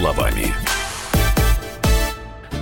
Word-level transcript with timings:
словами. 0.00 0.46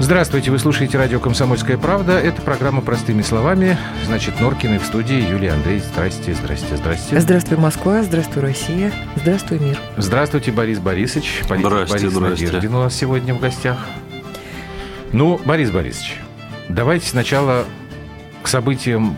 Здравствуйте, 0.01 0.51
вы 0.51 0.58
слушаете 0.58 0.98
радио 0.98 1.21
«Комсомольская 1.21 1.79
правда». 1.79 2.19
Это 2.19 2.42
программа 2.42 2.81
«Простыми 2.81 3.22
словами». 3.22 3.78
Значит, 4.06 4.40
Норкины 4.40 4.81
в 4.81 4.85
студии. 4.85 5.21
Юлия 5.31 5.53
Андрей, 5.53 5.78
здрасте, 5.78 6.35
здрасте, 6.35 6.77
здрасте. 6.77 7.21
Здравствуй, 7.21 7.56
Москва, 7.59 8.03
здравствуй, 8.03 8.42
Россия, 8.42 8.92
здравствуй, 9.14 9.60
мир. 9.60 9.78
Здравствуйте, 9.96 10.51
Борис 10.51 10.81
Борисович. 10.81 11.42
Политик 11.49 11.69
Здрасте, 11.69 11.95
Борис 11.95 12.13
здрасте. 12.13 12.46
Надеждин 12.46 12.74
у 12.74 12.82
нас 12.82 12.95
сегодня 12.96 13.35
в 13.35 13.41
гостях. 13.41 13.86
Ну, 15.13 15.41
Борис 15.45 15.71
Борисович, 15.71 16.16
давайте 16.68 17.06
сначала 17.06 17.66
к 18.42 18.48
событиям 18.48 19.16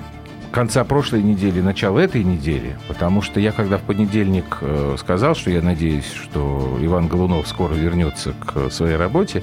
конца 0.50 0.84
прошлой 0.84 1.22
недели, 1.22 1.60
начала 1.60 1.98
этой 1.98 2.24
недели, 2.24 2.76
потому 2.88 3.22
что 3.22 3.40
я, 3.40 3.52
когда 3.52 3.78
в 3.78 3.82
понедельник 3.82 4.58
э, 4.60 4.96
сказал, 4.98 5.34
что 5.34 5.50
я 5.50 5.62
надеюсь, 5.62 6.10
что 6.10 6.78
Иван 6.80 7.08
Голунов 7.08 7.46
скоро 7.46 7.74
вернется 7.74 8.34
к 8.44 8.70
своей 8.70 8.96
работе, 8.96 9.42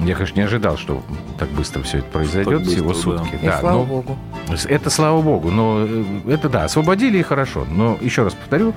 я, 0.00 0.14
конечно, 0.14 0.36
не 0.36 0.46
ожидал, 0.46 0.76
что 0.76 1.02
так 1.38 1.48
быстро 1.50 1.82
все 1.82 1.98
это 1.98 2.06
произойдет, 2.06 2.60
быстро, 2.60 2.70
всего 2.70 2.92
да. 2.92 2.98
сутки. 2.98 3.34
И 3.42 3.48
слава 3.48 3.78
но- 3.78 3.84
богу. 3.84 4.18
это 4.68 4.90
слава 4.90 5.20
богу, 5.20 5.50
но 5.50 5.84
э, 5.86 6.04
это 6.28 6.48
да, 6.48 6.64
освободили 6.64 7.18
и 7.18 7.22
хорошо. 7.22 7.66
Но 7.68 7.98
еще 8.00 8.22
раз 8.22 8.34
повторю, 8.34 8.74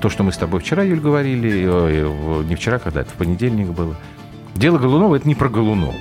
то, 0.00 0.08
что 0.10 0.24
мы 0.24 0.32
с 0.32 0.36
тобой 0.36 0.60
вчера, 0.60 0.82
Юль, 0.82 1.00
говорили, 1.00 1.66
ой, 1.66 2.44
не 2.44 2.54
вчера, 2.54 2.78
когда 2.78 3.00
это 3.00 3.10
в 3.10 3.14
понедельник 3.14 3.68
было. 3.68 3.96
Дело 4.54 4.78
Голунова 4.78 5.16
это 5.16 5.26
не 5.28 5.34
про 5.34 5.48
Голунова. 5.48 5.94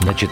Значит, 0.00 0.30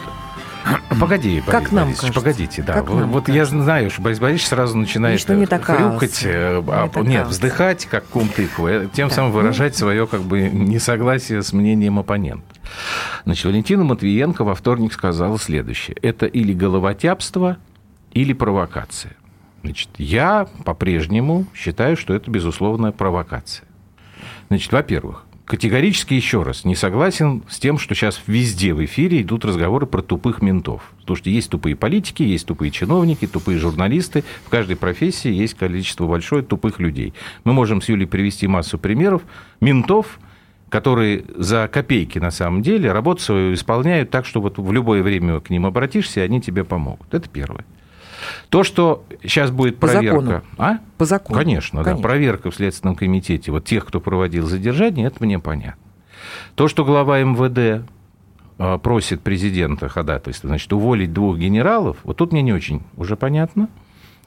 погоди, 1.00 1.41
Борис 1.41 1.45
Как 1.46 1.73
нам 1.73 1.86
Борисович, 1.88 2.14
погодите, 2.14 2.62
да. 2.62 2.72
Как 2.74 2.88
Вот, 2.88 3.00
нам 3.00 3.10
вот 3.10 3.28
я 3.28 3.45
знаю, 3.45 3.91
что 3.91 4.02
Борис 4.02 4.19
Борисович 4.19 4.48
сразу 4.48 4.77
начинает 4.77 5.14
Лично 5.19 5.34
не 5.34 5.47
хрюкать, 5.47 6.22
э, 6.25 6.62
а, 6.66 6.84
Не 6.84 6.89
такая 6.89 7.05
нет, 7.05 7.27
вздыхать, 7.27 7.86
как 7.86 8.05
кум 8.06 8.28
тыкву, 8.28 8.66
э, 8.69 8.89
тем 8.92 9.08
Да. 9.08 9.14
самым 9.14 9.33
Ну. 9.33 9.39
выражать 9.39 9.77
свое 9.77 10.06
как 10.06 10.22
бы 10.22 10.42
несогласие 10.48 11.42
с 11.42 11.52
мнением 11.52 11.98
оппонента. 11.98 12.44
Значит, 13.24 13.44
Валентина 13.44 13.84
Матвиенко 13.84 14.44
во 14.44 14.55
вторник 14.55 14.92
сказала 14.92 15.39
следующее. 15.39 15.97
Это 16.02 16.27
или 16.27 16.52
головотяпство, 16.52 17.58
или 18.12 18.33
провокация. 18.33 19.12
Значит, 19.62 19.89
я 19.98 20.46
по-прежнему 20.64 21.46
считаю, 21.55 21.96
что 21.96 22.14
это, 22.14 22.30
безусловно, 22.30 22.92
провокация. 22.92 23.67
Значит, 24.48 24.72
во-первых, 24.72 25.24
категорически 25.45 26.14
еще 26.14 26.42
раз 26.42 26.64
не 26.64 26.75
согласен 26.75 27.42
с 27.48 27.59
тем, 27.59 27.78
что 27.78 27.95
сейчас 27.95 28.20
везде 28.27 28.73
в 28.73 28.84
эфире 28.84 29.23
идут 29.23 29.45
разговоры 29.45 29.86
про 29.86 30.03
тупых 30.03 30.41
ментов. 30.42 30.92
Потому 31.01 31.17
что 31.17 31.31
есть 31.31 31.51
тупые 31.51 31.77
политики, 31.77 32.23
есть 32.23 32.47
тупые 32.47 32.70
чиновники, 32.70 33.27
тупые 33.27 33.59
журналисты. 33.59 34.25
В 34.47 34.48
каждой 34.48 34.77
профессии 34.77 35.31
есть 35.31 35.55
количество 35.55 36.06
большое 36.06 36.42
тупых 36.42 36.81
людей. 36.81 37.12
Мы 37.45 37.53
можем 37.53 37.83
с 37.83 37.89
Юлей 37.89 38.06
привести 38.06 38.47
массу 38.47 38.78
примеров 38.78 39.23
ментов, 39.61 40.19
которые 40.70 41.25
за 41.36 41.69
копейки 41.69 42.19
на 42.19 42.31
самом 42.31 42.62
деле 42.62 42.91
работу 42.91 43.23
свою 43.23 43.55
исполняют 43.55 44.11
так, 44.11 44.27
что 44.27 44.41
вот 44.41 44.58
в 44.58 44.73
любое 44.73 45.03
время 45.03 45.41
к 45.41 45.51
ним 45.51 45.67
обратишься, 45.67 46.20
и 46.20 46.25
они 46.25 46.41
тебе 46.41 46.64
помогут. 46.64 47.12
Это 47.12 47.29
первое. 47.29 47.64
То, 48.48 48.62
что 48.62 49.05
сейчас 49.22 49.50
будет 49.50 49.78
По 49.78 49.86
проверка... 49.86 50.20
закону. 50.20 50.42
А? 50.58 50.78
По 50.98 51.05
закону. 51.05 51.39
Конечно, 51.39 51.80
да. 51.80 51.84
Конечно. 51.84 52.03
Проверка 52.03 52.50
в 52.50 52.55
Следственном 52.55 52.97
комитете 52.97 53.50
вот 53.50 53.64
тех, 53.64 53.84
кто 53.84 54.00
проводил 54.00 54.47
задержание, 54.47 55.06
это 55.06 55.22
мне 55.25 55.39
понятно. 55.39 55.80
То, 56.55 56.69
что 56.69 56.84
глава 56.84 57.20
МВД 57.20 57.86
э, 58.58 58.78
просит 58.78 59.20
президента 59.20 59.89
ходатайства, 59.89 60.48
значит, 60.48 60.72
уволить 60.72 61.12
двух 61.12 61.39
генералов, 61.39 61.98
вот 62.05 62.17
тут 62.17 62.33
мне 62.33 62.42
не 62.42 62.52
очень 62.52 62.83
уже 62.97 63.17
понятно, 63.17 63.69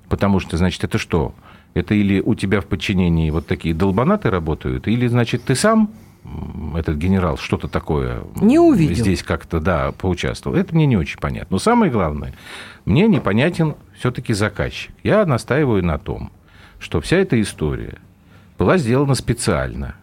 потому 0.10 0.40
что, 0.40 0.58
значит, 0.58 0.84
это 0.84 0.98
что? 0.98 1.34
Это 1.74 1.94
или 1.94 2.20
у 2.22 2.36
тебя 2.36 2.62
в 2.62 2.66
подчинении 2.66 3.30
вот 3.30 3.48
такие 3.48 3.76
долбанаты 3.76 4.30
работают, 4.30 4.88
или, 4.88 5.08
значит, 5.08 5.44
ты 5.44 5.56
сам, 5.56 5.92
этот 6.76 6.98
генерал, 6.98 7.38
что-то 7.38 7.68
такое 7.68 8.24
Не 8.36 8.60
увидел. 8.60 8.96
здесь 8.96 9.24
как-то, 9.24 9.60
да, 9.60 9.92
поучаствовал. 9.92 10.58
Это 10.58 10.76
мне 10.76 10.86
не 10.86 10.98
очень 10.98 11.20
понятно. 11.20 11.48
Но 11.56 11.60
самое 11.60 11.92
главное, 11.92 12.34
мне 12.86 13.08
непонятен 13.08 13.76
все-таки 13.98 14.34
заказчик. 14.34 14.92
Я 15.04 15.26
настаиваю 15.26 15.84
на 15.84 15.98
том, 15.98 16.32
что 16.80 17.02
вся 17.02 17.18
эта 17.18 17.40
история 17.42 17.98
была 18.58 18.78
сделана 18.78 19.16
специально. 19.16 19.96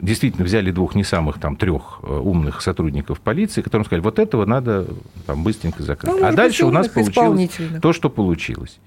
Действительно, 0.00 0.44
взяли 0.44 0.70
двух 0.70 0.94
не 0.94 1.04
самых 1.04 1.38
там 1.38 1.56
трех 1.56 2.00
э, 2.02 2.06
умных 2.12 2.60
сотрудников 2.60 3.20
полиции, 3.20 3.62
которым 3.62 3.84
сказали, 3.84 4.02
вот 4.02 4.18
этого 4.18 4.44
надо 4.44 4.86
там 5.26 5.44
быстренько 5.44 5.82
закрыть. 5.82 6.12
Ну, 6.12 6.24
а 6.24 6.32
дальше 6.32 6.64
у 6.66 6.70
нас 6.70 6.88
получилось 6.88 7.50
то, 7.80 7.92
что 7.92 8.10
получилось. 8.10 8.80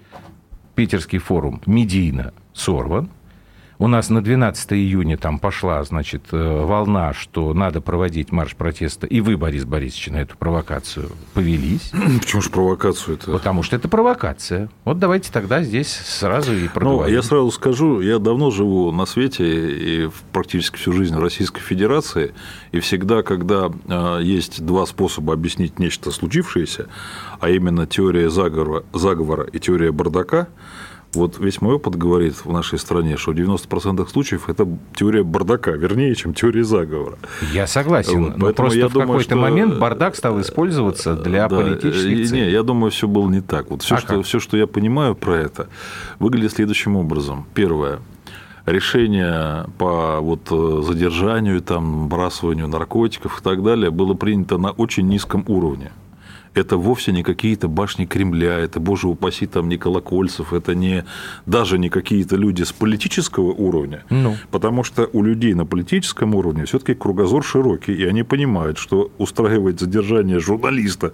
Питерский 0.75 1.19
форум 1.19 1.61
медийно 1.65 2.33
сорван. 2.53 3.09
У 3.77 3.87
нас 3.87 4.09
на 4.09 4.21
12 4.23 4.71
июня 4.73 5.17
там 5.17 5.37
пошла, 5.37 5.83
значит, 5.83 6.27
э, 6.31 6.65
волна, 6.65 7.13
что 7.13 7.53
надо 7.53 7.81
проводить 7.81 8.31
марш 8.31 8.55
протеста, 8.55 9.05
и 9.05 9.19
вы, 9.19 9.35
Борис 9.35 9.65
Борисович, 9.65 10.07
на 10.11 10.17
эту 10.21 10.37
провокацию 10.37 11.09
повелись, 11.33 11.91
Почему 12.21 12.41
же 12.41 12.49
провокацию 12.49 13.17
это? 13.17 13.31
потому 13.33 13.63
что 13.63 13.75
это 13.75 13.89
провокация. 13.89 14.69
Вот 14.85 14.97
давайте 14.99 15.29
тогда 15.29 15.61
здесь 15.61 15.89
сразу 15.89 16.53
и 16.53 16.63
Ну, 16.63 16.69
проговорим. 16.69 17.13
я 17.13 17.21
сразу 17.21 17.51
скажу, 17.51 17.99
я 17.99 18.17
давно 18.19 18.49
живу 18.49 18.91
на 18.93 19.05
свете 19.05 19.43
и 20.05 20.09
практически 20.31 20.77
всю 20.77 20.93
жизнь 20.93 21.13
в 21.15 21.19
Российской 21.19 21.59
Федерации, 21.61 22.33
и 22.71 22.79
всегда, 22.79 23.23
когда 23.23 23.69
э, 23.87 24.19
есть 24.23 24.65
два 24.65 24.85
способа 24.85 25.33
объяснить 25.33 25.79
нечто 25.79 26.11
случившееся, 26.11 26.87
а 27.41 27.49
именно 27.49 27.85
теория 27.85 28.29
заговора, 28.29 28.83
заговора 28.93 29.43
и 29.43 29.59
теория 29.59 29.91
бардака, 29.91 30.47
вот 31.15 31.39
весь 31.39 31.61
мой 31.61 31.75
опыт 31.75 31.95
говорит 31.95 32.35
в 32.45 32.51
нашей 32.51 32.77
стране, 32.79 33.17
что 33.17 33.31
в 33.31 33.35
90% 33.35 34.07
случаев 34.09 34.49
это 34.49 34.67
теория 34.95 35.23
бардака, 35.23 35.71
вернее, 35.71 36.13
чем 36.15 36.33
теория 36.33 36.63
заговора. 36.63 37.17
Я 37.53 37.67
согласен, 37.67 38.23
Вот, 38.25 38.37
но 38.37 38.45
поэтому 38.45 38.53
просто 38.53 38.79
я 38.79 38.87
в 38.87 38.91
думаю, 38.93 39.07
какой-то 39.07 39.29
что- 39.29 39.35
момент 39.37 39.77
бардак 39.79 40.15
стал 40.15 40.39
использоваться 40.41 41.15
для 41.15 41.47
Да, 41.47 41.55
политических 41.57 42.19
э, 42.19 42.25
целей. 42.25 42.41
Не, 42.45 42.51
я 42.51 42.63
думаю, 42.63 42.91
все 42.91 43.07
было 43.07 43.29
не 43.29 43.41
так. 43.41 43.69
Вот 43.71 43.81
все, 43.81 43.95
А 43.95 43.97
что, 43.97 44.07
как? 44.17 44.25
все, 44.25 44.39
что 44.39 44.57
я 44.57 44.67
понимаю 44.67 45.15
про 45.15 45.37
это, 45.37 45.67
выглядит 46.19 46.51
следующим 46.53 46.95
образом. 46.95 47.45
Первое. 47.53 47.99
Решение 48.65 49.65
по 49.77 50.19
вот 50.21 50.47
э, 50.51 50.81
задержанию, 50.83 51.61
там, 51.61 52.09
бросанию 52.09 52.67
наркотиков 52.67 53.39
и 53.39 53.43
так 53.43 53.61
далее 53.63 53.91
было 53.91 54.15
принято 54.15 54.57
на 54.57 54.71
очень 54.71 55.07
низком 55.07 55.43
уровне. 55.47 55.91
Это 56.55 56.77
вовсе 56.77 57.11
не 57.11 57.21
какие-то 57.23 57.67
башни 57.67 58.05
Кремля, 58.05 58.57
это, 58.59 58.79
боже 58.79 59.07
упаси, 59.07 59.45
там 59.45 59.67
не 59.69 59.77
Колокольцев, 59.77 60.53
это 60.53 60.73
не, 60.73 61.03
даже 61.45 61.77
не 61.77 61.89
какие-то 61.89 62.37
люди 62.37 62.63
с 62.63 62.71
политического 62.71 63.51
уровня, 63.51 64.03
Ну. 64.09 64.37
Потому 64.51 64.83
что 64.83 65.09
у 65.13 65.21
людей 65.21 65.53
на 65.53 65.65
политическом 65.65 66.33
уровне 66.33 66.63
все-таки 66.63 66.93
кругозор 66.93 67.43
широкий, 67.43 67.93
и 67.93 68.05
они 68.05 68.23
понимают, 68.23 68.77
что 68.77 69.11
устраивать 69.17 69.79
задержание 69.79 70.39
журналиста, 70.39 71.11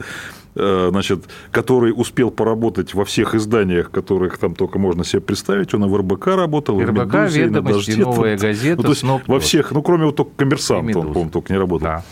э, 0.55 0.89
значит, 0.91 1.23
который 1.51 1.91
успел 1.95 2.29
поработать 2.31 2.93
во 2.93 3.03
всех 3.03 3.33
изданиях, 3.35 3.89
которых 3.89 4.37
там 4.37 4.53
только 4.53 4.79
можно 4.79 5.03
себе 5.03 5.21
представить, 5.21 5.73
он 5.73 5.85
и 5.85 5.87
в 5.87 5.97
РБК 5.97 6.27
работал, 6.27 6.79
и 6.79 6.85
в 6.85 6.89
РБК, 6.89 7.13
«Медузе», 7.13 7.45
и 7.45 7.49
на. 7.49 7.61
«Новая 7.61 8.37
газета», 8.37 8.77
Ну, 8.77 8.83
то 8.83 8.89
есть 8.89 9.01
«Сноп», 9.01 9.21
во 9.27 9.39
всех, 9.39 9.71
ну, 9.71 9.81
кроме 9.81 10.05
вот 10.05 10.15
только 10.15 10.31
коммерсанта, 10.35 10.99
он, 10.99 11.07
по-моему, 11.07 11.31
только 11.31 11.51
не 11.51 11.59
работал 11.59 11.87
Да. 11.87 12.03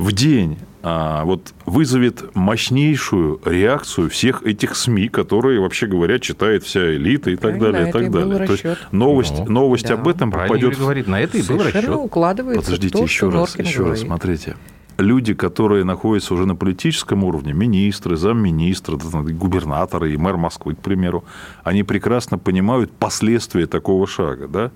В 0.00 0.12
день 0.12 0.58
а, 0.82 1.24
вот 1.24 1.52
вызовет 1.66 2.34
мощнейшую 2.34 3.38
реакцию 3.44 4.08
всех 4.08 4.42
этих 4.44 4.74
СМИ, 4.74 5.08
которые, 5.08 5.60
вообще 5.60 5.86
говоря, 5.86 6.18
читает 6.18 6.64
вся 6.64 6.94
элита 6.94 7.30
и 7.30 7.36
так 7.36 7.58
Правильно, 7.58 7.66
далее, 7.72 7.82
и 7.82 7.90
это 7.90 7.98
так 7.98 8.06
и 8.06 8.10
был 8.10 8.30
далее. 8.30 8.46
То 8.46 8.52
есть 8.52 8.64
новость, 8.92 9.38
Ну, 9.40 9.44
новость 9.52 9.88
да. 9.88 9.94
об 9.94 10.08
этом 10.08 10.30
Правильно 10.30 10.48
попадет 10.54 10.72
Юрий 10.72 10.82
говорит, 10.82 11.06
на 11.06 11.20
это 11.20 11.36
и 11.36 11.42
был 11.42 11.62
расчет. 11.62 11.88
укладывается 11.90 12.64
Подождите, 12.64 12.96
то, 12.96 13.04
еще 13.04 13.16
что 13.16 13.30
раз, 13.30 13.34
Норкин 13.50 13.64
еще 13.66 13.78
раз, 13.78 13.86
говорит. 13.86 14.06
смотрите. 14.06 14.56
Люди, 14.96 15.34
которые 15.34 15.84
находятся 15.84 16.32
уже 16.32 16.46
на 16.46 16.56
политическом 16.56 17.24
уровне, 17.24 17.52
министры, 17.52 18.16
и 18.16 19.32
губернаторы 19.34 20.14
и 20.14 20.16
мэр 20.16 20.38
Москвы, 20.38 20.74
к 20.76 20.78
примеру, 20.78 21.24
они 21.62 21.82
прекрасно 21.82 22.38
понимают 22.38 22.90
последствия 22.90 23.66
такого 23.66 24.06
шага. 24.06 24.48
Да? 24.48 24.70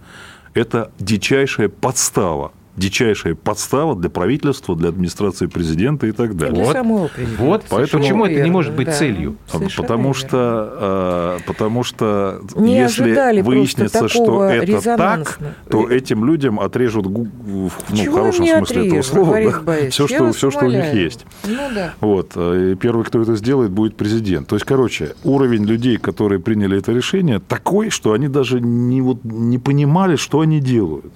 Это 0.52 0.92
дичайшая 0.98 1.70
подстава. 1.70 2.52
Дичайшая 2.76 3.36
подстава 3.36 3.94
для 3.94 4.10
правительства, 4.10 4.74
для 4.74 4.88
администрации 4.88 5.46
президента 5.46 6.06
и 6.08 6.12
так 6.12 6.36
далее. 6.36 6.54
для 6.56 6.64
Вот, 6.64 6.72
самого 6.72 7.06
президента. 7.08 7.42
вот 7.44 7.64
Поэтому- 7.68 8.02
почему 8.02 8.24
это 8.24 8.30
не 8.32 8.36
Верно, 8.38 8.52
может 8.52 8.74
быть 8.74 8.86
да. 8.86 8.92
целью. 8.92 9.36
Совершенно 9.46 9.82
Потому 9.86 10.02
верно. 10.12 10.14
что, 10.14 11.38
э, 11.40 11.46
потому 11.46 11.82
что 11.84 12.40
Не 12.56 12.76
если 12.76 13.40
выяснится, 13.42 14.08
что 14.08 14.44
это 14.44 14.96
так, 14.96 15.38
то 15.70 15.88
этим 15.88 16.24
людям 16.24 16.58
отрежут, 16.58 17.06
гу- 17.06 17.28
ну, 17.46 17.68
в 17.68 18.12
хорошем 18.12 18.44
смысле 18.46 18.56
этого 18.56 18.82
отрежут, 18.88 19.06
слова, 19.06 19.30
Борис 19.32 19.54
да, 19.64 19.90
все, 19.90 20.08
что, 20.08 20.32
все, 20.32 20.50
что 20.50 20.66
у 20.66 20.70
них 20.70 20.92
есть. 20.94 21.26
Ну 21.46 21.56
да. 21.74 21.94
Вот. 22.00 22.32
э, 22.34 22.72
И 22.72 22.74
первый, 22.76 23.04
кто 23.04 23.20
это 23.22 23.36
сделает, 23.36 23.70
будет 23.70 23.96
президент. 23.96 24.48
То 24.48 24.56
есть, 24.56 24.66
короче, 24.66 25.14
уровень 25.22 25.64
людей, 25.64 25.96
которые 25.96 26.40
приняли 26.40 26.78
это 26.78 26.92
решение, 26.92 27.38
такой, 27.40 27.90
что 27.90 28.12
они 28.14 28.28
даже 28.28 28.60
не, 28.60 29.00
вот, 29.00 29.22
не 29.24 29.58
понимали, 29.58 30.16
что 30.16 30.40
они 30.40 30.60
делают. 30.60 31.12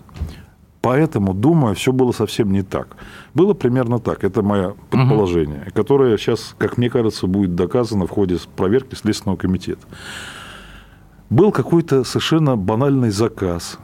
Поэтому, 0.88 1.34
думаю, 1.34 1.74
все 1.74 1.92
было 1.92 2.12
совсем 2.12 2.50
не 2.50 2.62
так. 2.62 2.96
Было 3.34 3.52
примерно 3.52 3.98
так. 3.98 4.24
Это 4.24 4.40
мое 4.40 4.74
предположение, 4.88 5.70
которое 5.74 6.16
сейчас, 6.16 6.54
как 6.56 6.78
мне 6.78 6.88
кажется, 6.88 7.26
будет 7.26 7.54
доказано 7.54 8.06
в 8.06 8.10
ходе 8.10 8.38
проверки 8.56 8.94
Следственного 8.94 9.36
комитета. 9.36 9.86
Был 11.28 11.52
какой-то 11.52 12.04
совершенно 12.04 12.56
банальный 12.56 13.10
заказ 13.10 13.78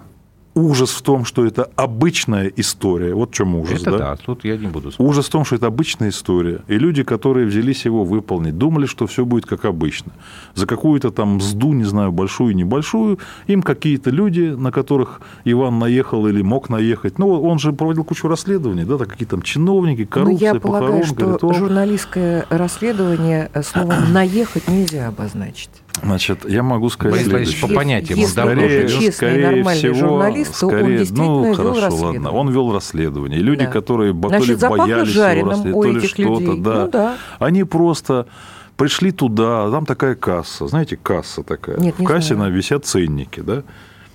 ужас 0.55 0.91
в 0.91 1.03
том, 1.03 1.25
что 1.25 1.45
это 1.45 1.69
обычная 1.77 2.47
история. 2.57 3.15
Вот 3.15 3.31
в 3.31 3.35
чем 3.35 3.55
ужас, 3.57 3.81
Это 3.83 3.91
да? 3.93 3.99
да, 3.99 4.17
тут 4.17 4.45
я 4.45 4.57
не 4.57 4.67
буду 4.69 4.91
спорить. 4.93 5.11
Ужас 5.11 5.27
в 5.27 5.31
том, 5.31 5.45
что 5.45 5.57
это 5.57 5.67
обычная 5.67 6.11
история. 6.11 6.61
И 6.69 6.79
люди, 6.79 7.03
которые 7.03 7.47
взялись 7.47 7.85
его 7.85 8.05
выполнить, 8.05 8.57
думали, 8.57 8.87
что 8.87 9.07
все 9.07 9.25
будет 9.25 9.47
как 9.47 9.65
обычно. 9.65 10.13
За 10.55 10.67
какую-то 10.67 11.11
там 11.11 11.37
мзду, 11.37 11.73
не 11.73 11.85
знаю, 11.85 12.13
большую, 12.13 12.55
небольшую, 12.55 13.19
им 13.47 13.63
какие-то 13.63 14.11
люди, 14.11 14.55
на 14.57 14.71
которых 14.71 15.21
Иван 15.45 15.79
наехал 15.79 16.27
или 16.27 16.43
мог 16.43 16.69
наехать. 16.69 17.19
Ну, 17.19 17.31
он 17.43 17.59
же 17.59 17.73
проводил 17.73 18.05
кучу 18.05 18.29
расследований, 18.29 18.85
да, 18.85 18.99
так 18.99 19.09
какие 19.09 19.27
там 19.29 19.43
чиновники, 19.43 20.03
Ну, 20.03 20.07
коррупция, 20.09 20.55
я 20.55 20.61
полагаю, 20.61 20.93
похоронка, 20.93 21.21
что 21.25 21.35
ритуал. 21.35 21.55
журналистское 21.55 22.47
расследование 22.51 23.51
словом 23.63 24.13
«наехать» 24.13 24.69
нельзя 24.69 25.09
обозначить. 25.09 25.71
Значит, 26.03 26.49
я 26.49 26.63
могу 26.63 26.91
сказать 26.91 27.15
Борис 27.15 27.29
Борисович, 27.33 27.59
следующее. 27.59 27.77
по 27.77 27.81
понятиям, 27.83 28.19
Если 28.19 28.41
живет. 28.43 28.91
честный, 28.91 29.43
нормальный 29.43 29.95
журналист, 29.95 30.61
то 30.61 30.67
он 30.67 30.73
скорее, 30.73 30.99
действительно 30.99 31.27
ну, 31.29 31.45
вел 31.45 31.55
хорошо, 31.55 31.81
расследование. 31.81 32.21
ладно, 32.21 32.39
он 32.39 32.51
вел 32.51 32.73
расследование. 32.73 33.41
И 33.41 33.43
люди, 33.43 33.65
Да. 33.65 33.71
которые 33.71 34.13
бо- 34.13 34.29
то 34.29 34.37
ли 34.37 34.55
Значит, 34.55 34.79
боялись 34.79 35.15
его 35.15 35.25
расследования, 35.51 35.73
то 35.73 35.83
ли 35.85 35.99
этих 35.99 36.09
что-то, 36.11 36.57
да. 36.57 36.85
Ну 36.85 36.91
да. 36.91 37.17
Они 37.39 37.65
просто 37.65 38.27
пришли 38.77 39.13
туда, 39.13 39.71
там 39.71 39.87
такая 39.87 40.15
касса, 40.17 40.67
знаете, 40.67 40.97
касса 40.97 41.43
такая. 41.43 41.79
Нет, 41.79 41.99
не 41.99 42.05
В 42.05 42.09
кассе 42.09 42.35
знаю. 42.35 42.51
на 42.51 42.57
висят 42.57 42.85
ценники, 42.85 43.41
да. 43.41 43.63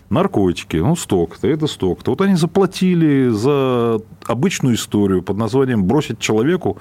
Наркотики, 0.09 0.75
ну, 0.77 0.95
столько-то, 0.95 1.47
это 1.47 1.67
столько-то. 1.67 2.11
Вот 2.11 2.21
они 2.21 2.35
заплатили 2.35 3.29
за 3.29 3.99
обычную 4.25 4.75
историю 4.75 5.21
под 5.21 5.37
названием 5.37 5.83
«бросить 5.85 6.17
человеку». 6.19 6.77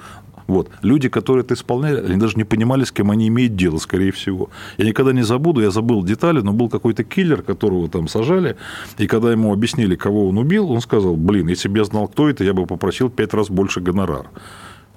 Вот. 0.49 0.71
Люди, 0.81 1.09
которые 1.09 1.43
это 1.43 1.53
исполняли, 1.53 1.99
они 1.99 2.17
даже 2.17 2.35
не 2.35 2.43
понимали, 2.43 2.83
с 2.83 2.91
кем 2.91 3.11
они 3.11 3.27
имеют 3.27 3.55
дело, 3.55 3.77
скорее 3.77 4.11
всего. 4.11 4.49
Я 4.77 4.85
никогда 4.85 5.13
не 5.13 5.21
забуду, 5.21 5.61
я 5.61 5.69
забыл 5.69 6.03
детали, 6.03 6.41
но 6.41 6.53
был 6.53 6.69
какой-то 6.69 7.03
киллер, 7.03 7.43
которого 7.43 7.87
там 7.87 8.07
сажали, 8.07 8.57
и 8.97 9.05
когда 9.05 9.31
ему 9.31 9.53
объяснили, 9.53 9.95
кого 9.95 10.27
он 10.27 10.39
убил, 10.39 10.71
он 10.71 10.81
сказал, 10.81 11.15
блин, 11.15 11.49
если 11.49 11.69
бы 11.69 11.77
я 11.77 11.83
знал, 11.83 12.07
кто 12.07 12.27
это, 12.27 12.43
я 12.43 12.53
бы 12.53 12.65
попросил 12.65 13.11
пять 13.11 13.35
раз 13.35 13.51
больше 13.51 13.79
гонорар. 13.79 14.25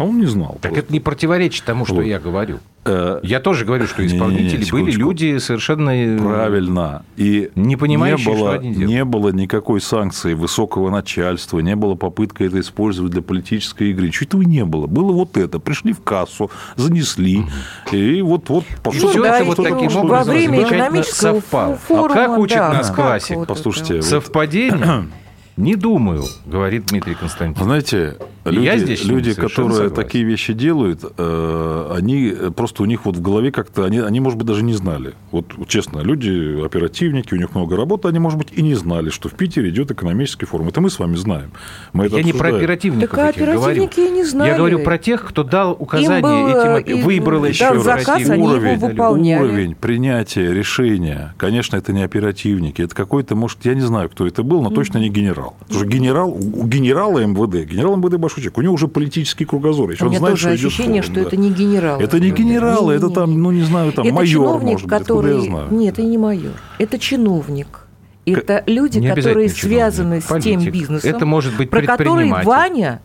А 0.03 0.05
он 0.05 0.19
не 0.19 0.27
знал. 0.27 0.59
Так 0.61 0.73
просто. 0.73 0.79
это 0.81 0.93
не 0.93 1.01
противоречит 1.01 1.65
тому, 1.65 1.87
что 1.87 1.97
Вот. 1.97 2.03
я 2.05 2.19
говорю. 2.19 2.59
Э, 2.85 3.21
Я 3.23 3.39
тоже 3.39 3.65
говорю, 3.65 3.87
что 3.87 4.05
исполнители 4.05 4.69
были 4.73 4.91
люди 4.91 5.39
совершенно... 5.39 5.91
э, 5.91 6.19
Правильно. 6.19 7.05
И 7.17 7.51
Не 7.55 7.77
понимающие, 7.77 8.27
не 8.35 8.39
было, 8.41 8.51
что 8.55 8.59
они 8.61 8.71
делают. 8.73 8.91
не 8.91 9.05
было 9.05 9.29
никакой 9.29 9.81
санкции 9.81 10.35
высокого 10.35 10.91
начальства, 10.91 11.61
не 11.61 11.77
было 11.77 11.95
попытки 11.95 12.43
это 12.43 12.59
использовать 12.59 13.13
для 13.13 13.23
политической 13.23 13.91
игры. 13.93 14.11
Чего 14.11 14.25
этого 14.27 14.43
не 14.43 14.65
было. 14.65 14.89
Было 14.89 15.13
вот 15.13 15.37
это. 15.37 15.61
Пришли 15.61 15.93
в 15.93 16.01
кассу, 16.01 16.51
занесли, 16.75 17.45
и 17.93 18.21
вот, 18.23 18.49
вот 18.49 18.65
И 18.65 18.75
пошло. 18.83 19.11
все 19.11 19.23
да, 19.23 19.37
это 19.37 19.45
вот 19.45 19.57
таким 19.57 19.89
во 19.89 20.01
образом 20.01 20.35
время 20.35 20.49
замечательно 20.57 20.77
экономического 20.87 21.35
совпало. 21.41 21.77
форума, 21.77 22.13
а 22.13 22.27
как 22.27 22.39
учит 22.39 22.57
да, 22.59 22.73
нас 22.73 22.91
классик? 22.91 23.47
Послушайте, 23.47 23.95
вот- 23.97 24.05
Совпадение? 24.05 25.05
Не 25.57 25.77
думаю, 25.77 26.25
говорит 26.47 26.87
Дмитрий 26.87 27.15
Константинович. 27.15 27.65
Знаете, 27.65 28.17
люди, 28.47 28.65
я 28.65 28.79
здесь 28.79 29.05
люди 29.05 29.35
которые 29.35 29.73
согласен. 29.73 29.95
такие 29.95 30.25
вещи 30.25 30.55
делают, 30.55 31.05
э, 31.17 31.93
они 31.95 32.29
э, 32.29 32.51
просто 32.51 32.83
у 32.83 32.87
них 32.87 33.05
вот 33.05 33.17
в 33.17 33.21
голове 33.21 33.53
как-то, 33.53 33.85
они, 33.85 33.99
они, 33.99 34.21
может 34.21 34.39
быть, 34.39 34.47
даже 34.47 34.63
не 34.63 34.73
знали. 34.73 35.13
Вот 35.31 35.47
честно, 35.69 36.01
люди 36.01 36.65
оперативники, 36.65 37.35
у 37.35 37.37
них 37.37 37.55
много 37.55 37.77
работы, 37.77 38.09
они, 38.09 38.19
может 38.19 38.39
быть, 38.39 38.49
и 38.53 38.63
не 38.63 38.75
знали, 38.75 39.11
что 39.11 39.29
в 39.29 39.35
Питере 39.35 39.69
идет 39.69 39.91
экономический 39.91 40.47
форум. 40.47 40.69
Это 40.69 40.81
мы 40.81 40.89
с 40.89 40.99
вами 40.99 41.17
знаем. 41.17 41.53
Мы 41.93 42.07
это 42.07 42.17
Я 42.17 42.23
не 42.23 42.33
про 42.33 42.49
обсуждаем. 42.49 42.55
Так 42.55 42.63
оперативников 42.63 43.19
а 43.19 43.33
говорю. 43.39 43.85
оперативники 43.85 44.01
и 44.01 44.11
не 44.11 44.25
знали. 44.25 44.49
Я 44.49 44.57
говорю 44.57 44.79
про 44.79 44.97
тех, 44.97 45.23
кто 45.23 45.43
дал 45.43 45.77
указания 45.79 46.23
было, 46.23 46.79
этим, 46.79 46.99
и 46.99 47.03
выбрал 47.03 47.45
еще 47.45 47.79
заказ, 47.79 48.23
уровень, 48.27 48.79
выполняли. 48.79 49.43
уровень 49.43 49.75
принятия 49.75 50.53
решения, 50.53 51.35
конечно, 51.37 51.77
это 51.77 51.93
не 51.93 52.03
оперативники, 52.03 52.81
это 52.81 52.95
какой-то, 52.95 53.37
может, 53.37 53.65
я 53.65 53.75
не 53.75 53.83
знаю, 53.83 54.09
кто 54.09 54.27
это 54.27 54.43
был, 54.43 54.63
но 54.63 54.71
точно 54.71 54.97
не 54.97 55.11
генерал. 55.11 55.42
Потому 55.51 55.81
что 55.81 55.87
генерал, 55.89 56.31
у 56.31 56.67
генерала 56.67 57.25
МВД, 57.25 57.69
генерал 57.71 57.97
МВД 57.97 58.17
большой 58.17 58.43
человек, 58.43 58.59
у 58.59 58.63
него 58.63 58.75
уже 58.75 58.89
политический 58.89 59.45
кругозор. 59.45 59.91
Еще 59.91 60.05
У 60.05 60.07
он 60.07 60.11
меня 60.11 60.19
знает, 60.19 60.35
тоже 60.35 60.49
что 60.49 60.57
идет 60.57 60.67
ощущение, 60.67 61.03
форум, 61.03 61.15
что 61.15 61.23
да. 61.23 61.29
это 61.29 61.37
не 61.37 61.51
генерал. 61.51 62.01
Это 62.01 62.21
не 62.21 62.31
генералы, 62.31 62.95
это 62.95 63.11
там, 63.11 63.43
ну, 63.43 63.51
не 63.51 63.63
знаю, 63.63 63.93
там 63.93 64.07
это 64.07 64.15
майор, 64.15 64.29
чиновник, 64.29 64.73
может 64.73 64.89
быть, 64.89 64.99
который... 64.99 65.35
я 65.35 65.41
знаю. 65.41 65.69
Нет, 65.73 65.95
это 65.95 66.03
не 66.03 66.19
майор. 66.19 66.53
Это 66.79 66.99
чиновник. 66.99 67.87
Это 68.25 68.63
люди, 68.67 68.99
Не 68.99 69.15
которые 69.15 69.49
связаны 69.49 70.21
чиновник, 70.21 70.41
с 70.41 70.45
тем 70.45 70.61
политик. 70.61 70.73
бизнесом, 70.73 71.11
Это 71.11 71.27
может 71.27 71.57
быть 71.57 71.71
про 71.71 71.83
который. 71.83 72.31
Ваня, 72.45 73.03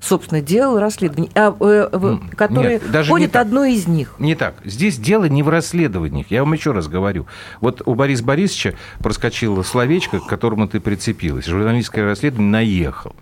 собственно, 0.00 0.40
делал 0.40 0.78
расследование, 0.78 1.30
а, 1.34 1.56
э, 1.58 1.88
М, 1.92 2.28
которое 2.36 2.74
нет, 2.74 2.90
даже 2.90 3.08
не 3.08 3.12
входит 3.14 3.32
так. 3.32 3.42
одно 3.46 3.64
из 3.64 3.86
них. 3.86 4.14
Не 4.18 4.34
так. 4.34 4.54
Здесь 4.64 4.98
дело 4.98 5.24
не 5.24 5.42
в 5.42 5.48
расследованиях. 5.48 6.26
Я 6.30 6.44
вам 6.44 6.52
еще 6.52 6.72
раз 6.72 6.86
говорю. 6.88 7.26
Вот 7.60 7.82
у 7.86 7.94
Бориса 7.94 8.24
Борисовича 8.24 8.74
проскочило 9.00 9.62
словечко, 9.62 10.20
к 10.20 10.26
которому 10.26 10.68
ты 10.68 10.80
прицепилась. 10.80 11.46
Журналистское 11.46 12.04
расследование 12.04 12.50
наехал. 12.50 13.14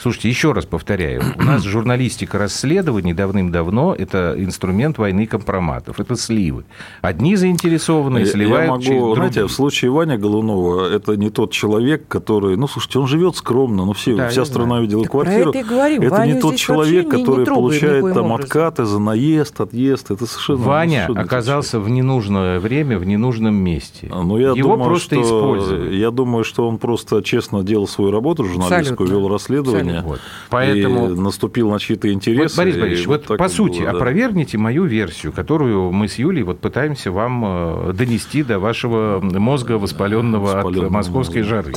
Слушайте, 0.00 0.28
еще 0.30 0.52
раз 0.52 0.64
повторяю. 0.64 1.22
У 1.36 1.42
нас 1.42 1.62
журналистика 1.64 2.38
расследований 2.38 3.12
давным-давно– 3.12 3.94
это 3.98 4.34
инструмент 4.38 4.96
войны 4.98 5.26
компроматов. 5.26 6.00
Это 6.00 6.16
сливы. 6.16 6.64
Одни 7.02 7.36
заинтересованные 7.36 8.24
сливают 8.26 8.64
я 8.64 8.70
могу, 8.70 8.82
через 8.82 9.14
знаете, 9.14 9.34
других. 9.40 9.50
в 9.50 9.54
случае 9.54 9.90
Ваня 9.90 10.16
Голунова, 10.16 10.88
это 10.90 11.16
не 11.16 11.28
тот 11.30 11.52
человек, 11.52 12.08
который, 12.08 12.56
ну, 12.56 12.66
слушайте, 12.66 12.98
он 12.98 13.06
живет 13.08 13.36
скромно, 13.36 13.84
ну, 13.84 13.92
все, 13.92 14.16
Да, 14.16 14.28
вся 14.28 14.44
страна 14.44 14.66
знаю. 14.68 14.82
видела 14.82 15.02
Так 15.02 15.10
квартиру. 15.12 15.50
это 15.50 15.58
и 15.58 15.62
говорим. 15.62 16.02
Это 16.02 16.10
Ваню 16.14 16.34
не 16.34 16.40
тот 16.40 16.56
человек, 16.56 17.12
не- 17.12 17.18
не 17.18 17.24
который 17.24 17.44
трогаем 17.44 17.62
получает 17.64 18.00
там 18.14 18.26
образом. 18.30 18.32
откаты 18.32 18.84
за 18.86 18.98
наезд, 18.98 19.60
отъезд. 19.60 20.10
Это 20.10 20.26
совершенно... 20.26 20.58
Ваня 20.58 20.90
совершенно 20.92 21.18
не 21.18 21.24
оказался 21.24 21.80
в 21.80 21.88
ненужное 21.90 22.58
время, 22.58 22.98
в 22.98 23.04
ненужном 23.04 23.54
месте. 23.54 24.08
Ну, 24.10 24.38
я 24.38 24.50
Его 24.52 24.72
думаю, 24.76 24.84
просто 24.88 25.16
что, 25.16 25.22
использовали. 25.24 25.94
Я 25.94 26.10
думаю, 26.10 26.44
что 26.44 26.66
он 26.66 26.78
просто 26.78 27.22
честно 27.22 27.62
делал 27.62 27.86
свою 27.86 28.10
работу 28.10 28.44
журналистскую, 28.44 28.94
Абсолютно. 29.04 29.12
вел 29.14 29.28
расследование. 29.28 29.80
Абсолютно. 29.80 29.89
Вот. 30.04 30.20
Поэтому- 30.50 31.10
И 31.10 31.14
наступил 31.18 31.70
на 31.70 31.78
чьи-то 31.78 32.12
интересы. 32.12 32.42
Вот, 32.54 32.56
Борис 32.56 32.76
Борисович, 32.76 33.06
вот 33.06 33.26
по 33.38 33.48
сути, 33.48 33.78
было, 33.80 33.90
да. 33.92 33.96
опровергните 33.98 34.58
мою 34.58 34.84
версию, 34.84 35.32
которую 35.32 35.90
мы 35.92 36.08
с 36.08 36.16
Юлей 36.18 36.42
вот 36.42 36.60
пытаемся 36.60 37.10
вам 37.10 37.42
э, 37.44 37.92
донести 37.94 38.42
до 38.42 38.58
вашего 38.58 39.20
мозга, 39.20 39.72
воспаленного 39.78 40.50
от 40.50 40.56
Воспаленного, 40.64 40.90
московской 40.92 41.42
да. 41.42 41.48
жары, 41.48 41.72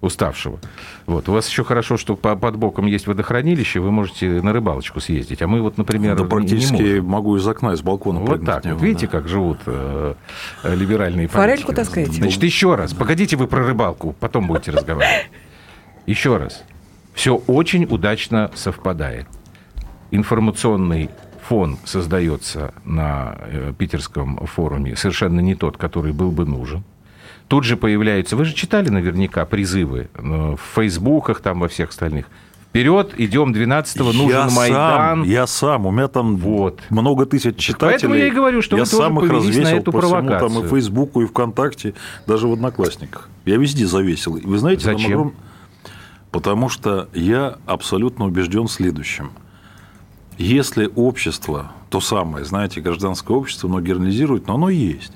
уставшего. 0.00 0.58
Вот. 1.06 1.28
У 1.28 1.32
вас 1.32 1.48
еще 1.48 1.64
хорошо, 1.64 1.96
что 1.96 2.16
по- 2.16 2.36
под 2.36 2.56
боком 2.56 2.86
есть 2.86 3.06
водохранилище, 3.06 3.80
вы 3.80 3.90
можете 3.90 4.40
на 4.42 4.52
рыбалочку 4.52 5.00
съездить. 5.00 5.42
А 5.42 5.46
мы 5.46 5.62
вот, 5.62 5.78
например, 5.78 6.16
Да 6.16 6.24
практически 6.24 6.72
не 6.74 6.82
можем. 6.82 7.06
могу 7.06 7.36
из 7.36 7.46
окна, 7.46 7.72
из 7.74 7.82
балкона 7.82 8.20
Вот 8.20 8.44
так 8.44 8.64
него, 8.64 8.76
вот. 8.76 8.82
Видите, 8.84 9.06
да. 9.06 9.12
как 9.12 9.28
живут 9.28 9.58
э, 9.66 10.14
э, 10.64 10.74
либеральные 10.74 11.28
Форельку 11.28 11.66
политики. 11.68 11.76
таскаете? 11.76 12.12
Значит, 12.12 12.42
еще 12.42 12.74
раз. 12.74 12.94
Погодите 12.94 13.36
вы 13.36 13.46
про 13.46 13.64
рыбалку, 13.66 14.14
потом 14.18 14.46
будете 14.46 14.70
разговаривать. 14.72 15.30
Еще 16.06 16.36
раз. 16.36 16.64
Все 17.14 17.36
очень 17.36 17.84
удачно 17.84 18.50
совпадает. 18.54 19.26
Информационный 20.10 21.10
фон 21.48 21.78
создается 21.84 22.72
на 22.84 23.36
э, 23.40 23.72
питерском 23.76 24.46
форуме 24.46 24.96
совершенно 24.96 25.40
не 25.40 25.54
тот, 25.54 25.76
который 25.76 26.12
был 26.12 26.30
бы 26.30 26.44
нужен. 26.46 26.84
Тут 27.48 27.64
же 27.64 27.76
появляются, 27.76 28.36
вы 28.36 28.44
же 28.44 28.54
читали 28.54 28.88
наверняка 28.88 29.44
призывы 29.44 30.08
э, 30.14 30.20
в 30.22 30.60
фейсбуках, 30.74 31.40
там 31.40 31.60
во 31.60 31.68
всех 31.68 31.90
остальных. 31.90 32.26
Вперед, 32.68 33.12
идем 33.18 33.52
12-го, 33.52 34.12
нужен 34.12 34.28
я 34.30 34.48
Майдан. 34.48 35.18
Сам, 35.18 35.22
я 35.24 35.46
сам, 35.46 35.84
у 35.84 35.90
меня 35.90 36.08
там 36.08 36.36
Вот. 36.36 36.80
много 36.88 37.26
тысяч 37.26 37.56
читателей. 37.56 37.90
поэтому 37.90 38.14
я 38.14 38.26
и 38.28 38.30
говорю, 38.30 38.62
что 38.62 38.78
я 38.78 38.84
вы 38.84 38.90
тоже 38.90 39.02
сам 39.02 39.20
их 39.20 39.28
повелись 39.28 39.44
на 39.44 39.60
развесил 39.60 39.76
эту 39.76 39.92
по 39.92 40.00
всему, 40.00 40.12
там 40.12 40.24
и 40.24 40.28
провокацию. 40.38 40.68
Фейсбуку, 40.70 41.20
и 41.20 41.26
ВКонтакте, 41.26 41.94
даже 42.26 42.48
в 42.48 42.52
Одноклассниках. 42.54 43.28
Я 43.44 43.58
везде 43.58 43.86
завесил. 43.86 44.36
И 44.36 44.46
Вы 44.46 44.56
знаете, 44.56 44.86
там 44.86 44.96
Зачем? 44.96 45.34
Потому 46.32 46.68
что 46.68 47.08
я 47.12 47.58
абсолютно 47.66 48.24
убежден 48.24 48.66
в 48.66 48.72
следующем. 48.72 49.30
Если 50.38 50.90
общество, 50.94 51.70
то 51.90 52.00
самое, 52.00 52.44
знаете, 52.44 52.80
гражданское 52.80 53.36
общество, 53.36 53.68
оно 53.68 53.80
генерализирует, 53.80 54.46
но 54.46 54.54
оно 54.54 54.70
есть. 54.70 55.12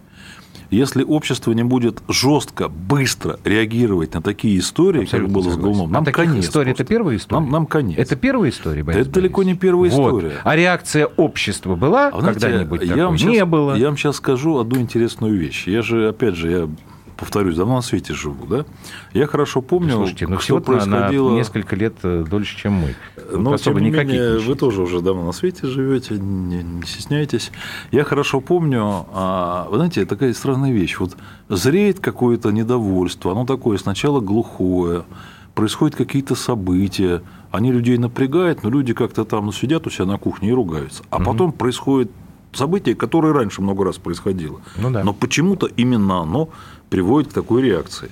Если 0.68 1.04
общество 1.04 1.52
не 1.52 1.62
будет 1.62 2.02
жестко, 2.08 2.68
быстро 2.68 3.38
реагировать 3.44 4.12
на 4.14 4.20
такие 4.20 4.58
истории, 4.58 5.04
Абсолютно 5.04 5.28
как 5.28 5.34
было 5.34 5.50
с 5.50 5.54
согласен. 5.54 5.72
Голуном, 5.72 5.90
А 5.90 5.92
нам 5.94 6.04
таких 6.04 6.24
конец. 6.24 6.44
историй 6.44 6.66
просто. 6.72 6.82
это 6.82 6.88
первая 6.88 7.16
история? 7.16 7.40
Нам, 7.40 7.50
нам 7.52 7.66
конец. 7.66 7.98
Это 7.98 8.16
первая 8.16 8.50
история, 8.50 8.82
Борис 8.82 9.00
это 9.02 9.10
далеко 9.10 9.42
не 9.44 9.54
первая 9.54 9.90
Вот. 9.92 10.06
история. 10.22 10.34
А 10.42 10.56
реакция 10.56 11.06
общества 11.06 11.76
была 11.76 12.08
А 12.08 12.20
знаете, 12.20 12.40
когда-нибудь 12.40 12.80
я 12.82 12.88
такой? 12.88 13.04
вам 13.04 13.16
щас, 13.16 13.30
Не 13.30 13.44
было. 13.44 13.74
Я 13.76 13.86
вам 13.86 13.96
сейчас 13.96 14.16
скажу 14.16 14.58
одну 14.58 14.80
интересную 14.80 15.36
вещь. 15.38 15.68
Я 15.68 15.82
же, 15.82 16.08
опять 16.08 16.34
же, 16.34 16.50
я 16.50 16.68
повторюсь, 17.16 17.56
давно 17.56 17.76
на 17.76 17.82
свете 17.82 18.14
живу, 18.14 18.46
да? 18.46 18.64
Я 19.12 19.26
хорошо 19.26 19.62
помню, 19.62 19.92
Слушайте, 19.92 20.26
ну 20.26 20.34
что 20.34 20.42
всего 20.42 20.58
на, 20.58 20.64
происходило... 20.64 21.30
несколько 21.30 21.76
лет 21.76 21.94
э, 22.02 22.24
дольше, 22.28 22.56
чем 22.56 22.74
мы. 22.74 22.94
Тут 23.14 23.40
Но, 23.40 23.52
особо 23.52 23.80
тем 23.80 23.84
не 23.84 23.90
менее, 23.90 24.34
не 24.34 24.38
вы 24.38 24.54
тоже 24.54 24.82
уже 24.82 25.00
давно 25.00 25.24
на 25.24 25.32
свете 25.32 25.66
живете, 25.66 26.14
не, 26.18 26.62
не 26.62 26.82
стесняйтесь. 26.82 27.50
Я 27.90 28.04
хорошо 28.04 28.40
помню, 28.40 29.06
а, 29.12 29.66
вы 29.70 29.76
знаете, 29.76 30.04
такая 30.04 30.32
странная 30.34 30.72
вещь. 30.72 30.98
Вот 30.98 31.16
зреет 31.48 32.00
какое-то 32.00 32.50
недовольство, 32.50 33.32
оно 33.32 33.46
такое 33.46 33.78
сначала 33.78 34.20
глухое, 34.20 35.04
происходят 35.54 35.96
какие-то 35.96 36.34
события, 36.34 37.22
они 37.50 37.72
людей 37.72 37.96
напрягают, 37.96 38.62
но 38.62 38.70
люди 38.70 38.92
как-то 38.92 39.24
там 39.24 39.46
ну, 39.46 39.52
сидят 39.52 39.86
у 39.86 39.90
себя 39.90 40.04
на 40.04 40.18
кухне 40.18 40.50
и 40.50 40.52
ругаются. 40.52 41.02
А 41.10 41.18
потом 41.18 41.52
происходит 41.52 42.10
событие, 42.56 42.94
которое 42.94 43.32
раньше 43.32 43.62
много 43.62 43.84
раз 43.84 43.98
происходило. 43.98 44.60
Ну 44.76 44.90
да. 44.90 45.04
Но 45.04 45.12
почему-то 45.12 45.66
именно 45.66 46.20
оно 46.20 46.48
приводит 46.90 47.30
к 47.30 47.34
такой 47.34 47.62
реакции. 47.62 48.10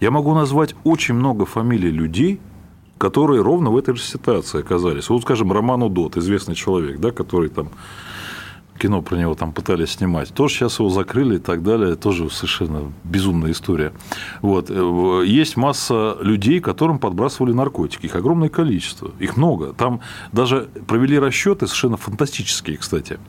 Я 0.00 0.10
могу 0.10 0.34
назвать 0.34 0.74
очень 0.84 1.14
много 1.14 1.46
фамилий 1.46 1.90
людей, 1.90 2.40
которые 2.98 3.42
ровно 3.42 3.70
в 3.70 3.76
этой 3.76 3.94
же 3.96 4.02
ситуации 4.02 4.60
оказались. 4.60 5.08
Вот, 5.08 5.22
скажем, 5.22 5.52
Роман 5.52 5.82
Удот, 5.82 6.16
известный 6.16 6.54
человек, 6.54 6.98
да, 6.98 7.10
который 7.10 7.48
там 7.48 7.70
кино 8.78 9.02
про 9.02 9.16
него 9.16 9.34
там 9.34 9.52
пытались 9.52 9.90
снимать. 9.90 10.34
Тоже 10.34 10.54
сейчас 10.54 10.78
его 10.78 10.88
закрыли 10.88 11.36
и 11.36 11.38
так 11.38 11.62
далее. 11.62 11.94
Тоже 11.94 12.28
совершенно 12.30 12.92
безумная 13.04 13.52
история. 13.52 13.92
Вот. 14.40 14.70
Э, 14.70 15.22
есть 15.24 15.56
масса 15.56 16.16
людей, 16.20 16.60
которым 16.60 16.98
подбрасывали 16.98 17.52
наркотики. 17.52 18.06
Их 18.06 18.16
огромное 18.16 18.48
количество. 18.48 19.12
Их 19.20 19.36
много. 19.36 19.72
Там 19.72 20.00
даже 20.32 20.68
провели 20.86 21.18
расчеты 21.18 21.66
совершенно 21.66 21.96
фантастические, 21.96 22.76
кстати. 22.76 23.20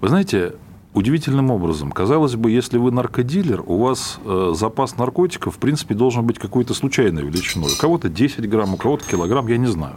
Вы 0.00 0.08
знаете, 0.08 0.54
удивительным 0.98 1.50
образом. 1.50 1.92
Казалось 1.92 2.34
бы, 2.34 2.50
если 2.50 2.76
вы 2.76 2.90
наркодилер, 2.90 3.62
у 3.64 3.78
вас 3.78 4.18
э, 4.24 4.52
запас 4.54 4.96
наркотиков, 4.96 5.56
в 5.56 5.58
принципе, 5.58 5.94
должен 5.94 6.26
быть 6.26 6.38
какой-то 6.38 6.74
случайной 6.74 7.22
величиной. 7.22 7.72
У 7.72 7.80
кого-то 7.80 8.08
10 8.08 8.48
грамм, 8.48 8.74
у 8.74 8.76
кого-то 8.76 9.04
килограмм, 9.08 9.46
я 9.46 9.56
не 9.56 9.68
знаю. 9.68 9.96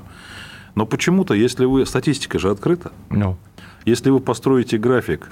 Но 0.75 0.85
почему-то, 0.85 1.33
если 1.33 1.65
вы... 1.65 1.85
Статистика 1.85 2.39
же 2.39 2.49
открыта. 2.49 2.91
No. 3.09 3.17
Ну. 3.17 3.37
Если 3.83 4.11
вы 4.11 4.19
построите 4.19 4.77
график, 4.77 5.29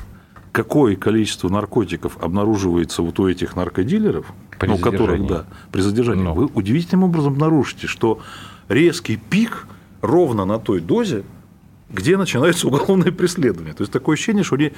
какое 0.51 0.95
количество 0.95 1.49
наркотиков 1.49 2.17
обнаруживается 2.19 3.03
вот 3.03 3.19
у 3.19 3.27
этих 3.27 3.55
наркодилеров, 3.55 4.25
при 4.59 4.69
ну, 4.69 4.77
которых, 4.79 5.27
да, 5.27 5.45
при 5.71 5.81
задержании, 5.81 6.23
Но. 6.23 6.33
Ну. 6.33 6.41
вы 6.41 6.49
удивительным 6.53 7.03
образом 7.03 7.33
обнаружите, 7.33 7.85
что 7.85 8.19
резкий 8.67 9.17
пик 9.17 9.67
ровно 10.01 10.45
на 10.45 10.57
той 10.57 10.79
дозе, 10.79 11.23
где 11.91 12.17
начинается 12.17 12.67
уголовное 12.67 13.11
преследование. 13.11 13.73
То 13.73 13.83
есть 13.83 13.93
такое 13.93 14.15
ощущение, 14.15 14.43
что 14.43 14.55
они 14.55 14.73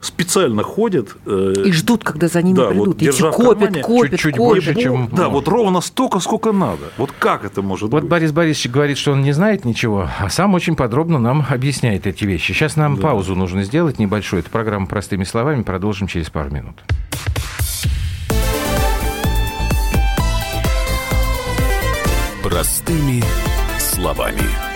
специально 0.00 0.62
ходят. 0.62 1.16
Э, 1.26 1.54
и 1.64 1.72
ждут, 1.72 2.04
когда 2.04 2.28
за 2.28 2.42
ними 2.42 2.56
да, 2.56 2.68
придут. 2.68 2.86
Вот, 2.88 2.96
держа 2.98 3.30
копят, 3.32 3.58
кармане, 3.58 3.82
копят, 3.82 4.10
чуть-чуть 4.12 4.36
копят. 4.36 4.64
больше, 4.64 4.74
чем... 4.74 5.08
Да, 5.12 5.28
вот 5.28 5.48
ровно 5.48 5.80
столько, 5.80 6.20
сколько 6.20 6.52
надо. 6.52 6.92
Вот 6.96 7.12
как 7.18 7.44
это 7.44 7.62
может 7.62 7.84
вот 7.84 7.92
быть? 7.92 8.02
Вот 8.02 8.10
Борис 8.10 8.32
Борисович 8.32 8.70
говорит, 8.70 8.98
что 8.98 9.12
он 9.12 9.22
не 9.22 9.32
знает 9.32 9.64
ничего, 9.64 10.08
а 10.18 10.30
сам 10.30 10.54
очень 10.54 10.76
подробно 10.76 11.18
нам 11.18 11.44
объясняет 11.48 12.06
эти 12.06 12.24
вещи. 12.24 12.52
Сейчас 12.52 12.76
нам 12.76 12.96
да. 12.96 13.02
паузу 13.02 13.34
нужно 13.34 13.64
сделать 13.64 13.98
небольшую. 13.98 14.40
Это 14.40 14.50
программа 14.50 14.86
«Простыми 14.86 15.24
словами». 15.24 15.62
Продолжим 15.62 16.06
через 16.06 16.30
пару 16.30 16.50
минут. 16.50 16.76
Простыми 22.42 23.24
словами. 23.78 24.75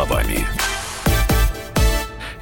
Словами. 0.00 0.46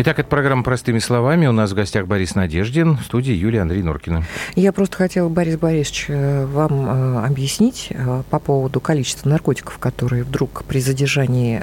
Итак, 0.00 0.20
это 0.20 0.28
программа 0.28 0.62
«Простыми 0.62 1.00
словами». 1.00 1.48
У 1.48 1.52
нас 1.52 1.72
в 1.72 1.74
гостях 1.74 2.06
Борис 2.06 2.36
Надеждин, 2.36 2.98
в 2.98 3.02
студии 3.02 3.32
Юлия 3.32 3.62
Андрей 3.62 3.82
Норкина. 3.82 4.22
Я 4.54 4.72
просто 4.72 4.96
хотела, 4.96 5.28
Борис 5.28 5.56
Борисович, 5.56 6.04
э, 6.06 6.46
вам 6.46 6.88
э, 6.88 7.26
объяснить 7.26 7.88
э, 7.90 8.22
по 8.30 8.38
поводу 8.38 8.80
количества 8.80 9.28
наркотиков, 9.28 9.76
которые 9.78 10.22
вдруг 10.22 10.62
при 10.68 10.78
задержании 10.78 11.60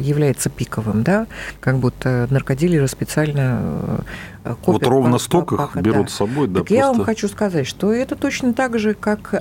является 0.00 0.48
пиковым, 0.48 1.02
да, 1.02 1.26
как 1.60 1.76
будто 1.80 2.26
наркодилеры 2.30 2.88
специально 2.88 4.00
копят. 4.42 4.66
Вот 4.66 4.86
ровно 4.86 5.12
по, 5.12 5.18
столько 5.18 5.56
по, 5.56 5.66
по, 5.66 5.80
берут 5.80 6.06
да. 6.06 6.12
с 6.12 6.14
собой, 6.14 6.48
да, 6.48 6.60
так 6.60 6.68
просто... 6.68 6.74
я 6.74 6.86
вам 6.86 7.04
хочу 7.04 7.28
сказать, 7.28 7.66
что 7.66 7.92
это 7.92 8.16
точно 8.16 8.54
так 8.54 8.78
же, 8.78 8.94
как 8.94 9.34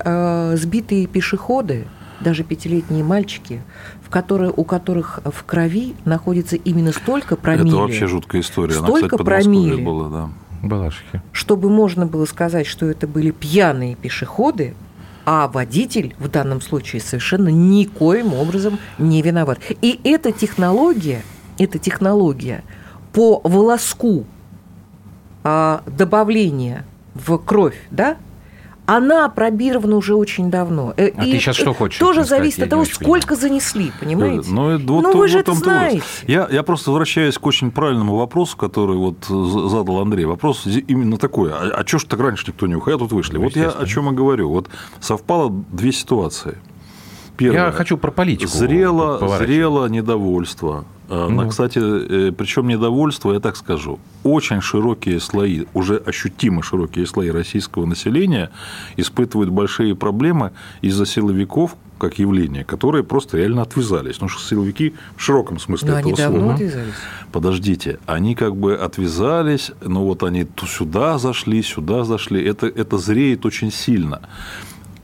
сбитые 0.58 1.08
пешеходы, 1.08 1.88
даже 2.20 2.44
пятилетние 2.44 3.04
мальчики, 3.04 3.62
в 4.08 4.10
которые, 4.10 4.54
у 4.56 4.64
которых 4.64 5.20
в 5.26 5.44
крови 5.44 5.94
находится 6.06 6.56
именно 6.56 6.94
столько 6.94 7.36
промилле. 7.36 7.68
Это 7.68 7.78
вообще 7.78 8.08
жуткая 8.08 8.42
история. 8.42 8.72
Столько 8.74 8.88
Она, 8.96 9.06
кстати, 9.06 9.24
промилле, 9.24 9.84
была, 9.84 10.10
да. 10.10 10.30
Балашихи. 10.64 11.22
Чтобы 11.34 11.70
можно 11.70 12.06
было 12.06 12.24
сказать, 12.24 12.68
что 12.68 12.86
это 12.86 13.06
были 13.06 13.32
пьяные 13.32 13.96
пешеходы, 13.96 14.76
а 15.26 15.50
водитель 15.50 16.16
в 16.20 16.30
данном 16.30 16.62
случае 16.62 17.02
совершенно 17.02 17.50
никоим 17.50 18.34
образом 18.34 18.80
не 18.98 19.22
виноват. 19.22 19.60
И 19.82 20.00
эта 20.06 20.32
технология, 20.32 21.22
эта 21.58 21.78
технология 21.78 22.64
по 23.12 23.42
волоску 23.44 24.24
а, 25.44 25.84
добавления 25.86 26.86
в 27.14 27.38
кровь, 27.40 27.78
да, 27.92 28.16
она 28.88 29.26
опробирована 29.26 29.98
уже 29.98 30.16
очень 30.16 30.50
давно. 30.50 30.94
Э, 30.96 31.12
а 31.16 31.26
и 31.26 31.32
ты 31.34 31.40
сейчас 31.40 31.58
что 31.58 31.74
хочешь? 31.74 32.00
Тоже 32.00 32.24
зависит 32.24 32.64
от 32.64 32.70
того, 32.70 32.86
сколько 32.86 33.36
понимаю. 33.36 33.42
занесли, 33.42 33.92
понимаете? 34.00 34.50
Ну, 34.50 34.70
это, 34.70 34.94
вот, 34.94 35.02
ну 35.02 35.18
вы 35.18 35.28
же 35.28 35.40
это 35.40 35.54
знаете. 35.54 36.02
Я, 36.26 36.48
я 36.50 36.64
просто 36.64 36.92
возвращаюсь 36.92 37.38
к 37.38 37.46
очень 37.46 37.70
правильному 37.70 38.16
вопросу, 38.16 38.56
который 38.56 38.96
вот 38.96 39.26
задал 39.26 40.00
Андрей. 40.00 40.26
Вопрос 40.26 40.66
именно 40.66 41.18
такой. 41.18 41.52
А, 41.52 41.82
а 41.82 41.86
что 41.86 42.00
ж 42.00 42.06
так 42.06 42.20
раньше 42.22 42.46
никто 42.48 42.66
не 42.66 42.76
уходил, 42.76 42.98
а 42.98 43.00
тут 43.02 43.12
вышли? 43.12 43.38
Вот 43.38 43.58
я 43.58 43.70
о 43.70 43.86
чем 43.86 44.10
и 44.10 44.16
говорю. 44.16 44.50
Вот 44.50 44.70
совпало 45.02 45.52
две 45.72 45.92
ситуации. 45.92 46.58
Первое. 47.38 47.66
Я 47.66 47.72
хочу 47.72 47.98
про 47.98 48.12
политику. 48.12 48.52
Зрело, 48.52 49.38
зрело 49.38 49.88
недовольство 49.88 50.86
ну. 51.10 51.48
Кстати, 51.48 51.80
э, 51.80 52.32
причем 52.32 52.68
недовольство, 52.68 53.34
я 53.34 53.40
так 53.40 53.56
скажу, 53.56 54.00
очень 54.24 54.62
широкие 54.62 55.20
слои, 55.20 55.66
уже 55.74 55.98
ощутимо 55.98 56.64
широкие 56.64 57.06
слои 57.06 57.30
российского 57.30 57.86
населения 57.86 58.50
испытывают 58.98 59.50
большие 59.50 59.96
проблемы 59.96 60.52
из-за 60.82 61.06
силовиков, 61.06 61.76
как 61.98 62.20
явление, 62.20 62.64
которые 62.64 63.04
просто 63.04 63.38
реально 63.38 63.62
отвязались. 63.62 64.16
Потому 64.16 64.30
что 64.30 64.44
силовики 64.44 64.94
в 65.16 65.22
широком 65.22 65.60
смысле 65.60 65.92
но 65.92 66.00
этого 66.00 66.14
они 66.14 66.38
слова. 66.38 66.54
отвязались. 66.54 66.94
Подождите, 67.32 68.00
они 68.06 68.36
как 68.36 68.56
бы 68.56 68.76
отвязались, 68.76 69.72
но 69.82 70.04
вот 70.04 70.24
они 70.24 70.44
то 70.44 70.66
сюда 70.66 71.18
зашли, 71.18 71.64
сюда 71.64 72.04
зашли. 72.04 72.44
Это, 72.44 72.68
это 72.68 72.98
зреет 72.98 73.46
очень 73.46 73.72
сильно 73.72 74.22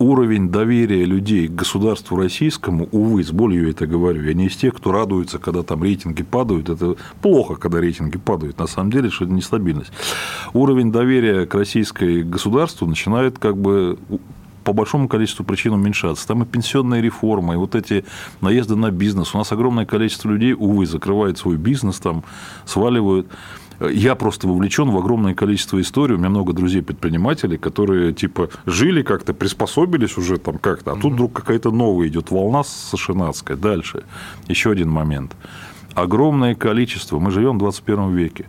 уровень 0.03 0.49
доверия 0.49 1.05
людей 1.05 1.47
к 1.47 1.55
государству 1.55 2.17
российскому, 2.17 2.87
увы, 2.91 3.23
с 3.23 3.31
болью 3.31 3.69
это 3.69 3.87
говорю, 3.87 4.23
я 4.23 4.33
не 4.33 4.47
из 4.47 4.55
тех, 4.55 4.75
кто 4.75 4.91
радуется, 4.91 5.39
когда 5.39 5.63
там 5.63 5.83
рейтинги 5.83 6.23
падают, 6.23 6.69
это 6.69 6.95
плохо, 7.21 7.55
когда 7.55 7.79
рейтинги 7.79 8.17
падают, 8.17 8.59
на 8.59 8.67
самом 8.67 8.91
деле, 8.91 9.09
что 9.09 9.25
это 9.25 9.33
нестабильность. 9.33 9.91
Уровень 10.53 10.91
доверия 10.91 11.45
к 11.45 11.55
российской 11.55 12.23
государству 12.23 12.85
начинает 12.87 13.39
как 13.39 13.57
бы 13.57 13.97
по 14.63 14.73
большому 14.73 15.07
количеству 15.07 15.43
причин 15.43 15.73
уменьшаться. 15.73 16.27
Там 16.27 16.43
и 16.43 16.45
пенсионная 16.45 17.01
реформа, 17.01 17.53
и 17.53 17.57
вот 17.57 17.75
эти 17.75 18.05
наезды 18.41 18.75
на 18.75 18.91
бизнес. 18.91 19.35
У 19.35 19.37
нас 19.37 19.51
огромное 19.51 19.85
количество 19.85 20.29
людей, 20.29 20.53
увы, 20.53 20.85
закрывает 20.85 21.37
свой 21.37 21.57
бизнес, 21.57 21.99
там, 21.99 22.23
сваливают. 22.65 23.27
Я 23.79 24.15
просто 24.15 24.47
вовлечен 24.47 24.89
в 24.89 24.97
огромное 24.97 25.33
количество 25.33 25.79
историй. 25.81 26.15
У 26.15 26.17
меня 26.17 26.29
много 26.29 26.53
друзей-предпринимателей, 26.53 27.57
которые 27.57 28.13
типа 28.13 28.49
жили 28.65 29.01
как-то, 29.01 29.33
приспособились 29.33 30.17
уже 30.17 30.37
там 30.37 30.57
как-то, 30.57 30.93
а 30.93 30.95
тут 30.95 31.13
вдруг 31.13 31.33
какая-то 31.33 31.71
новая 31.71 32.07
идет 32.07 32.31
волна 32.31 32.63
сашинатская. 32.63 33.57
Дальше. 33.57 34.03
Еще 34.47 34.71
один 34.71 34.89
момент. 34.89 35.35
Огромное 35.93 36.55
количество, 36.55 37.19
мы 37.19 37.29
живем 37.29 37.55
в 37.55 37.59
21 37.59 38.15
веке, 38.15 38.45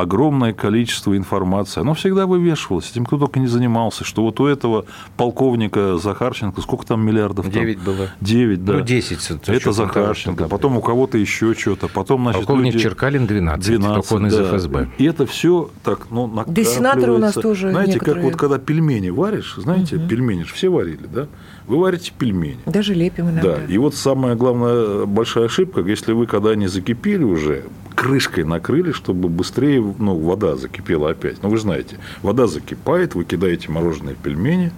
огромное 0.00 0.52
количество 0.52 1.16
информации. 1.16 1.80
Оно 1.80 1.94
всегда 1.94 2.26
вывешивалось, 2.26 2.90
этим 2.90 3.04
кто 3.04 3.18
только 3.18 3.40
не 3.40 3.46
занимался, 3.46 4.04
что 4.04 4.22
вот 4.22 4.40
у 4.40 4.46
этого 4.46 4.84
полковника 5.16 5.98
Захарченко, 5.98 6.60
сколько 6.60 6.86
там 6.86 7.04
миллиардов? 7.04 7.50
Девять 7.50 7.78
было. 7.78 8.08
Девять, 8.20 8.64
да. 8.64 8.74
Ну, 8.74 8.80
десять. 8.80 9.30
Это, 9.30 9.52
это 9.52 9.72
Захарченко, 9.72 10.48
потом 10.48 10.76
у 10.76 10.80
кого-то 10.80 11.18
еще 11.18 11.54
что-то, 11.54 11.88
потом, 11.88 12.22
значит, 12.22 12.46
Полковник 12.46 12.74
люди... 12.74 12.84
Черкалин 12.84 13.26
12, 13.26 13.64
12 13.64 14.12
он 14.12 14.26
из 14.26 14.36
да. 14.36 14.56
ФСБ. 14.56 14.88
И 14.98 15.04
это 15.04 15.26
все 15.26 15.70
так, 15.82 16.10
ну, 16.10 16.44
Да 16.46 16.64
сенаторы 16.64 17.12
у 17.12 17.18
нас 17.18 17.34
тоже 17.34 17.70
Знаете, 17.70 17.94
некоторые... 17.94 18.22
как 18.22 18.32
вот 18.32 18.38
когда 18.38 18.58
пельмени 18.58 19.10
варишь, 19.10 19.54
знаете, 19.56 19.96
угу. 19.96 20.08
пельмени 20.08 20.42
же 20.42 20.54
все 20.54 20.68
варили, 20.68 21.06
да? 21.06 21.26
Вы 21.68 21.78
варите 21.78 22.12
пельмени. 22.18 22.58
Даже 22.64 22.94
лепим 22.94 23.28
иногда. 23.28 23.56
Да, 23.56 23.64
и 23.64 23.76
вот 23.76 23.94
самая 23.94 24.34
главная 24.34 25.04
большая 25.04 25.44
ошибка, 25.44 25.82
если 25.82 26.12
вы 26.12 26.26
когда 26.26 26.50
они 26.50 26.66
закипели 26.66 27.22
уже, 27.22 27.64
крышкой 27.94 28.44
накрыли, 28.44 28.92
чтобы 28.92 29.28
быстрее 29.28 29.82
ну, 29.98 30.16
вода 30.18 30.56
закипела 30.56 31.10
опять. 31.10 31.42
Ну, 31.42 31.50
вы 31.50 31.58
знаете, 31.58 31.98
вода 32.22 32.46
закипает, 32.46 33.14
вы 33.14 33.24
кидаете 33.24 33.70
мороженое 33.70 34.14
в 34.14 34.18
пельмени, 34.18 34.72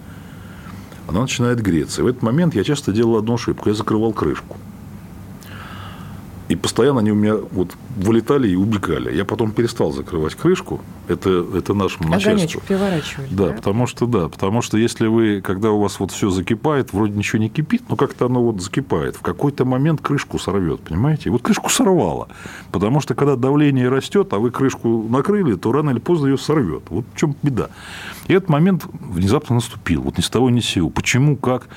она 1.07 1.21
начинает 1.21 1.61
греться. 1.61 2.01
И 2.01 2.03
в 2.03 2.07
этот 2.07 2.23
момент 2.23 2.55
я 2.55 2.63
часто 2.63 2.91
делал 2.91 3.17
одну 3.17 3.35
ошибку. 3.35 3.69
Я 3.69 3.75
закрывал 3.75 4.11
крышку. 4.11 4.57
И 6.51 6.55
постоянно 6.57 6.99
они 6.99 7.11
у 7.11 7.15
меня 7.15 7.35
вот 7.35 7.77
вылетали 7.95 8.49
и 8.49 8.55
убегали. 8.55 9.15
Я 9.15 9.23
потом 9.23 9.53
перестал 9.53 9.93
закрывать 9.93 10.35
крышку. 10.35 10.81
Это, 11.07 11.45
это 11.55 11.73
нашему 11.73 12.09
начальству. 12.09 12.31
Огонечек 12.31 12.63
переворачивали. 12.63 13.27
Да, 13.31 13.47
Да, 13.47 13.53
потому 13.53 13.87
что 13.87 14.05
да, 14.05 14.27
потому 14.27 14.61
что 14.61 14.77
если 14.77 15.07
вы, 15.07 15.39
когда 15.39 15.71
у 15.71 15.79
вас 15.79 15.97
вот 16.01 16.11
все 16.11 16.29
закипает, 16.29 16.91
вроде 16.91 17.13
ничего 17.13 17.41
не 17.41 17.47
кипит, 17.47 17.83
но 17.87 17.95
как-то 17.95 18.25
оно 18.25 18.43
вот 18.43 18.61
закипает, 18.61 19.15
в 19.15 19.21
какой-то 19.21 19.63
момент 19.63 20.01
крышку 20.01 20.39
сорвет, 20.39 20.81
понимаете? 20.81 21.29
И 21.29 21.31
вот 21.31 21.41
крышку 21.41 21.69
сорвало, 21.69 22.27
потому 22.73 22.99
что 22.99 23.15
когда 23.15 23.37
давление 23.37 23.87
растет, 23.87 24.33
а 24.33 24.39
вы 24.39 24.51
крышку 24.51 25.07
накрыли, 25.09 25.55
то 25.55 25.71
рано 25.71 25.91
или 25.91 25.99
поздно 25.99 26.27
ее 26.27 26.37
сорвет. 26.37 26.83
Вот 26.89 27.05
в 27.13 27.17
чем 27.17 27.33
беда. 27.41 27.69
И 28.27 28.33
этот 28.33 28.49
момент 28.49 28.85
внезапно 28.91 29.55
наступил, 29.55 30.01
вот 30.01 30.17
ни 30.17 30.21
с 30.21 30.29
того 30.29 30.49
ни 30.49 30.59
с 30.59 30.65
сего. 30.65 30.89
Почему, 30.89 31.37
как? 31.37 31.69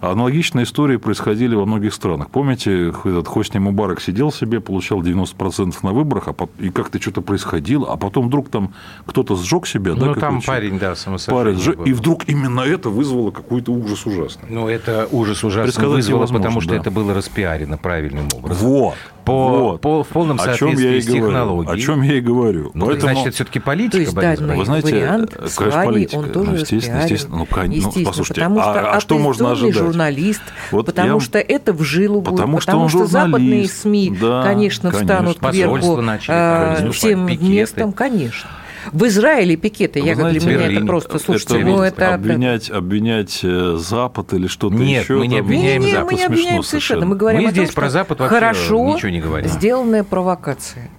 Аналогичные 0.00 0.64
истории 0.64 0.96
происходили 0.96 1.54
во 1.54 1.66
многих 1.66 1.94
странах. 1.94 2.30
Помните, 2.30 2.88
этот 2.88 3.28
Хосни 3.28 3.58
Мубарак 3.58 4.00
сидел 4.00 4.32
себе, 4.32 4.60
получал 4.60 5.02
90% 5.02 5.74
на 5.82 5.92
выборах, 5.92 6.28
а 6.28 6.34
и 6.58 6.70
как-то 6.70 7.00
что-то 7.00 7.20
происходило, 7.22 7.92
а 7.92 7.96
потом 7.96 8.28
вдруг 8.28 8.48
там 8.48 8.72
кто-то 9.06 9.36
сжег 9.36 9.66
себя, 9.66 9.94
да, 9.94 10.00
Ну, 10.00 10.06
какой 10.14 10.20
там 10.20 10.42
парень, 10.42 10.78
да, 10.78 10.94
парень 11.28 11.58
сжег, 11.58 11.78
и 11.86 11.92
вдруг 11.92 12.28
именно 12.28 12.60
это 12.60 12.90
вызвало 12.90 13.30
какой-то 13.30 13.72
ужас 13.72 14.06
ужасный. 14.06 14.48
Ну, 14.50 14.68
это 14.68 15.08
ужас 15.10 15.42
ужасно 15.44 15.64
Предсказать 15.64 15.90
вызвало, 15.96 16.26
потому 16.26 16.60
что 16.60 16.70
да. 16.70 16.76
это 16.76 16.90
было 16.90 17.14
распиарено 17.14 17.78
правильным 17.78 18.28
образом. 18.34 18.66
Вот. 18.66 18.94
По, 19.24 19.48
вот. 19.48 19.80
по- 19.80 20.04
в 20.04 20.08
полном 20.08 20.38
О 20.38 20.42
чем 20.42 20.48
я 20.48 20.56
соответствии 20.76 20.96
и 20.96 21.00
с 21.00 21.06
говорю. 21.06 21.24
технологией. 21.28 21.74
О 21.74 21.78
чем 21.78 22.02
я 22.02 22.14
и 22.18 22.20
говорю. 22.20 22.70
Ну, 22.74 22.86
Поэтому... 22.86 23.12
значит, 23.12 23.26
это 23.28 23.34
все-таки 23.36 23.58
политика, 23.58 23.92
То 23.96 24.00
есть, 24.02 24.14
да, 24.14 24.20
Борисович? 24.20 24.58
Вы 24.58 24.64
знаете, 24.66 24.94
вариант 24.94 25.36
э, 25.38 25.48
с 25.48 25.54
конечно, 25.54 25.84
политика. 25.84 26.18
он 26.18 26.28
тоже 26.30 26.50
Ну, 26.50 26.56
естественно, 26.58 26.98
естественно. 27.00 27.36
Ну, 27.38 27.46
кон- 27.46 27.70
ну, 27.70 27.92
послушайте, 28.04 28.42
а- 28.42 28.50
что 28.50 28.92
а 28.92 29.00
что 29.00 29.18
можно 29.18 29.52
ожидать? 29.52 29.73
Журналист, 29.74 30.42
Вот 30.70 30.86
потому 30.86 31.14
я- 31.14 31.20
что 31.20 31.38
это 31.38 31.72
в 31.72 31.82
жилу 31.82 32.20
будет, 32.20 32.36
Потому 32.36 32.60
что 32.60 32.66
потому 32.66 32.82
он 32.84 32.88
что 32.90 33.06
западные. 33.06 33.68
СМИ, 33.68 34.16
Да, 34.20 34.42
конечно, 34.42 34.90
конечно. 34.90 35.14
встанут 35.14 35.38
кверху 35.38 36.00
начали, 36.00 36.34
э, 36.36 36.74
конечно, 36.76 36.92
всем 36.92 37.26
пикеты. 37.26 37.44
местом, 37.48 37.92
конечно. 37.92 38.50
В 38.92 39.06
Израиле 39.06 39.56
пикеты, 39.56 40.02
Вы 40.02 40.08
я 40.08 40.14
как 40.14 40.30
для 40.30 40.40
меня 40.40 40.70
это 40.70 40.86
просто, 40.86 41.16
это 41.16 41.24
слушайте, 41.24 41.54
вот 41.64 41.64
ну 41.64 41.82
это... 41.82 42.12
обвинять, 42.14 42.70
обвинять 42.70 43.40
э, 43.42 43.78
Запад 43.80 44.34
или 44.34 44.46
что-то 44.46 44.74
Нет, 44.76 45.04
еще. 45.04 45.14
мы 45.16 45.26
не 45.26 45.38
обвиняем 45.38 45.80
Не-не-не, 45.80 45.92
Запад. 45.96 46.12
мы 46.12 46.18
не 46.18 46.24
обвиняем 46.24 46.62
совершенно. 46.62 47.06
Мы 47.06 47.16
говорим 47.16 47.40
Мы 47.40 47.46
о 47.46 47.50
том, 47.50 47.54
здесь 47.56 47.70
что 47.70 47.80
про 47.80 47.88
Запад 47.88 48.20
вообще 48.20 48.34
хорошо 48.34 48.94
ничего 48.94 49.08
не 49.10 49.20
говорим. 49.22 49.48
сделанная 49.48 50.04
провокация. 50.04 50.90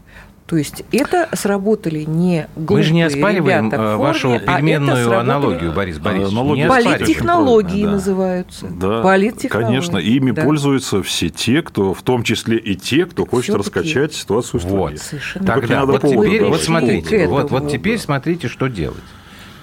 То 0.47 0.57
есть 0.57 0.83
это 0.91 1.27
сработали 1.33 2.03
не 2.03 2.47
глупые 2.55 2.77
Мы 2.77 2.83
же 2.83 2.93
не 2.93 3.01
оспариваем 3.01 3.65
ребята 3.65 3.81
э, 3.81 3.85
форме, 3.95 3.97
вашу 3.97 4.33
а 4.35 4.39
пельменную 4.39 4.97
сработали 4.97 5.19
аналогию, 5.19 5.71
Борис 5.73 5.97
Борисович. 5.97 6.31
аналогия 6.33 6.63
Не 6.63 6.69
Политтехнологии. 6.69 7.83
Да. 7.85 7.91
называются. 7.91 8.67
Да, 8.67 9.01
Политтехнологии. 9.01 9.65
конечно, 9.67 9.97
ими 9.97 10.31
Да. 10.31 10.43
пользуются 10.43 11.01
все 11.01 11.29
те, 11.29 11.63
кто, 11.63 11.95
в 11.95 12.03
том 12.03 12.21
числе 12.21 12.57
и 12.57 12.75
те, 12.75 13.07
кто 13.07 13.25
хочет 13.25 13.55
раскачать 13.55 14.13
ситуацию 14.13 14.59
в 14.59 14.63
стране. 14.63 14.77
Вот. 14.79 14.99
Совершенно 14.99 15.45
Так 15.47 15.61
Тогда 15.61 15.79
надо 15.79 15.91
вот 15.93 16.01
теперь, 16.03 16.43
вот 16.43 16.61
смотрите, 16.61 17.27
вот, 17.27 17.49
вот 17.49 17.71
теперь 17.71 17.97
смотрите, 17.97 18.47
что 18.47 18.67
делать. 18.67 19.03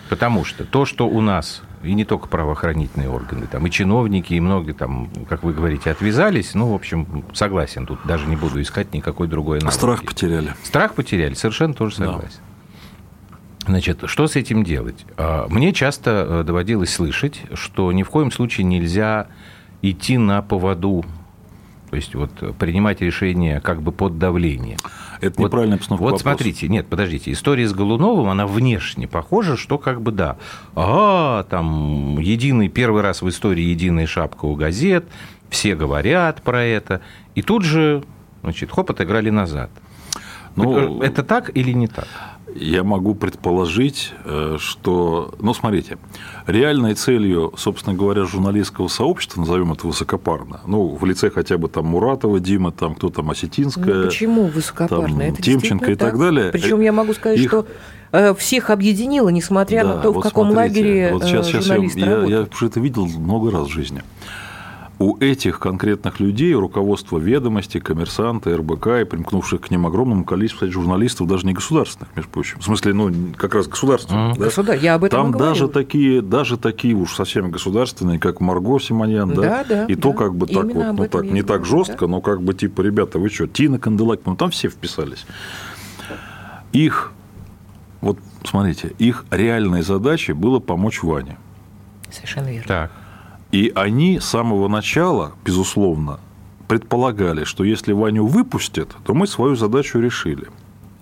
Потому 0.08 0.44
что 0.44 0.64
то, 0.64 0.84
что 0.84 1.08
у 1.08 1.20
нас, 1.20 1.62
и 1.82 1.94
не 1.94 2.04
только 2.04 2.28
правоохранительные 2.28 3.08
органы, 3.10 3.46
там 3.46 3.66
и 3.66 3.70
чиновники, 3.70 4.34
и 4.34 4.40
многие 4.40 4.72
там, 4.72 5.08
как 5.28 5.42
вы 5.42 5.52
говорите, 5.52 5.90
отвязались, 5.90 6.54
ну, 6.54 6.70
в 6.70 6.74
общем, 6.74 7.24
согласен, 7.34 7.86
тут 7.86 7.98
даже 8.04 8.26
не 8.26 8.36
буду 8.36 8.60
искать 8.62 8.92
никакой 8.94 9.26
другой 9.28 9.58
аналогии. 9.58 9.76
Страх 9.76 10.04
потеряли. 10.04 10.54
Страх 10.62 10.94
потеряли, 10.94 11.34
совершенно 11.34 11.74
тоже 11.74 11.96
Да. 11.98 12.06
согласен. 12.06 12.40
Значит, 13.66 14.00
что 14.06 14.26
с 14.26 14.34
этим 14.36 14.64
делать? 14.64 15.04
А, 15.16 15.46
Мне 15.48 15.72
часто 15.72 16.26
э, 16.28 16.42
доводилось 16.44 16.92
слышать, 16.92 17.42
что 17.54 17.92
ни 17.92 18.02
в 18.02 18.10
коем 18.10 18.32
случае 18.32 18.64
нельзя 18.64 19.28
идти 19.82 20.18
на 20.18 20.42
поводу, 20.42 21.04
то 21.92 21.96
есть 21.96 22.14
вот 22.14 22.30
э, 22.40 22.54
принимать 22.58 23.02
решения 23.02 23.60
как 23.60 23.82
бы 23.82 23.92
под 23.92 24.18
давлением. 24.18 24.78
Это 25.20 25.38
Вот- 25.38 25.48
неправильная 25.48 25.76
постановка 25.76 26.02
Вот 26.04 26.12
вопроса. 26.12 26.22
смотрите, 26.22 26.68
нет, 26.68 26.86
подождите, 26.86 27.30
история 27.32 27.68
с 27.68 27.74
Голуновым, 27.74 28.30
она 28.30 28.46
внешне 28.46 29.06
похожа, 29.06 29.58
что 29.58 29.76
как 29.76 30.00
бы 30.00 30.10
да, 30.10 30.38
а 30.74 31.42
там 31.50 32.18
единый 32.18 32.68
первый 32.70 33.02
раз 33.02 33.20
в 33.20 33.28
истории 33.28 33.64
единая 33.64 34.06
шапка 34.06 34.46
у 34.46 34.54
газет, 34.54 35.04
все 35.50 35.74
говорят 35.76 36.40
про 36.40 36.64
это, 36.64 37.02
и 37.34 37.42
тут 37.42 37.62
же, 37.62 38.02
значит, 38.42 38.70
хоп, 38.70 38.90
отыграли 38.90 39.28
назад. 39.28 39.68
Ну, 40.56 41.02
это 41.02 41.22
так 41.22 41.50
или 41.54 41.72
не 41.72 41.88
так? 41.88 42.08
Я 42.54 42.84
могу 42.84 43.14
предположить, 43.14 44.12
э, 44.24 44.56
что, 44.58 45.34
ну, 45.40 45.54
смотрите, 45.54 45.98
реальной 46.46 46.94
целью, 46.94 47.52
собственно 47.56 47.94
говоря, 47.96 48.24
журналистского 48.24 48.88
сообщества, 48.88 49.40
назовем 49.40 49.72
это 49.72 49.86
высокопарно, 49.86 50.60
ну, 50.66 50.88
в 50.94 51.04
лице 51.04 51.30
хотя 51.30 51.56
бы 51.58 51.68
там 51.68 51.86
Муратова, 51.86 52.40
Дима, 52.40 52.72
там 52.72 52.94
кто 52.94 53.08
там, 53.10 53.30
Осетинская, 53.30 53.94
Ну, 54.02 54.04
почему 54.06 54.46
высокопарно? 54.46 55.08
там, 55.08 55.20
это 55.20 55.42
Тимченко 55.42 55.86
действительно 55.86 55.90
и 55.90 55.94
так 55.94 56.18
далее. 56.18 56.52
Причем 56.52 56.80
я 56.80 56.92
могу 56.92 57.14
сказать, 57.14 57.38
Их- 57.38 57.48
что 57.48 57.66
э, 58.12 58.34
всех 58.34 58.70
объединило, 58.70 59.28
несмотря 59.30 59.84
на 59.84 59.94
Да, 59.96 60.02
то, 60.02 60.10
в 60.10 60.14
вот 60.16 60.22
каком 60.24 60.50
смотрите, 60.52 60.80
лагере 60.80 61.12
вот 61.12 61.22
э, 61.24 61.26
сейчас, 61.26 61.46
сейчас 61.46 61.66
я, 61.66 61.76
я, 61.76 62.24
я 62.24 62.46
уже 62.52 62.66
это 62.66 62.80
видел 62.80 63.06
много 63.06 63.50
раз 63.50 63.68
в 63.68 63.70
жизни. 63.70 64.02
У 65.02 65.16
этих 65.18 65.58
конкретных 65.58 66.20
людей, 66.20 66.54
руководство 66.54 67.18
ведомости, 67.18 67.80
коммерсанты, 67.80 68.56
РБК 68.56 68.86
и 69.00 69.04
примкнувших 69.04 69.62
к 69.62 69.70
ним 69.72 69.84
огромному 69.84 70.24
количеству 70.24 70.70
журналистов, 70.70 71.26
даже 71.26 71.44
не 71.44 71.54
государственных, 71.54 72.14
между 72.14 72.30
прочим. 72.30 72.60
В 72.60 72.62
смысле, 72.64 72.94
ну, 72.94 73.12
как 73.36 73.52
раз 73.56 73.66
государственных. 73.66 74.38
да? 74.38 74.44
Государ- 74.44 74.78
я 74.78 74.94
об 74.94 75.02
этом 75.02 75.32
Там 75.32 75.40
даже 75.40 75.66
такие, 75.66 76.22
даже 76.22 76.56
такие 76.56 76.94
уж 76.94 77.16
совсем 77.16 77.50
государственные, 77.50 78.20
как 78.20 78.40
Марго 78.40 78.78
Симоньян, 78.78 79.30
да, 79.30 79.42
Да, 79.42 79.64
да, 79.68 79.84
и 79.86 79.96
то 79.96 80.12
да. 80.12 80.18
как 80.18 80.36
бы 80.36 80.46
так 80.46 80.66
Именно 80.66 80.74
вот, 80.74 80.84
об 80.90 80.96
ну 80.98 81.04
этом 81.04 81.22
так, 81.22 81.30
не 81.32 81.42
так 81.42 81.62
говорю, 81.62 81.84
жестко, 81.84 82.06
но 82.06 82.20
как 82.20 82.40
бы 82.40 82.54
типа, 82.54 82.80
ребята, 82.82 83.18
вы 83.18 83.28
что, 83.28 83.48
Тина 83.48 83.80
Канделаки, 83.80 84.22
ну 84.24 84.36
там 84.36 84.50
все 84.52 84.68
вписались. 84.68 85.26
Их, 86.72 87.10
вот 88.00 88.18
смотрите, 88.44 88.92
их 89.00 89.24
реальной 89.32 89.82
задачей 89.82 90.32
было 90.32 90.60
помочь 90.60 91.02
Ване. 91.02 91.38
Совершенно 92.08 92.52
верно. 92.52 92.68
Так. 92.68 92.92
И 93.52 93.70
они 93.74 94.18
с 94.18 94.24
самого 94.24 94.66
начала, 94.66 95.32
безусловно, 95.44 96.20
предполагали, 96.68 97.44
что 97.44 97.64
если 97.64 97.92
Ваню 97.92 98.26
выпустят, 98.26 98.96
то 99.04 99.12
мы 99.12 99.26
свою 99.26 99.56
задачу 99.56 100.00
решили. 100.00 100.48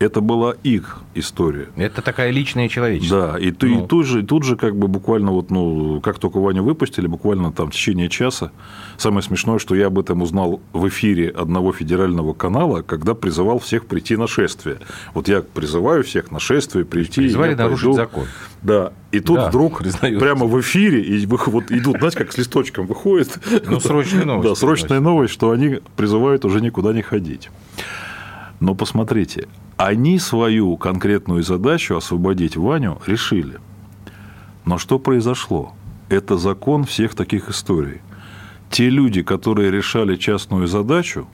Это 0.00 0.22
была 0.22 0.54
их 0.62 1.00
история. 1.14 1.68
Это 1.76 2.00
такая 2.00 2.30
личная 2.30 2.70
человеческая. 2.70 3.32
Да, 3.32 3.38
и, 3.38 3.52
Ну. 3.60 3.84
и 3.84 3.86
тут, 3.86 4.06
же, 4.06 4.20
и 4.22 4.24
тут 4.24 4.44
же 4.44 4.56
как 4.56 4.74
бы 4.74 4.88
буквально 4.88 5.30
вот, 5.30 5.50
ну, 5.50 6.00
как 6.00 6.18
только 6.18 6.38
Ваню 6.40 6.62
выпустили, 6.62 7.06
буквально 7.06 7.52
там 7.52 7.68
в 7.70 7.74
течение 7.74 8.08
часа. 8.08 8.50
Самое 8.96 9.22
смешное, 9.22 9.58
что 9.58 9.74
я 9.74 9.88
об 9.88 9.98
этом 9.98 10.22
узнал 10.22 10.62
в 10.72 10.88
эфире 10.88 11.28
одного 11.28 11.74
федерального 11.74 12.32
канала, 12.32 12.80
когда 12.80 13.14
призывал 13.14 13.58
всех 13.58 13.84
прийти 13.84 14.16
на 14.16 14.26
шествие. 14.26 14.78
Вот 15.12 15.28
я 15.28 15.42
призываю 15.42 16.02
всех 16.02 16.30
на 16.30 16.40
шествие 16.40 16.86
прийти. 16.86 17.20
Призывали 17.20 17.50
я 17.50 17.56
нарушить 17.58 17.84
пойду. 17.84 17.96
закон. 17.98 18.24
Да, 18.62 18.92
и 19.12 19.20
тут 19.20 19.36
Да, 19.36 19.48
вдруг 19.50 19.78
признаю. 19.82 20.18
прямо 20.18 20.46
в 20.46 20.58
эфире 20.62 21.02
и 21.02 21.26
вот 21.26 21.70
идут, 21.70 21.98
знаете, 21.98 22.16
как 22.16 22.32
с 22.32 22.38
листочком 22.38 22.86
выходит. 22.86 23.38
Ну, 23.66 23.78
срочная 23.80 24.24
новость 24.24 24.48
Да, 24.48 24.54
срочная 24.54 25.00
новость, 25.00 25.34
что 25.34 25.50
они 25.50 25.80
призывают 25.94 26.46
уже 26.46 26.62
никуда 26.62 26.94
не 26.94 27.02
ходить. 27.02 27.50
Но 28.60 28.74
посмотрите, 28.74 29.48
они 29.78 30.18
свою 30.18 30.76
конкретную 30.76 31.42
задачу 31.42 31.96
освободить 31.96 32.56
Ваню 32.56 33.00
решили. 33.06 33.58
Но 34.66 34.76
что 34.76 34.98
произошло? 34.98 35.74
Это 36.10 36.36
закон 36.36 36.84
всех 36.84 37.14
таких 37.14 37.48
историй. 37.48 38.02
Те 38.70 38.90
люди, 38.90 39.22
которые 39.22 39.70
решали 39.70 40.16
частную 40.16 40.66
задачу 40.66 41.26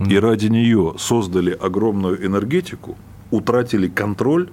и 0.00 0.18
ради 0.18 0.46
нее 0.46 0.94
создали 0.98 1.52
огромную 1.52 2.26
энергетику, 2.26 2.96
утратили 3.30 3.86
контроль 3.86 4.50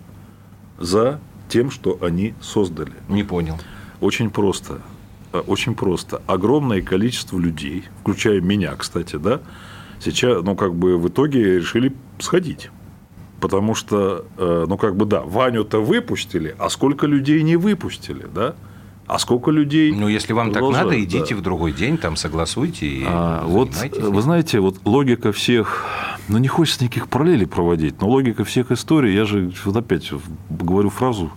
за 0.78 1.20
тем, 1.50 1.72
что 1.72 1.98
они 2.02 2.36
создали. 2.40 2.94
Не 3.10 3.24
понял. 3.24 3.58
Очень 4.00 4.30
просто. 4.30 4.80
Э, 5.34 5.40
Очень 5.40 5.76
просто. 5.76 6.22
Огромное 6.28 6.82
количество 6.82 7.40
людей, 7.40 7.86
включая 8.02 8.42
меня, 8.42 8.76
кстати, 8.76 9.16
да, 9.16 9.42
сейчас, 10.00 10.44
ну, 10.44 10.56
как 10.56 10.76
бы 10.76 10.98
в 10.98 11.08
итоге 11.08 11.58
решили 11.58 11.94
сходить. 12.20 12.70
Потому 13.40 13.74
что, 13.74 14.26
э, 14.38 14.66
ну, 14.68 14.78
как 14.78 14.96
бы, 14.96 15.06
да, 15.06 15.22
Ваню-то 15.22 15.80
выпустили, 15.82 16.56
а 16.60 16.70
сколько 16.70 17.08
людей 17.08 17.42
не 17.42 17.56
выпустили, 17.56 18.26
да? 18.34 18.56
А 19.08 19.18
сколько 19.18 19.50
людей... 19.50 19.92
Ну, 19.92 20.08
если 20.08 20.34
вам 20.34 20.52
так 20.52 20.62
надо, 20.62 20.90
да. 20.90 21.00
идите 21.02 21.34
в 21.34 21.42
другой 21.42 21.72
день, 21.72 21.98
там 21.98 22.16
согласуйте 22.16 22.86
и 22.86 23.04
А, 23.08 23.44
вот, 23.44 23.72
вы 23.98 24.22
знаете, 24.22 24.60
вот 24.60 24.76
логика 24.86 25.32
всех, 25.32 25.88
ну 26.28 26.38
не 26.38 26.48
хочется 26.48 26.84
никаких 26.84 27.08
параллелей 27.08 27.48
проводить, 27.48 28.00
но 28.02 28.08
логика 28.08 28.44
всех 28.44 28.72
историй, 28.72 29.16
я 29.16 29.26
же 29.26 29.52
вот 29.66 29.76
опять 29.76 30.12
говорю 30.48 30.92
фразу, 30.92 31.32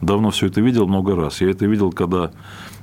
давно 0.00 0.30
все 0.30 0.46
это 0.46 0.60
видел 0.60 0.86
много 0.86 1.14
раз. 1.16 1.40
Я 1.40 1.50
это 1.50 1.66
видел, 1.66 1.92
когда 1.92 2.30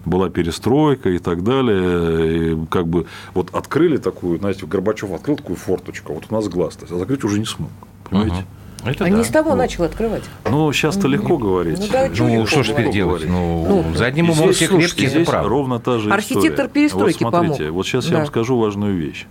была 0.06 0.30
перестройка 0.30 1.10
и 1.10 1.18
так 1.18 1.44
далее, 1.44 2.54
и 2.54 2.66
как 2.68 2.88
бы 2.88 3.06
вот 3.34 3.54
открыли 3.54 3.98
такую, 3.98 4.40
знаете, 4.40 4.66
Горбачев 4.66 5.12
открыл 5.12 5.36
такую 5.38 5.56
форточку, 5.56 6.14
а 6.14 6.16
вот 6.16 6.26
у 6.30 6.34
нас 6.34 6.48
глаз, 6.48 6.78
а 6.90 6.96
закрыть 6.98 7.24
уже 7.24 7.40
не 7.40 7.46
смог, 7.46 7.70
понимаете? 8.10 8.36
Мгм. 8.36 8.46
Это 8.92 9.06
А 9.06 9.10
да. 9.10 9.18
не 9.18 9.24
с 9.24 9.28
того 9.30 9.56
начал 9.56 9.84
открывать. 9.86 10.22
Ну, 10.48 10.72
сейчас-то 10.72 11.08
легко 11.08 11.40
говорить. 11.40 11.80
Ну, 11.80 11.88
да, 11.92 12.08
Ну, 12.16 12.28
легко 12.34 12.46
что 12.46 12.62
ж 12.62 12.68
теперь 12.68 12.76
говорить. 12.92 12.94
делать? 12.94 13.24
Ну, 13.28 13.84
Ну, 13.92 13.96
задним 13.96 14.28
И 14.28 14.32
умом 14.32 14.54
все 14.54 14.68
крепкие, 14.68 15.08
это 15.08 15.16
здесь 15.16 15.28
правда. 15.28 15.50
ровно 15.50 15.80
та 15.80 15.98
же 15.98 16.12
Архитектор 16.12 16.52
история. 16.52 16.70
перестройки 16.70 17.24
вот 17.24 17.32
смотрите, 17.32 17.58
помог. 17.64 17.74
Вот 17.74 17.88
сейчас 17.88 18.06
я 18.06 18.12
Да. 18.12 18.18
вам 18.18 18.28
скажу 18.28 18.60
важную 18.60 18.96
вещь. 18.96 19.26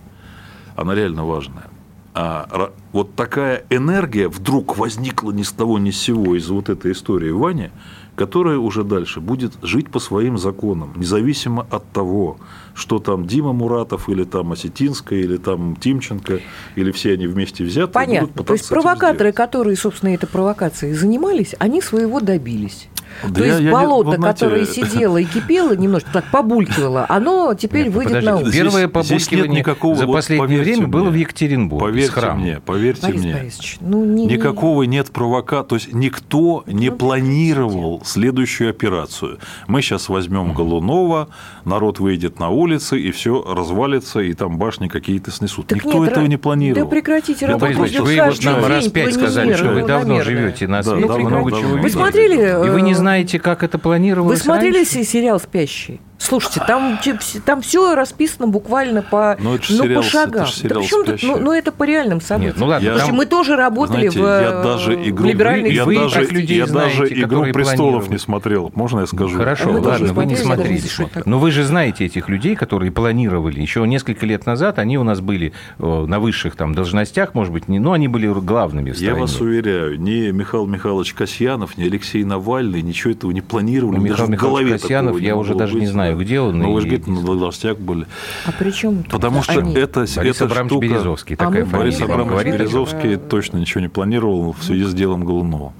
Она 0.74 0.96
реально 0.96 1.24
важная. 1.24 1.68
А, 2.14 2.72
вот 2.92 3.16
такая 3.16 3.64
энергия 3.70 4.28
вдруг 4.28 4.78
возникла 4.78 5.32
ни 5.32 5.42
с 5.42 5.50
того 5.50 5.80
ни 5.80 5.90
с 5.90 6.00
сего 6.00 6.36
из 6.36 6.48
вот 6.48 6.68
этой 6.68 6.92
истории 6.92 7.30
Вани, 7.30 7.70
которая 8.14 8.58
уже 8.58 8.84
дальше 8.84 9.20
будет 9.20 9.54
жить 9.62 9.90
по 9.90 9.98
своим 9.98 10.38
законам, 10.38 10.92
независимо 10.96 11.66
от 11.70 11.90
того, 11.90 12.38
что 12.74 13.00
там 13.00 13.26
Дима 13.26 13.52
Муратов, 13.52 14.08
или 14.08 14.22
там 14.22 14.52
Осетинская, 14.52 15.18
или 15.18 15.36
там 15.36 15.76
Тимченко, 15.76 16.40
или 16.76 16.92
все 16.92 17.14
они 17.14 17.26
вместе 17.26 17.64
взяты. 17.64 17.92
Понятно. 17.92 18.44
То 18.44 18.52
есть 18.52 18.68
провокаторы, 18.68 19.32
которые, 19.32 19.76
собственно, 19.76 20.14
этой 20.14 20.28
провокацией 20.28 20.94
занимались, 20.94 21.54
они 21.58 21.80
своего 21.80 22.20
добились. 22.20 22.88
Да 23.22 23.34
То 23.34 23.44
я, 23.44 23.52
есть 23.52 23.64
я, 23.64 23.72
болото, 23.72 24.10
я, 24.10 24.16
знаете... 24.16 24.38
которое 24.38 24.66
сидело 24.66 25.16
и 25.18 25.24
кипело, 25.24 25.74
немножко 25.74 26.10
так 26.12 26.30
побулькивало, 26.30 27.06
оно 27.08 27.54
теперь 27.54 27.84
Нет, 27.84 27.94
выйдет 27.94 28.12
подожди, 28.12 28.28
на 28.28 28.36
улицу. 28.36 28.52
Первое 28.52 28.88
побулькивание 28.88 29.58
никакого, 29.60 29.96
за 29.96 30.06
последнее 30.06 30.58
вот, 30.58 30.64
время 30.64 30.78
мне, 30.82 30.86
было 30.86 31.10
в 31.10 31.14
Екатеринбурге. 31.14 31.84
Поверьте 31.84 32.32
мне, 32.32 32.60
поверьте 32.64 33.06
Борис 33.06 33.20
мне. 33.20 33.34
Борисович, 33.34 33.76
ну, 33.80 34.04
не, 34.04 34.26
никакого 34.26 34.82
не... 34.82 34.88
нет 34.88 35.10
провока, 35.10 35.62
то 35.62 35.76
есть 35.76 35.92
никто 35.92 36.64
не 36.66 36.90
ну, 36.90 36.96
планировал 36.96 38.02
следующую 38.04 38.70
операцию. 38.70 39.38
Мы 39.66 39.82
сейчас 39.82 40.08
возьмем 40.08 40.52
Голунова, 40.52 41.28
народ 41.64 42.00
выйдет 42.00 42.38
на 42.38 42.50
улицы, 42.50 42.98
и 42.98 43.10
все 43.10 43.42
развалится, 43.42 44.20
и 44.20 44.32
там 44.34 44.58
башни 44.58 44.88
какие-то 44.88 45.30
снесут. 45.30 45.66
Так 45.66 45.84
Никто 45.84 45.98
нет, 46.00 46.12
этого 46.12 46.26
не 46.26 46.36
планировал. 46.36 46.84
Да 46.84 46.90
прекратите 46.90 47.46
работу. 47.46 47.64
Борис 47.66 47.78
Борисович, 47.78 48.00
вы 48.04 48.24
вот 48.24 48.44
нам 48.44 48.66
раз 48.66 48.88
пять 48.88 49.14
сказали, 49.14 49.54
что 49.54 49.70
вы 49.70 49.86
давно 49.86 50.22
живете 50.22 50.68
на 50.68 50.82
свете, 50.82 51.06
да, 51.06 51.18
много 51.18 51.50
чего 51.50 51.76
Вы 51.76 51.90
смотрели... 51.90 52.66
И 52.66 52.70
вы 52.70 52.82
не 52.82 52.94
знаете, 53.04 53.38
как 53.38 53.62
это 53.62 53.78
планировалось 53.78 54.38
Вы 54.38 54.44
смотрели 54.44 54.76
раньше? 54.78 55.04
сериал 55.04 55.38
«Спящий»? 55.38 56.00
Слушайте, 56.18 56.62
там, 56.66 56.98
там 57.44 57.60
все 57.60 57.94
расписано 57.94 58.46
буквально 58.46 59.02
по, 59.02 59.36
ну, 59.38 59.56
это 59.56 59.64
ну, 59.68 59.82
сериал, 59.82 60.02
по 60.02 60.08
шагам. 60.08 60.46
Это 60.46 60.68
да 60.68 60.74
почему 60.76 61.04
тут, 61.04 61.22
ну, 61.22 61.38
ну, 61.38 61.52
это 61.52 61.72
по 61.72 61.82
реальным 61.84 62.20
событиям. 62.20 62.52
Нет, 62.52 62.60
ну, 62.60 62.66
ладно, 62.66 62.86
я, 62.86 62.98
там, 62.98 63.14
мы 63.14 63.26
тоже 63.26 63.56
работали 63.56 64.08
знаете, 64.08 64.20
в, 64.20 64.22
я 64.22 64.62
даже 64.62 64.94
игру, 64.94 65.24
в 65.24 65.26
либеральной 65.26 65.74
я 65.74 65.84
вы 65.84 65.96
даже, 65.96 66.24
людей 66.26 66.58
я 66.58 66.66
знаете, 66.66 67.00
даже 67.00 67.20
«Игру 67.20 67.52
престолов» 67.52 68.08
не 68.08 68.18
смотрел, 68.18 68.70
можно 68.74 69.00
я 69.00 69.06
скажу? 69.06 69.36
Хорошо, 69.36 69.72
мы 69.72 69.80
ладно, 69.80 70.12
вы 70.12 70.26
не 70.26 70.36
смотрели. 70.36 70.82
Но 71.24 71.38
вы 71.38 71.50
же 71.50 71.64
знаете 71.64 72.06
этих 72.06 72.28
людей, 72.28 72.56
которые 72.56 72.90
планировали. 72.92 73.60
Еще 73.60 73.86
несколько 73.86 74.24
лет 74.24 74.46
назад 74.46 74.78
они 74.78 74.98
у 74.98 75.04
нас 75.04 75.20
были 75.20 75.52
э, 75.78 76.04
на 76.06 76.20
высших 76.20 76.56
там 76.56 76.74
должностях, 76.74 77.34
может 77.34 77.52
быть, 77.52 77.68
не, 77.68 77.78
но 77.78 77.92
они 77.92 78.08
были 78.08 78.28
главными 78.28 78.90
в 78.90 78.94
стране. 78.96 79.12
Я 79.12 79.20
вас 79.20 79.40
уверяю, 79.40 80.00
ни 80.00 80.30
Михаил 80.30 80.66
Михайлович 80.66 81.12
Касьянов, 81.12 81.76
ни 81.76 81.84
Алексей 81.84 82.24
Навальный 82.24 82.82
ничего 82.82 83.12
этого 83.12 83.30
не 83.30 83.40
планировали. 83.40 83.96
Ну, 83.96 84.02
Михаил 84.02 84.28
Михайлович 84.28 84.80
Касьянов, 84.80 85.20
я 85.20 85.36
уже 85.36 85.54
даже 85.54 85.74
не 85.74 85.86
знаю, 85.86 86.03
где 86.12 86.40
он. 86.40 86.58
Но 86.58 86.72
вы 86.72 86.80
же 86.80 86.86
говорите, 86.86 87.10
на 87.10 87.22
должностях 87.22 87.78
были. 87.78 88.06
А 88.46 88.52
при 88.52 88.70
чем 88.70 89.02
Потому 89.04 89.42
что 89.42 89.58
они? 89.58 89.74
это, 89.74 90.00
Борис 90.00 90.36
эта 90.36 90.44
Абрамович 90.44 90.70
штука... 90.70 90.86
Березовский, 90.86 91.36
такая 91.36 91.62
а 91.62 91.66
Борис 91.66 92.00
Абрамович 92.00 92.46
Березовский 92.46 93.16
точно 93.16 93.58
ничего 93.58 93.80
не 93.80 93.88
планировал 93.88 94.52
в 94.52 94.62
связи 94.62 94.84
с 94.84 94.94
делом 94.94 95.24
Голунова. 95.24 95.72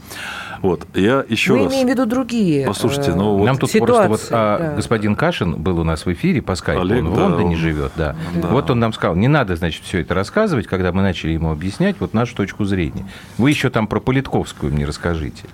Вот, 0.65 0.87
я 0.95 1.23
еще 1.29 1.53
Мы 1.53 1.65
раз... 1.65 1.73
имеем 1.75 1.89
в 1.89 1.91
виду 1.91 2.07
другие 2.07 2.67
Послушайте, 2.67 3.15
ну 3.15 3.37
вот... 3.37 3.45
Нам 3.45 3.59
тут 3.59 3.71
ситуации, 3.71 4.09
просто 4.09 4.09
вот 4.09 4.39
а, 4.41 4.59
да. 4.59 4.77
господин 4.77 5.15
Кашин 5.15 5.57
был 5.57 5.79
у 5.79 5.85
нас 5.85 6.07
в 6.07 6.13
эфире 6.15 6.41
по 6.41 6.55
скайпу, 6.55 6.81
Олег, 6.81 7.05
он 7.05 7.11
в 7.11 7.17
да, 7.17 7.23
Лондоне 7.25 7.51
он... 7.51 7.57
живет, 7.57 7.93
да. 7.97 8.17
да. 8.35 8.49
Вот 8.49 8.71
он 8.71 8.81
нам 8.81 8.95
сказал, 8.95 9.15
не 9.15 9.29
надо, 9.29 9.57
значит, 9.57 9.83
все 9.85 10.01
это 10.01 10.15
рассказывать, 10.15 10.67
когда 10.67 10.91
мы 10.91 11.03
начали 11.03 11.33
ему 11.33 11.51
объяснять 11.51 11.97
вот 12.01 12.15
нашу 12.15 12.35
точку 12.35 12.65
зрения. 12.65 13.05
Вы 13.37 13.51
еще 13.51 13.69
там 13.69 13.87
про 13.87 14.01
Политковскую 14.01 14.73
мне 14.73 14.87
расскажите. 14.87 15.45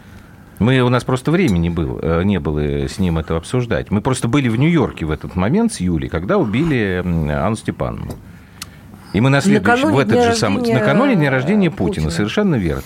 Мы, 0.61 0.81
у 0.81 0.91
нас 0.91 1.05
просто 1.05 1.31
времени 1.31 1.71
был, 1.71 1.99
э, 2.03 2.23
не 2.23 2.39
было 2.39 2.61
с 2.61 2.99
ним 2.99 3.17
это 3.17 3.37
обсуждать. 3.37 3.91
Мы 3.91 4.03
просто 4.03 4.29
были 4.29 4.49
в 4.49 4.57
Нью-Йорке 4.57 5.07
в 5.07 5.11
этот 5.11 5.35
момент 5.35 5.73
с 5.73 5.81
Юлей, 5.81 6.11
когда 6.11 6.37
убили 6.37 7.03
Анну 7.03 7.57
Степановну. 7.57 8.13
И 9.15 9.23
мы 9.23 9.31
на 9.31 9.41
следующий, 9.41 9.87
в 9.87 9.99
этот 9.99 10.23
же 10.23 10.35
самый, 10.35 10.71
накануне 10.71 11.17
дня 11.17 11.31
рождения 11.31 11.71
Путина, 11.71 11.87
Путина, 11.87 12.11
совершенно 12.11 12.57
верно. 12.57 12.83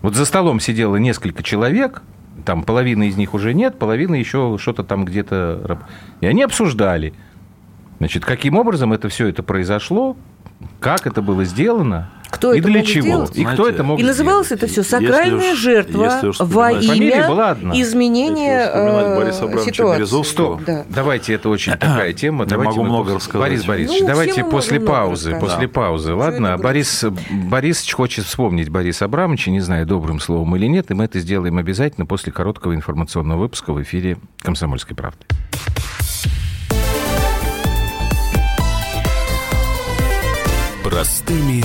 Вот 0.00 0.14
за 0.14 0.24
столом 0.24 0.60
сидело 0.60 0.96
несколько 0.96 1.42
человек, 1.42 2.02
там 2.46 2.62
половины 2.62 3.08
из 3.08 3.16
них 3.18 3.34
уже 3.34 3.52
нет, 3.52 3.78
половина 3.78 4.14
еще 4.14 4.56
что-то 4.58 4.82
там 4.82 5.04
где-то... 5.04 5.78
И 6.22 6.26
они 6.26 6.42
обсуждали, 6.42 7.12
значит, 7.98 8.24
каким 8.24 8.56
образом 8.56 8.94
это 8.94 9.10
все 9.10 9.28
это 9.28 9.42
произошло, 9.42 10.16
как 10.80 11.06
это 11.06 11.20
было 11.20 11.44
сделано, 11.44 12.10
кто 12.34 12.52
и 12.52 12.58
это 12.58 12.68
для 12.68 12.78
мог 12.78 12.86
чего? 12.86 13.06
сделать? 13.06 13.36
И 13.36 13.44
кто 13.44 13.68
это 13.68 13.82
мог 13.82 14.00
И 14.00 14.02
называлось 14.02 14.46
сделать? 14.46 14.62
это 14.62 14.72
все 14.72 14.82
сакральная 14.82 15.52
уж, 15.52 15.58
жертва 15.58 16.20
во 16.38 16.72
имя 16.72 17.26
изменения 17.74 18.70
э, 18.72 19.32
ситуации. 19.64 20.22
Стоп. 20.24 20.62
Да. 20.64 20.84
Давайте, 20.88 21.34
это 21.34 21.48
очень 21.48 21.72
такая 21.72 22.12
тема. 22.14 22.44
Я 22.44 22.50
давайте 22.50 22.78
могу 22.78 22.84
много 22.84 23.14
рассказать. 23.14 23.48
Борис 23.48 23.64
Борисович, 23.64 24.00
ну, 24.00 24.06
давайте 24.06 24.44
после 24.44 24.80
паузы. 24.80 25.38
После 25.40 25.68
паузы, 25.68 26.14
ладно? 26.14 26.56
Борис 26.58 27.04
Борисович 27.30 27.94
хочет 27.94 28.24
вспомнить 28.24 28.68
Бориса 28.68 29.04
Абрамовича, 29.04 29.50
не 29.50 29.60
знаю, 29.60 29.86
добрым 29.86 30.20
словом 30.20 30.56
или 30.56 30.66
нет, 30.66 30.90
и 30.90 30.94
мы 30.94 31.04
это 31.04 31.20
сделаем 31.20 31.58
обязательно 31.58 32.06
после 32.06 32.32
короткого 32.32 32.74
информационного 32.74 33.40
выпуска 33.40 33.72
в 33.72 33.82
эфире 33.82 34.18
«Комсомольской 34.40 34.96
правды». 34.96 35.24
Простыми 40.82 41.64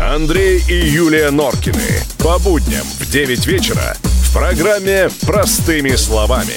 Андрей 0.00 0.64
и 0.66 0.88
Юлия 0.88 1.30
Норкины. 1.30 2.02
По 2.18 2.38
будням 2.38 2.84
в 2.98 3.10
9 3.10 3.46
вечера 3.46 3.96
в 4.02 4.32
программе 4.32 5.10
«Простыми 5.26 5.90
словами». 5.90 6.54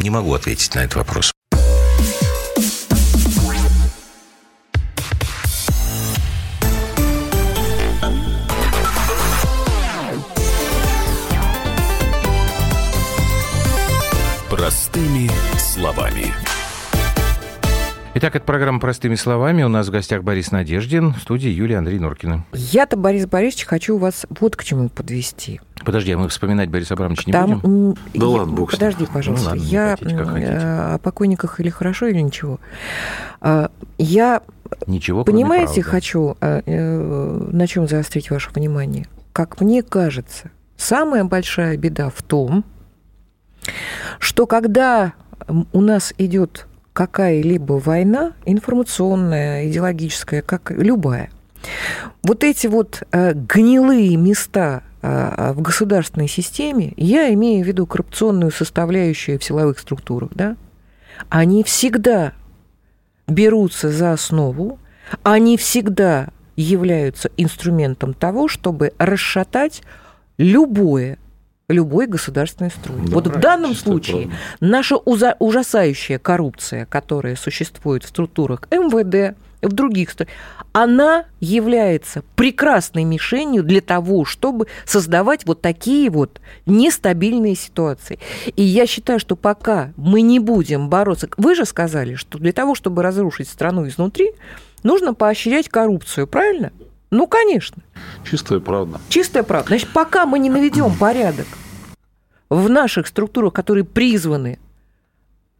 Не 0.00 0.10
могу 0.10 0.34
ответить 0.34 0.74
на 0.74 0.80
этот 0.80 0.96
вопрос. 0.96 1.32
Простыми 14.50 15.30
словами. 15.58 16.34
Итак, 18.16 18.36
это 18.36 18.44
программа 18.44 18.78
«Простыми 18.78 19.16
словами». 19.16 19.64
У 19.64 19.68
нас 19.68 19.88
в 19.88 19.90
гостях 19.90 20.22
Борис 20.22 20.52
Надеждин, 20.52 21.14
в 21.14 21.18
студии 21.18 21.48
Юлия 21.48 21.78
Андрей 21.78 21.98
Норкина. 21.98 22.44
Я-то, 22.52 22.96
Борис 22.96 23.26
Борисович, 23.26 23.64
хочу 23.64 23.98
вас 23.98 24.24
вот 24.38 24.54
к 24.54 24.62
чему 24.62 24.88
подвести. 24.88 25.60
Подожди, 25.84 26.12
а 26.12 26.18
мы 26.18 26.28
вспоминать 26.28 26.70
Бориса 26.70 26.94
Абрамовича 26.94 27.24
не 27.26 27.32
Там, 27.32 27.58
будем? 27.58 27.98
Я, 28.12 28.20
да 28.20 28.28
ладно, 28.28 28.52
бог 28.54 28.70
Подожди, 28.70 29.06
пожалуйста. 29.12 29.56
Ну, 29.56 29.56
ладно, 29.56 29.68
я 29.68 29.96
хотите, 30.00 30.16
о 30.20 30.98
покойниках 31.02 31.58
или 31.58 31.70
хорошо, 31.70 32.06
или 32.06 32.20
ничего. 32.20 32.60
А, 33.40 33.72
я, 33.98 34.42
ничего, 34.86 35.24
понимаете, 35.24 35.82
хочу 35.82 36.36
а, 36.40 36.62
э, 36.64 37.48
на 37.50 37.66
чем 37.66 37.88
заострить 37.88 38.30
ваше 38.30 38.50
внимание. 38.50 39.08
Как 39.32 39.60
мне 39.60 39.82
кажется, 39.82 40.52
самая 40.76 41.24
большая 41.24 41.76
беда 41.76 42.10
в 42.14 42.22
том, 42.22 42.64
что 44.20 44.46
когда 44.46 45.14
у 45.72 45.80
нас 45.80 46.14
идет 46.16 46.68
какая-либо 46.94 47.74
война, 47.74 48.32
информационная, 48.46 49.68
идеологическая, 49.68 50.40
как 50.40 50.70
любая, 50.70 51.28
вот 52.22 52.44
эти 52.44 52.66
вот 52.66 53.02
э, 53.10 53.32
гнилые 53.34 54.16
места 54.16 54.82
э, 55.02 55.52
в 55.54 55.60
государственной 55.60 56.28
системе, 56.28 56.94
я 56.96 57.32
имею 57.34 57.64
в 57.64 57.68
виду 57.68 57.86
коррупционную 57.86 58.52
составляющую 58.52 59.38
в 59.38 59.44
силовых 59.44 59.78
структурах, 59.78 60.30
да, 60.34 60.56
они 61.28 61.64
всегда 61.64 62.32
берутся 63.26 63.90
за 63.90 64.12
основу, 64.12 64.78
они 65.22 65.56
всегда 65.56 66.28
являются 66.56 67.30
инструментом 67.36 68.14
того, 68.14 68.46
чтобы 68.46 68.92
расшатать 68.98 69.82
любое 70.38 71.18
любой 71.68 72.06
государственной 72.06 72.70
строй. 72.70 72.98
Да, 73.06 73.14
вот 73.14 73.26
в 73.26 73.40
данном 73.40 73.74
случае 73.74 74.26
правда. 74.26 74.36
наша 74.60 74.96
ужасающая 74.96 76.18
коррупция, 76.18 76.86
которая 76.86 77.36
существует 77.36 78.04
в 78.04 78.08
структурах 78.08 78.68
МВД, 78.70 79.36
в 79.62 79.72
других 79.72 80.10
структурах, 80.10 80.38
она 80.72 81.24
является 81.40 82.22
прекрасной 82.36 83.04
мишенью 83.04 83.62
для 83.62 83.80
того, 83.80 84.24
чтобы 84.24 84.66
создавать 84.84 85.46
вот 85.46 85.62
такие 85.62 86.10
вот 86.10 86.40
нестабильные 86.66 87.54
ситуации. 87.54 88.18
И 88.56 88.62
я 88.62 88.86
считаю, 88.86 89.18
что 89.18 89.36
пока 89.36 89.92
мы 89.96 90.20
не 90.20 90.40
будем 90.40 90.88
бороться... 90.88 91.28
Вы 91.36 91.54
же 91.54 91.64
сказали, 91.64 92.14
что 92.14 92.38
для 92.38 92.52
того, 92.52 92.74
чтобы 92.74 93.02
разрушить 93.02 93.48
страну 93.48 93.86
изнутри, 93.88 94.32
нужно 94.82 95.14
поощрять 95.14 95.68
коррупцию, 95.68 96.26
правильно? 96.26 96.72
Ну, 97.14 97.28
конечно. 97.28 97.80
Чистая 98.28 98.58
правда. 98.58 99.00
Чистая 99.08 99.44
правда. 99.44 99.68
Значит, 99.68 99.88
пока 99.92 100.26
мы 100.26 100.40
не 100.40 100.50
наведем 100.50 100.92
порядок 100.98 101.46
в 102.50 102.68
наших 102.68 103.06
структурах, 103.06 103.52
которые 103.52 103.84
призваны 103.84 104.58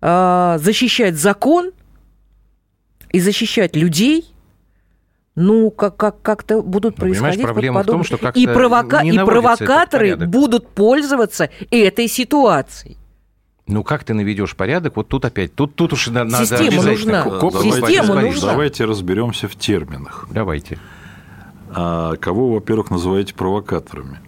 э, 0.01 0.59
защищать 0.61 1.15
закон 1.17 1.71
и 3.13 3.21
защищать 3.21 3.77
людей, 3.77 4.25
ну, 5.37 5.71
как, 5.71 5.97
как, 5.97 6.21
как-то 6.23 6.61
будут 6.61 6.99
Ну, 6.99 7.03
понимаешь, 7.03 7.21
происходить 7.21 7.45
вот 7.47 7.53
проблема 7.53 7.83
в 7.83 7.87
том, 7.87 8.03
что 8.03 8.19
как-то 8.19 8.41
и, 8.41 8.47
провока- 8.47 9.03
не 9.05 9.11
и 9.11 9.19
провокаторы 9.19 10.17
будут 10.17 10.69
пользоваться 10.71 11.51
этой 11.71 12.09
ситуацией. 12.09 12.97
Ну, 13.69 13.85
как 13.85 14.03
ты 14.03 14.13
наведешь 14.13 14.57
порядок? 14.57 14.97
Вот 14.97 15.07
тут 15.09 15.25
опять, 15.25 15.55
тут, 15.55 15.77
тут 15.77 15.93
уж 15.93 16.09
на- 16.09 16.25
надо 16.25 16.45
Система 16.45 16.67
обязательно 16.69 17.25
нужна. 17.25 17.39
коп- 17.39 17.63
Система 17.63 18.21
из 18.23 18.27
нужна. 18.35 18.51
Давайте 18.51 18.85
разберемся 18.85 19.47
в 19.49 19.55
терминах. 19.57 20.27
Давайте. 20.31 20.79
А 21.77 22.17
кого, 22.17 22.53
во-первых, 22.53 22.91
называете 22.91 23.35
провокаторами? 23.35 24.19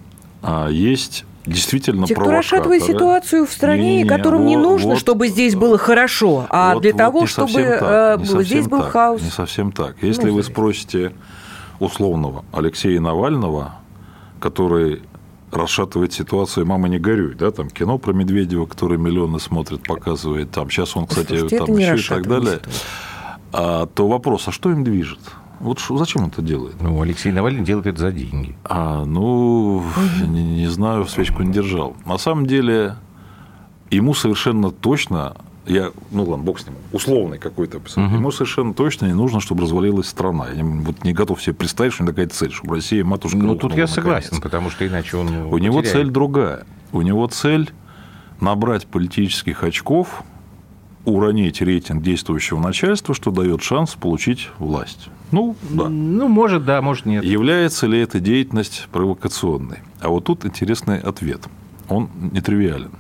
А 0.43 0.69
есть 0.69 1.25
действительно 1.45 2.07
Те, 2.07 2.15
кто 2.17 2.31
расшатывает 2.31 2.83
ситуацию 2.83 3.47
в 3.47 3.51
стране, 3.53 4.01
и 4.01 4.03
Не-не, 4.03 4.09
которым 4.09 4.47
не 4.47 4.57
вот- 4.57 4.63
нужно, 4.63 4.89
вот- 4.91 4.99
чтобы 4.99 5.29
здесь 5.29 5.55
было 5.55 5.79
хорошо, 5.79 6.47
а 6.51 6.75
Вот- 6.75 6.83
для 6.83 6.93
вот 6.93 6.99
того, 6.99 7.21
не 7.21 7.27
чтобы 7.27 7.53
так, 7.53 7.83
э, 7.83 8.17
не 8.21 8.45
здесь 8.45 8.67
был 8.67 8.81
так, 8.81 8.91
хаос. 8.91 9.23
Не 9.23 9.31
совсем 9.31 9.71
так. 9.71 9.97
Если 10.03 10.29
Ну, 10.29 10.35
вы 10.35 10.43
спросите 10.43 11.13
условного 11.79 12.45
Алексея 12.53 13.01
Навального, 13.01 13.77
который 14.41 15.03
расшатывает 15.53 16.13
ситуацию 16.13 16.67
«Мама, 16.67 16.89
не 16.89 16.99
горюй», 16.99 17.35
да, 17.35 17.53
там 17.53 17.71
кино 17.71 17.99
про 17.99 18.13
Медведева, 18.13 18.67
который 18.67 18.99
миллионы 18.99 19.39
смотрит, 19.39 19.83
показывает, 19.85 20.51
там, 20.51 20.69
сейчас 20.71 20.97
он, 20.97 21.07
кстати, 21.07 21.29
Слушайте, 21.39 21.59
там 21.59 21.77
не 21.77 21.85
еще 21.85 21.97
и 21.97 22.09
так 22.09 22.27
далее, 22.27 22.61
а, 23.53 23.87
то 23.87 24.09
вопрос, 24.09 24.49
а 24.49 24.53
что 24.53 24.71
им 24.73 24.83
движет? 24.85 25.21
Вот 25.61 25.79
шо- 25.79 25.97
зачем 25.97 26.23
он 26.25 26.29
это 26.29 26.43
делает? 26.43 26.77
Ну, 26.81 27.01
Алексей 27.01 27.33
Навальный 27.33 27.65
делает 27.65 27.87
это 27.87 27.99
за 27.99 28.13
деньги. 28.13 28.55
А, 28.65 29.05
ну, 29.05 29.83
не, 30.27 30.43
не 30.63 30.67
знаю, 30.69 31.07
свечку 31.07 31.43
не 31.43 31.53
держал. 31.53 31.97
На 32.05 32.19
самом 32.19 32.47
деле, 32.47 32.97
ему 33.91 34.13
совершенно 34.15 34.71
точно, 34.71 35.37
я, 35.67 35.91
ну 36.11 36.25
ладно, 36.25 36.45
бог 36.45 36.61
с 36.61 36.67
ним, 36.67 36.75
условный 36.93 37.39
какой-то 37.39 37.81
ему 37.97 38.31
совершенно 38.31 38.75
точно 38.75 39.07
не 39.07 39.15
нужно, 39.15 39.41
чтобы 39.41 39.63
развалилась 39.63 40.09
страна. 40.09 40.49
Я 40.55 40.63
вот 40.65 41.03
не 41.05 41.13
готов 41.15 41.41
себе 41.43 41.55
представить, 41.55 41.95
что 41.95 42.03
у 42.03 42.07
него 42.07 42.13
такая 42.13 42.29
цель, 42.29 42.53
чтобы 42.53 42.75
Россия 42.77 43.03
матушка 43.05 43.39
Ну, 43.39 43.55
тут 43.55 43.71
я 43.73 43.85
наконец. 43.85 43.91
согласен, 43.95 44.41
потому 44.43 44.71
что 44.71 44.87
иначе 44.87 45.17
он 45.17 45.29
У 45.29 45.59
него 45.59 45.79
потеряет. 45.79 45.87
цель 46.05 46.11
другая. 46.11 46.67
У 46.93 47.01
него 47.03 47.27
цель 47.29 47.71
набрать 48.41 48.87
политических 48.87 49.65
очков, 49.65 50.23
уронить 51.07 51.63
рейтинг 51.63 52.03
действующего 52.03 52.61
начальства, 52.61 53.15
что 53.15 53.31
дает 53.31 53.63
шанс 53.63 53.95
получить 53.95 54.51
власть. 54.59 55.09
Ну, 55.33 55.57
да. 55.71 55.89
Ну, 55.89 56.29
может, 56.29 56.65
да, 56.65 56.83
может, 56.83 57.07
нет. 57.07 57.25
Является 57.25 57.87
ли 57.87 57.99
эта 57.99 58.21
деятельность 58.21 58.89
провокационной? 58.93 59.79
А 60.01 60.09
вот 60.09 60.25
тут 60.25 60.45
интересный 60.45 60.99
ответ. 60.99 61.43
Он 61.89 62.11
нетривиален. 62.33 62.91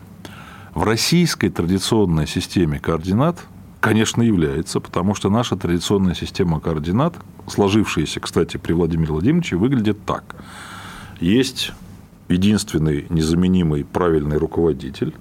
В 0.74 0.84
российской 0.84 1.48
традиционной 1.48 2.26
системе 2.26 2.78
координат, 2.78 3.38
конечно, 3.80 4.22
является, 4.22 4.80
потому 4.80 5.14
что 5.14 5.28
наша 5.28 5.56
традиционная 5.56 6.14
система 6.14 6.60
координат, 6.60 7.14
сложившаяся, 7.48 8.20
кстати, 8.20 8.56
при 8.56 8.72
Владимире 8.72 9.12
Владимировиче, 9.12 9.56
выглядит 9.56 10.04
так. 10.04 10.36
Есть 11.20 11.72
единственный 12.28 13.06
незаменимый 13.08 13.84
правильный 13.84 14.36
руководитель, 14.36 15.14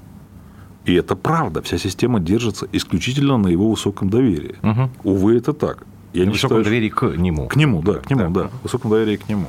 и 0.85 0.93
это 0.93 1.15
правда, 1.15 1.61
вся 1.61 1.77
система 1.77 2.19
держится 2.19 2.67
исключительно 2.71 3.37
на 3.37 3.47
его 3.47 3.69
высоком 3.69 4.09
доверии. 4.09 4.55
Мгм. 4.61 4.89
Увы, 5.03 5.37
это 5.37 5.53
так. 5.53 5.85
Я 6.13 6.21
На 6.23 6.27
не 6.27 6.31
высоком 6.33 6.35
считаю, 6.35 6.63
что- 6.63 6.69
доверии 6.69 6.89
к 6.89 7.17
нему. 7.17 7.47
к 7.47 7.55
нему, 7.55 7.81
да, 7.81 7.93
к 7.95 8.09
нему, 8.09 8.29
да, 8.29 8.49
высоком 8.63 8.91
доверии 8.91 9.17
к 9.17 9.27
нему. 9.29 9.47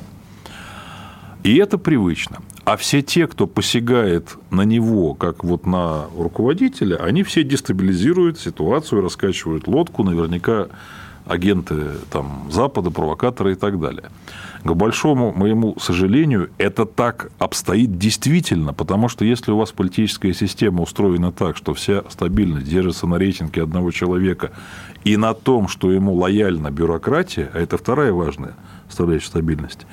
И 1.43 1.55
это 1.57 1.77
привычно. 1.77 2.39
А 2.65 2.75
все 2.75 3.01
те, 3.01 3.27
кто 3.27 3.47
посягает 3.47 4.35
на 4.49 4.63
него, 4.63 5.13
как 5.13 5.43
вот 5.45 5.65
на 5.65 6.05
руководителя, 6.17 6.97
они 6.97 7.23
все 7.23 7.43
дестабилизируют 7.43 8.37
ситуацию, 8.39 9.01
раскачивают 9.01 9.67
лодку, 9.67 10.03
наверняка 10.03 10.67
агенты 11.29 11.75
там, 12.11 12.47
Запада, 12.49 12.91
провокаторы 12.91 13.53
и 13.53 13.55
так 13.55 13.79
далее. 13.79 14.05
К 14.63 14.73
большому 14.73 15.31
моему 15.33 15.77
сожалению, 15.79 16.49
это 16.57 16.85
так 16.85 17.31
обстоит 17.39 17.97
действительно, 17.97 18.73
потому 18.73 19.07
что 19.07 19.23
если 19.23 19.51
у 19.51 19.57
вас 19.57 19.71
политическая 19.71 20.33
система 20.33 20.81
устроена 20.81 21.31
так, 21.31 21.55
что 21.57 21.73
вся 21.73 22.03
стабильность 22.09 22.67
держится 22.67 23.07
на 23.07 23.17
рейтинге 23.17 23.63
одного 23.63 23.91
человека 23.91 24.51
и 25.05 25.15
на 25.15 25.33
том, 25.33 25.67
что 25.67 25.91
ему 25.91 26.13
лояльна 26.15 26.71
бюрократия, 26.71 27.49
а 27.53 27.59
это 27.59 27.77
вторая 27.77 28.11
важная 28.11 28.55
составляющая 28.87 29.27
стабильности, 29.27 29.85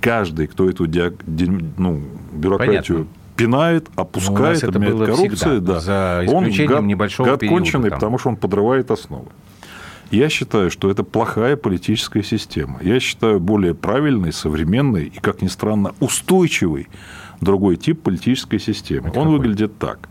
каждый, 0.00 0.46
кто 0.46 0.68
эту 0.70 0.86
диаг- 0.86 1.22
ди- 1.26 1.50
ну, 1.76 2.02
бюрократию 2.32 2.96
Понятно. 2.98 3.14
пинает, 3.36 3.88
Ну, 3.96 4.02
опускает, 4.02 4.62
нас 4.62 4.62
это 4.62 4.72
коррупцию, 5.06 5.36
всегда, 5.36 5.74
да. 5.74 5.80
за 5.80 6.24
он 6.30 6.44
гад, 6.68 6.82
небольшого 6.84 7.26
гад 7.26 7.40
периода 7.40 7.56
конченый, 7.58 7.90
там. 7.90 7.98
потому 7.98 8.18
что 8.18 8.28
он 8.30 8.36
подрывает 8.36 8.90
основы. 8.90 9.26
Я 10.14 10.28
считаю, 10.28 10.70
что 10.70 10.92
это 10.92 11.02
плохая 11.02 11.56
политическая 11.56 12.22
система. 12.22 12.78
Я 12.80 13.00
считаю 13.00 13.40
более 13.40 13.74
правильной, 13.74 14.32
современной 14.32 15.06
и, 15.06 15.18
как 15.18 15.42
ни 15.42 15.48
странно, 15.48 15.92
устойчивый 15.98 16.86
другой 17.40 17.76
тип 17.76 18.00
политической 18.00 18.60
системы. 18.60 19.08
Он 19.08 19.12
какой? 19.12 19.30
выглядит 19.30 19.76
так. 19.76 20.08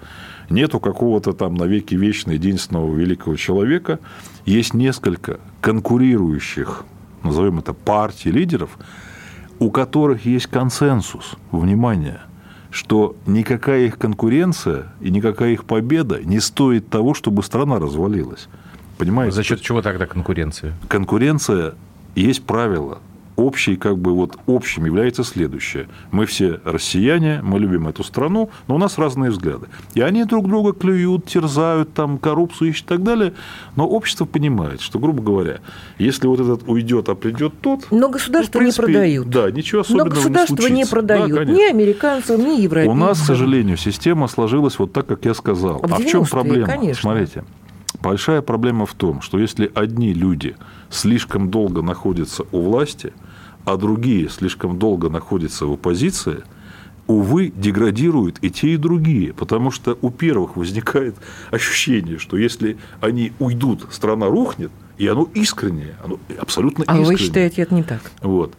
Нету 0.50 0.82
какого-то 0.82 1.32
там 1.32 1.56
навеки 1.56 1.96
вечного 1.96 2.36
единственного 2.36 2.94
великого 2.94 3.38
человека. 3.38 4.00
Есть 4.46 4.74
несколько 4.74 5.40
конкурирующих, 5.62 6.84
назовем 7.24 7.60
это 7.60 7.72
партий, 7.72 8.30
лидеров, 8.30 8.78
у 9.60 9.72
которых 9.72 10.26
есть 10.26 10.48
консенсус, 10.48 11.38
внимание, 11.52 12.20
что 12.72 13.16
никакая 13.26 13.86
их 13.86 13.98
конкуренция 13.98 14.92
и 15.00 15.10
никакая 15.10 15.54
их 15.54 15.64
победа 15.64 16.22
не 16.22 16.42
стоит 16.42 16.90
того, 16.90 17.14
чтобы 17.14 17.42
страна 17.42 17.80
развалилась. 17.80 18.50
Понимаете? 18.98 19.36
За 19.36 19.44
счет 19.44 19.62
чего 19.62 19.82
тогда 19.82 20.06
конкуренция? 20.06 20.74
конкуренция 20.88 21.76
есть 22.16 22.44
правило. 22.44 23.00
Общий, 23.36 23.78
как 23.78 23.98
бы 23.98 24.14
вот 24.14 24.38
общим 24.46 24.86
является 24.86 25.24
следующее. 25.24 25.88
Мы 26.12 26.28
все 26.28 26.60
россияне, 26.64 27.40
мы 27.42 27.60
любим 27.60 27.88
эту 27.88 28.04
страну, 28.04 28.52
но 28.68 28.76
у 28.76 28.78
нас 28.78 29.00
разные 29.00 29.32
взгляды. 29.32 29.66
И 29.96 30.02
они 30.02 30.24
друг 30.26 30.48
друга 30.48 30.72
клюют, 30.74 31.26
терзают, 31.26 31.96
там, 31.96 32.20
коррупцию 32.20 32.70
ищут 32.70 32.86
и 32.86 32.90
так 32.90 33.04
далее. 33.04 33.34
Но 33.76 33.88
общество 33.88 34.26
понимает, 34.26 34.82
что, 34.82 35.00
грубо 35.00 35.24
говоря, 35.24 35.62
если 35.98 36.28
вот 36.28 36.42
этот 36.42 36.70
уйдет, 36.70 37.10
а 37.10 37.16
придет 37.16 37.54
тот... 37.60 37.88
Но 37.90 38.02
ну, 38.02 38.10
государства 38.10 38.60
в 38.60 38.62
принципе, 38.62 38.84
не 38.84 38.94
продают. 38.94 39.30
Да, 39.30 39.50
ничего 39.50 39.80
Но 39.80 39.82
особенного 39.82 40.10
государства 40.10 40.56
не, 40.56 40.62
не 40.62 40.86
случится. 40.86 40.96
продают 40.96 41.34
Да, 41.34 41.46
ни 41.46 41.64
американцам, 41.64 42.40
ни 42.40 42.62
европейцам. 42.62 43.02
У 43.02 43.06
нас, 43.06 43.20
к 43.20 43.26
сожалению, 43.26 43.78
система 43.78 44.28
сложилась 44.28 44.78
вот 44.78 44.94
так, 44.94 45.08
как 45.08 45.26
я 45.26 45.34
сказал. 45.34 45.80
В 45.80 45.92
А 45.92 45.98
в 45.98 46.06
чем 46.06 46.22
90-е, 46.22 46.30
проблема? 46.30 46.68
конечно. 46.68 47.02
Смотрите, 47.02 47.44
большая 48.04 48.42
проблема 48.42 48.86
в 48.86 48.94
том, 48.94 49.22
что 49.22 49.40
если 49.40 49.72
одни 49.74 50.14
люди 50.14 50.56
слишком 50.90 51.50
долго 51.50 51.82
находятся 51.82 52.44
у 52.52 52.62
власти, 52.62 53.14
а 53.66 53.78
другие 53.78 54.30
слишком 54.30 54.78
долго 54.78 55.10
находятся 55.10 55.66
в 55.66 55.72
оппозиции, 55.72 56.44
увы, 57.08 57.52
деградируют 57.56 58.38
и 58.42 58.50
те, 58.50 58.74
и 58.74 58.78
другие, 58.78 59.34
потому 59.34 59.72
что 59.72 59.98
у 60.02 60.12
первых 60.12 60.58
возникает 60.58 61.16
ощущение, 61.52 62.20
что 62.20 62.38
если 62.38 62.78
они 63.02 63.32
уйдут, 63.40 63.88
страна 63.92 64.28
рухнет, 64.28 64.72
и 64.98 65.08
оно 65.08 65.28
искреннее, 65.34 65.96
оно 66.04 66.20
абсолютно 66.40 66.84
А 66.88 66.94
искреннее. 66.94 67.08
вы 67.08 67.18
считаете, 67.18 67.62
это 67.64 67.74
не 67.74 67.84
так? 67.84 68.02
Вот. 68.22 68.54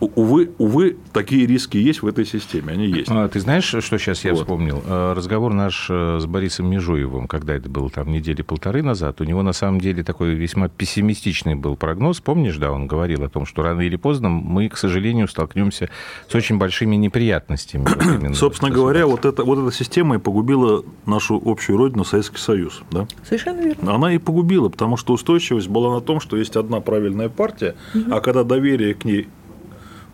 Увы, 0.00 0.50
увы, 0.56 0.96
такие 1.12 1.46
риски 1.46 1.76
есть 1.76 2.00
в 2.02 2.06
этой 2.06 2.24
системе, 2.24 2.72
они 2.72 2.86
есть. 2.86 3.10
А, 3.10 3.28
Ты 3.28 3.38
знаешь, 3.40 3.64
что 3.64 3.80
сейчас 3.98 4.24
я 4.24 4.32
Вот. 4.32 4.40
вспомнил? 4.40 4.82
Э, 4.86 5.12
Разговор 5.14 5.52
наш 5.52 5.88
э, 5.90 6.18
с 6.20 6.24
Борисом 6.24 6.70
Межуевым, 6.70 7.28
когда 7.28 7.54
это 7.54 7.68
было 7.68 7.90
там 7.90 8.10
недели 8.10 8.40
полторы 8.40 8.82
назад, 8.82 9.20
у 9.20 9.24
него 9.24 9.42
на 9.42 9.52
самом 9.52 9.78
деле 9.78 10.02
такой 10.02 10.34
весьма 10.34 10.68
пессимистичный 10.68 11.54
был 11.54 11.76
прогноз. 11.76 12.20
Помнишь, 12.20 12.56
да, 12.56 12.72
он 12.72 12.86
говорил 12.86 13.24
о 13.24 13.28
том, 13.28 13.44
что 13.44 13.62
рано 13.62 13.82
или 13.82 13.96
поздно 13.96 14.30
мы, 14.30 14.70
к 14.70 14.78
сожалению, 14.78 15.28
столкнемся 15.28 15.90
с 16.28 16.34
очень 16.34 16.56
большими 16.56 16.96
неприятностями. 16.96 17.86
вот 18.26 18.36
Собственно 18.36 18.70
говоря, 18.70 19.06
вот, 19.06 19.26
это, 19.26 19.44
вот 19.44 19.58
эта 19.58 19.70
система 19.76 20.14
и 20.14 20.18
погубила 20.18 20.82
нашу 21.04 21.40
общую 21.44 21.76
родину, 21.76 22.04
Советский 22.04 22.38
Союз. 22.38 22.82
Да? 22.90 23.06
Совершенно 23.24 23.60
верно. 23.60 23.94
Она 23.94 24.14
и 24.14 24.18
погубила, 24.18 24.70
потому 24.70 24.96
что 24.96 25.12
устойчивость 25.12 25.68
была 25.68 25.92
на 25.94 26.00
том, 26.00 26.20
что 26.20 26.38
есть 26.38 26.56
одна 26.56 26.80
правильная 26.80 27.28
партия, 27.28 27.74
а 28.10 28.20
когда 28.20 28.44
доверие 28.44 28.94
к 28.94 29.04
ней 29.04 29.28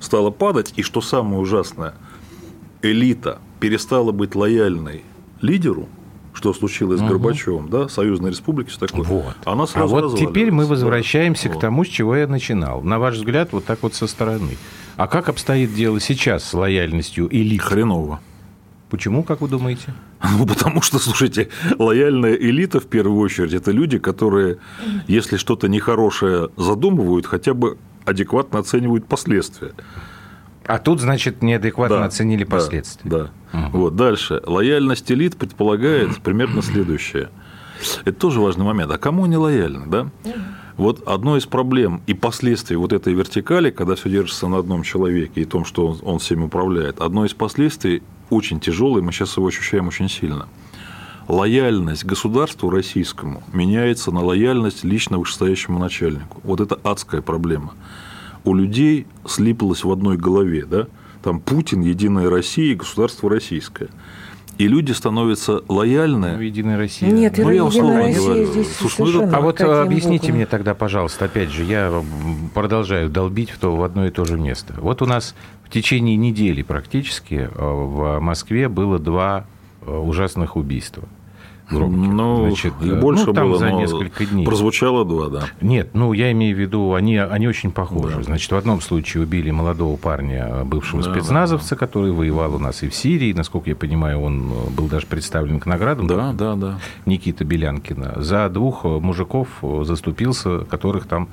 стало 0.00 0.30
падать, 0.30 0.72
и 0.76 0.82
что 0.82 1.00
самое 1.00 1.40
ужасное, 1.40 1.94
элита 2.82 3.38
перестала 3.60 4.12
быть 4.12 4.34
лояльной 4.34 5.02
лидеру, 5.40 5.88
что 6.32 6.52
случилось 6.52 7.00
с 7.00 7.02
Горбачевым, 7.02 7.70
да, 7.70 7.88
Союзной 7.88 8.30
Республики, 8.30 8.68
все 8.68 8.80
такое, 8.86 9.02
Вот. 9.04 9.34
она 9.46 9.62
А 9.64 9.66
сразу 9.66 9.94
вот 9.94 10.18
теперь 10.18 10.50
мы 10.50 10.66
возвращаемся 10.66 11.48
Да. 11.48 11.54
к 11.54 11.60
тому, 11.60 11.84
с 11.84 11.88
чего 11.88 12.14
я 12.16 12.26
начинал. 12.26 12.82
На 12.82 12.98
ваш 12.98 13.16
взгляд, 13.16 13.52
вот 13.52 13.64
так 13.64 13.82
вот 13.82 13.94
со 13.94 14.06
стороны. 14.06 14.56
А 14.96 15.06
как 15.08 15.28
обстоит 15.28 15.74
дело 15.74 15.98
сейчас 16.00 16.44
с 16.44 16.52
лояльностью 16.54 17.28
элит? 17.30 17.62
Хреново. 17.62 18.20
Почему, 18.90 19.22
как 19.24 19.40
вы 19.40 19.48
думаете? 19.48 19.94
Ну, 20.38 20.46
потому 20.46 20.80
что, 20.82 20.98
слушайте, 20.98 21.50
лояльная 21.78 22.34
элита, 22.34 22.80
в 22.80 22.86
первую 22.86 23.20
очередь, 23.20 23.52
это 23.52 23.70
люди, 23.70 23.98
которые, 23.98 24.58
если 25.06 25.36
что-то 25.36 25.68
нехорошее 25.68 26.48
задумывают, 26.56 27.26
хотя 27.26 27.52
бы 27.54 27.78
адекватно 28.06 28.60
оценивают 28.60 29.06
последствия. 29.06 29.72
А 30.64 30.78
тут, 30.78 31.00
значит, 31.00 31.42
неадекватно 31.42 31.98
Да, 31.98 32.04
оценили 32.06 32.44
да, 32.44 32.50
последствия. 32.50 33.10
Да. 33.10 33.30
Вот 33.72 33.94
дальше. 33.94 34.42
Лояльность 34.46 35.10
элит 35.12 35.36
предполагает 35.36 36.18
примерно 36.22 36.62
следующее. 36.62 37.28
Это 38.04 38.18
тоже 38.18 38.40
важный 38.40 38.64
момент. 38.64 38.90
А 38.90 38.98
кому 38.98 39.24
они 39.24 39.36
лояльны, 39.36 39.86
да? 39.86 40.08
Вот 40.76 41.06
одной 41.08 41.38
из 41.38 41.46
проблем 41.46 42.02
и 42.06 42.12
последствий 42.12 42.76
вот 42.76 42.92
этой 42.92 43.14
вертикали, 43.14 43.70
когда 43.70 43.94
все 43.94 44.10
держится 44.10 44.46
на 44.46 44.58
одном 44.58 44.82
человеке 44.82 45.40
и 45.40 45.44
том, 45.46 45.64
что 45.64 45.86
он, 45.86 45.98
он 46.02 46.18
всем 46.18 46.42
управляет, 46.42 47.00
одно 47.00 47.24
из 47.24 47.32
последствий 47.32 48.02
очень 48.28 48.60
тяжелое, 48.60 49.00
мы 49.00 49.10
сейчас 49.12 49.36
его 49.38 49.46
ощущаем 49.46 49.88
очень 49.88 50.10
сильно. 50.10 50.48
Лояльность 51.28 52.04
государству 52.04 52.70
российскому 52.70 53.42
меняется 53.52 54.12
на 54.12 54.22
лояльность 54.24 54.84
лично 54.84 55.18
вышестоящему 55.18 55.78
начальнику. 55.78 56.40
Вот 56.44 56.60
это 56.60 56.78
адская 56.84 57.20
проблема. 57.20 57.74
У 58.44 58.54
людей 58.54 59.06
слиплось 59.26 59.82
в 59.82 59.90
одной 59.90 60.16
голове, 60.16 60.64
да? 60.64 60.86
Там 61.22 61.40
Путин, 61.40 61.80
Единая 61.80 62.30
Россия 62.30 62.72
и 62.72 62.76
государство 62.76 63.28
российское. 63.28 63.88
И 64.58 64.68
люди 64.68 64.92
становятся 64.92 65.62
лояльны. 65.68 66.36
Ну, 66.36 66.40
Единая 66.40 66.78
Россия. 66.78 67.10
Нет, 67.10 67.36
Ну, 67.36 67.50
я 67.50 67.50
Единая 67.50 67.68
условно 67.68 67.98
Россия 67.98 68.20
говорю. 68.24 68.46
здесь 68.46 68.76
Слушай, 68.76 69.26
ну, 69.26 69.30
А 69.34 69.40
вот 69.40 69.60
объясните 69.60 70.26
боком? 70.28 70.36
мне 70.36 70.46
тогда, 70.46 70.74
пожалуйста, 70.74 71.24
опять 71.26 71.50
же, 71.50 71.64
я 71.64 71.92
продолжаю 72.54 73.10
долбить 73.10 73.50
в, 73.50 73.58
то, 73.58 73.74
в 73.76 73.82
одно 73.82 74.06
и 74.06 74.10
то 74.10 74.24
же 74.24 74.38
место. 74.38 74.74
Вот 74.78 75.02
у 75.02 75.06
нас 75.06 75.34
в 75.64 75.70
течение 75.70 76.16
недели 76.16 76.62
практически 76.62 77.50
э, 77.52 77.58
в 77.58 78.18
Москве 78.20 78.68
было 78.68 78.98
два 78.98 79.44
э, 79.82 79.90
ужасных 79.94 80.56
убийства. 80.56 81.02
Громких. 81.70 82.12
Ну, 82.12 82.46
Значит, 82.48 82.74
и 82.82 82.90
э, 82.90 83.00
больше 83.00 83.26
ну, 83.26 83.32
там 83.32 83.48
было, 83.48 83.58
за 83.58 83.72
несколько 83.72 84.24
дней. 84.24 84.44
Прозвучало 84.44 85.04
два, 85.04 85.28
да. 85.28 85.44
Нет, 85.60 85.90
ну 85.94 86.12
я 86.12 86.32
имею 86.32 86.56
в 86.56 86.60
виду, 86.60 86.94
они, 86.94 87.16
они 87.16 87.48
очень 87.48 87.72
похожи. 87.72 88.16
Да. 88.18 88.22
Значит, 88.22 88.50
в 88.50 88.56
одном 88.56 88.80
случае 88.80 89.24
убили 89.24 89.50
молодого 89.50 89.96
парня, 89.96 90.64
бывшего 90.64 91.02
Да, 91.02 91.12
спецназовца, 91.12 91.76
который 91.76 92.12
воевал 92.12 92.54
у 92.54 92.58
нас 92.58 92.82
и 92.82 92.88
в 92.88 92.94
Сирии. 92.94 93.32
Насколько 93.32 93.70
я 93.70 93.76
понимаю, 93.76 94.20
он 94.20 94.50
э, 94.52 94.70
был 94.70 94.86
даже 94.86 95.06
представлен 95.06 95.60
к 95.60 95.66
наградам. 95.66 96.06
Да, 96.06 96.32
да, 96.32 96.54
да. 96.54 96.78
Никита 97.04 97.44
Белянкина. 97.44 98.14
За 98.16 98.48
двух 98.48 98.84
э, 98.84 98.88
мужиков 98.88 99.48
э, 99.62 99.82
заступился, 99.84 100.60
которых 100.60 101.06
там 101.06 101.28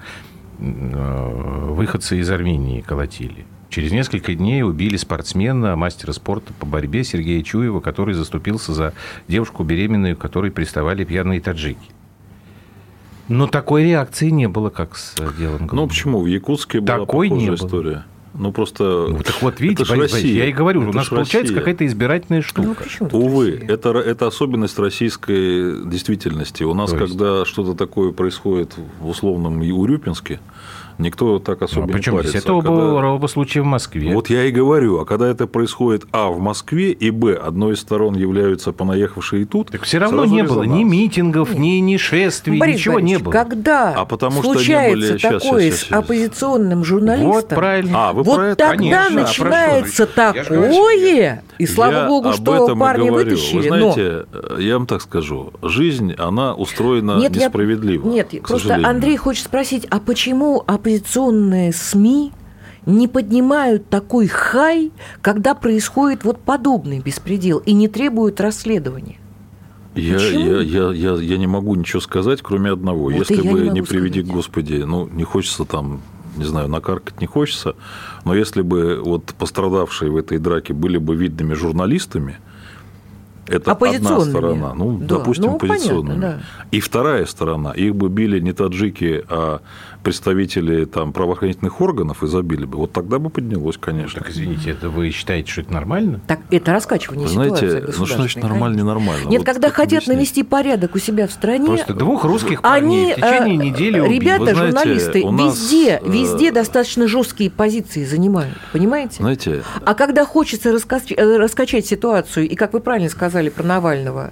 э, 0.60 1.69
выходцы 1.69 2.19
из 2.19 2.30
Армении 2.30 2.82
колотили. 2.82 3.46
Через 3.74 3.92
несколько 3.92 4.36
дней 4.36 4.62
убили 4.62 4.98
спортсмена, 4.98 5.76
мастера 5.76 6.12
спорта 6.12 6.54
по 6.60 6.68
борьбе 6.68 7.04
Сергея 7.04 7.42
Чуева, 7.42 7.80
который 7.80 8.14
заступился 8.14 8.72
за 8.72 8.94
девушку 9.28 9.64
беременную, 9.64 10.16
которой 10.16 10.52
приставали 10.52 11.04
пьяные 11.04 11.42
таджики. 11.42 11.90
Но 13.30 13.48
такой 13.48 13.84
реакции 13.84 14.30
не 14.30 14.48
было, 14.48 14.70
как 14.70 14.96
с 14.96 15.16
э, 15.18 15.28
делом 15.40 15.68
Ну, 15.72 15.88
почему? 15.88 16.22
В 16.22 16.28
Якутске 16.28 16.82
была 16.82 17.00
Такой 17.00 17.30
не 17.30 17.48
похожая 17.48 17.58
было. 17.58 17.66
история. 17.66 18.06
Ну, 18.36 18.52
просто... 18.52 19.08
Ну, 19.10 19.24
так 19.24 19.42
вот, 19.42 19.60
видите, 19.60 19.82
это 19.92 19.96
Россия. 19.96 20.44
я 20.44 20.46
и 20.46 20.52
говорю, 20.52 20.82
у 20.82 20.90
Это 20.90 20.98
нас 20.98 21.08
ж 21.08 21.10
получается 21.10 21.56
какая-то 21.56 21.84
избирательная 21.88 22.44
штука. 22.44 22.84
Ну, 22.84 22.90
чем 22.90 23.10
тут 23.10 23.24
Увы, 23.24 23.54
Россия? 23.54 23.70
это, 23.70 23.90
это 23.90 24.28
особенность 24.28 24.78
российской 24.78 25.84
действительности. 25.90 26.62
У 26.62 26.76
нас, 26.76 26.92
когда 26.92 27.44
что-то 27.44 27.74
такое 27.74 28.12
происходит 28.12 28.76
в 29.00 29.08
условном 29.08 29.62
Урюпинске, 29.62 30.40
никто 30.97 31.39
так 31.39 31.62
особо 31.62 31.84
а 31.84 31.88
не 31.88 31.93
причем 31.93 32.13
парится. 32.17 32.38
это 32.38 32.51
А 32.51 32.56
оба, 32.56 32.63
когда- 32.67 33.08
оба 33.10 33.27
случая 33.27 33.62
в 33.62 33.65
Москве. 33.65 34.13
Вот 34.13 34.29
я 34.29 34.43
и 34.45 34.51
говорю, 34.51 34.99
а 34.99 35.06
когда 35.06 35.27
это 35.27 35.47
происходит, 35.47 36.06
а, 36.12 36.29
в 36.29 36.39
Москве, 36.39 36.91
и, 36.91 37.10
б, 37.12 37.34
одной 37.36 37.73
из 37.73 37.79
сторон 37.79 38.15
являются 38.15 38.71
понаехавшие 38.71 39.43
и 39.43 39.45
тут, 39.45 39.71
Так 39.71 39.84
все 39.84 39.97
равно 39.99 40.25
не 40.25 40.43
было 40.43 40.63
ни 40.63 40.84
митингов, 40.84 41.53
ни, 41.56 41.79
ни 41.79 41.97
шествий, 41.97 42.60
Борис 42.60 42.75
ничего 42.75 42.99
не 42.99 43.17
Борисович, 43.17 43.23
было. 43.23 43.32
Когда 43.34 43.93
А 43.95 44.06
потому 44.06 44.41
что 44.41 44.49
не 44.49 44.53
случается 44.60 44.91
были- 45.13 45.17
такое 45.17 45.71
щас, 45.71 45.79
с 45.79 45.84
щас. 45.84 45.91
оппозиционным 45.99 46.84
журналистом, 46.84 47.32
Вот 47.32 47.47
правильно. 47.49 48.10
А, 48.10 48.13
вы 48.13 48.23
вот 48.23 48.36
про 48.38 48.47
это? 48.47 48.56
тогда 48.56 48.75
Конечно, 48.77 49.08
а 49.08 49.10
начинается 49.23 50.06
говорю, 50.06 50.34
такое, 50.43 51.43
и 51.63 51.67
слава 51.67 51.93
Я 51.93 52.08
богу, 52.08 52.34
что 52.34 52.65
этом 52.65 52.80
парни 52.80 53.08
говорю. 53.08 53.30
вытащили. 53.32 53.69
Вы 53.69 53.78
но- 53.78 53.91
знаете, 53.93 54.26
я 54.60 54.78
вам 54.78 54.88
так 54.88 55.02
скажу, 55.02 55.54
жизнь, 55.62 56.13
она 56.13 56.54
устроена 56.54 57.17
Нет, 57.19 57.36
я- 57.36 57.45
несправедливо. 57.45 58.08
Нет, 58.10 58.30
к 58.30 58.47
просто 58.47 58.67
сожалению. 58.67 58.89
Андрей 58.89 59.17
хочет 59.17 59.45
спросить, 59.45 59.86
а 59.89 59.99
почему 59.99 60.63
оппозиционные 60.65 61.73
СМИ 61.73 62.32
не 62.86 63.08
поднимают 63.08 63.88
такой 63.89 64.28
хай, 64.28 64.91
когда 65.21 65.56
происходит 65.56 66.23
вот 66.23 66.39
подобный 66.39 66.99
беспредел 66.99 67.60
и 67.60 67.73
не 67.73 67.88
требуют 67.88 68.41
расследования? 68.41 69.17
Я, 69.95 70.15
Почему? 70.15 70.39
я, 70.39 70.62
я, 70.62 70.91
я, 70.91 71.13
я 71.21 71.38
не 71.38 71.45
могу 71.45 71.76
ничего 71.76 71.99
сказать, 72.02 72.41
кроме 72.41 72.71
одного. 72.71 73.04
Вот 73.04 73.13
если 73.13 73.36
я 73.36 73.52
бы 73.52 73.69
не 73.69 73.84
приведи 73.84 74.21
сказать. 74.21 74.36
Господи, 74.36 74.73
ну, 74.88 75.08
не 75.12 75.23
хочется 75.23 75.65
там, 75.65 76.02
не 76.36 76.46
знаю, 76.46 76.67
накаркать 76.67 77.19
не 77.22 77.28
хочется, 77.28 77.76
но 78.26 78.34
если 78.36 78.62
бы 78.62 79.02
вот 79.04 79.34
пострадавшие 79.38 80.12
в 80.12 80.17
этой 80.17 80.38
драке 80.39 80.74
были 80.74 80.98
бы 80.98 81.15
видными 81.15 81.54
журналистами, 81.54 82.38
это 83.46 83.72
одна 83.74 84.19
сторона, 84.22 84.74
ну, 84.74 84.98
Да, 84.98 85.17
допустим, 85.17 85.52
ну, 85.52 85.58
понятно, 85.58 85.76
оппозиционными. 85.76 86.19
да. 86.22 86.39
И 86.72 86.80
вторая 86.80 87.26
сторона, 87.26 87.72
их 87.72 87.93
бы 87.96 88.08
били 88.10 88.39
не 88.39 88.54
таджики, 88.54 89.24
а 89.28 89.60
представители 90.04 90.86
там, 90.86 91.13
правоохранительных 91.13 91.80
органов 91.82 92.24
и 92.24 92.28
забили 92.28 92.66
бы. 92.66 92.78
Вот 92.78 92.92
тогда 92.92 93.20
бы 93.20 93.30
поднялось, 93.30 93.78
конечно. 93.78 94.20
Так, 94.22 94.30
извините, 94.32 94.72
это 94.72 94.89
вы 94.89 95.10
считаете, 95.12 95.52
что 95.52 95.62
это 95.62 95.74
нормально? 95.74 96.20
Так 96.28 96.39
это 96.52 96.74
раскачивание 96.74 97.26
Вы 97.28 97.32
ситуации 97.32 97.70
знаете, 97.70 97.94
ну 97.98 98.06
что 98.06 98.16
значит 98.18 98.44
нормально, 98.44 98.66
конечно. 98.66 98.82
ненормально? 98.82 99.30
Нет, 99.30 99.39
Вот 99.39 99.46
когда 99.46 99.70
хотят 99.70 99.94
объяснить? 100.04 100.16
навести 100.18 100.44
порядок 100.44 100.96
у 100.96 101.00
себя 101.00 101.28
в 101.28 101.32
стране, 101.32 101.66
Просто 101.66 101.94
двух 101.94 102.26
русских 102.26 102.62
парней 102.62 103.13
они, 103.13 103.13
в 103.13 103.16
течение 103.16 103.56
э, 103.56 103.72
недели 103.72 104.00
убили. 104.00 104.20
ребята, 104.20 104.44
знаете, 104.54 104.60
журналисты, 104.78 105.22
у 105.24 105.32
нас, 105.32 105.56
везде, 105.58 106.02
э, 106.04 106.10
везде 106.12 106.52
достаточно 106.52 107.08
жесткие 107.08 107.50
позиции 107.50 108.04
занимают, 108.04 108.58
понимаете? 108.74 109.16
Знаете, 109.20 109.63
А 109.86 109.94
когда 109.94 110.26
хочется 110.26 110.72
раскач- 110.74 111.13
э, 111.16 111.38
раскачать 111.38 111.86
ситуацию, 111.86 112.50
и, 112.50 112.56
как 112.56 112.74
вы 112.74 112.80
правильно 112.82 113.10
сказали 113.10 113.50
про 113.50 113.63
Навального, 113.63 114.32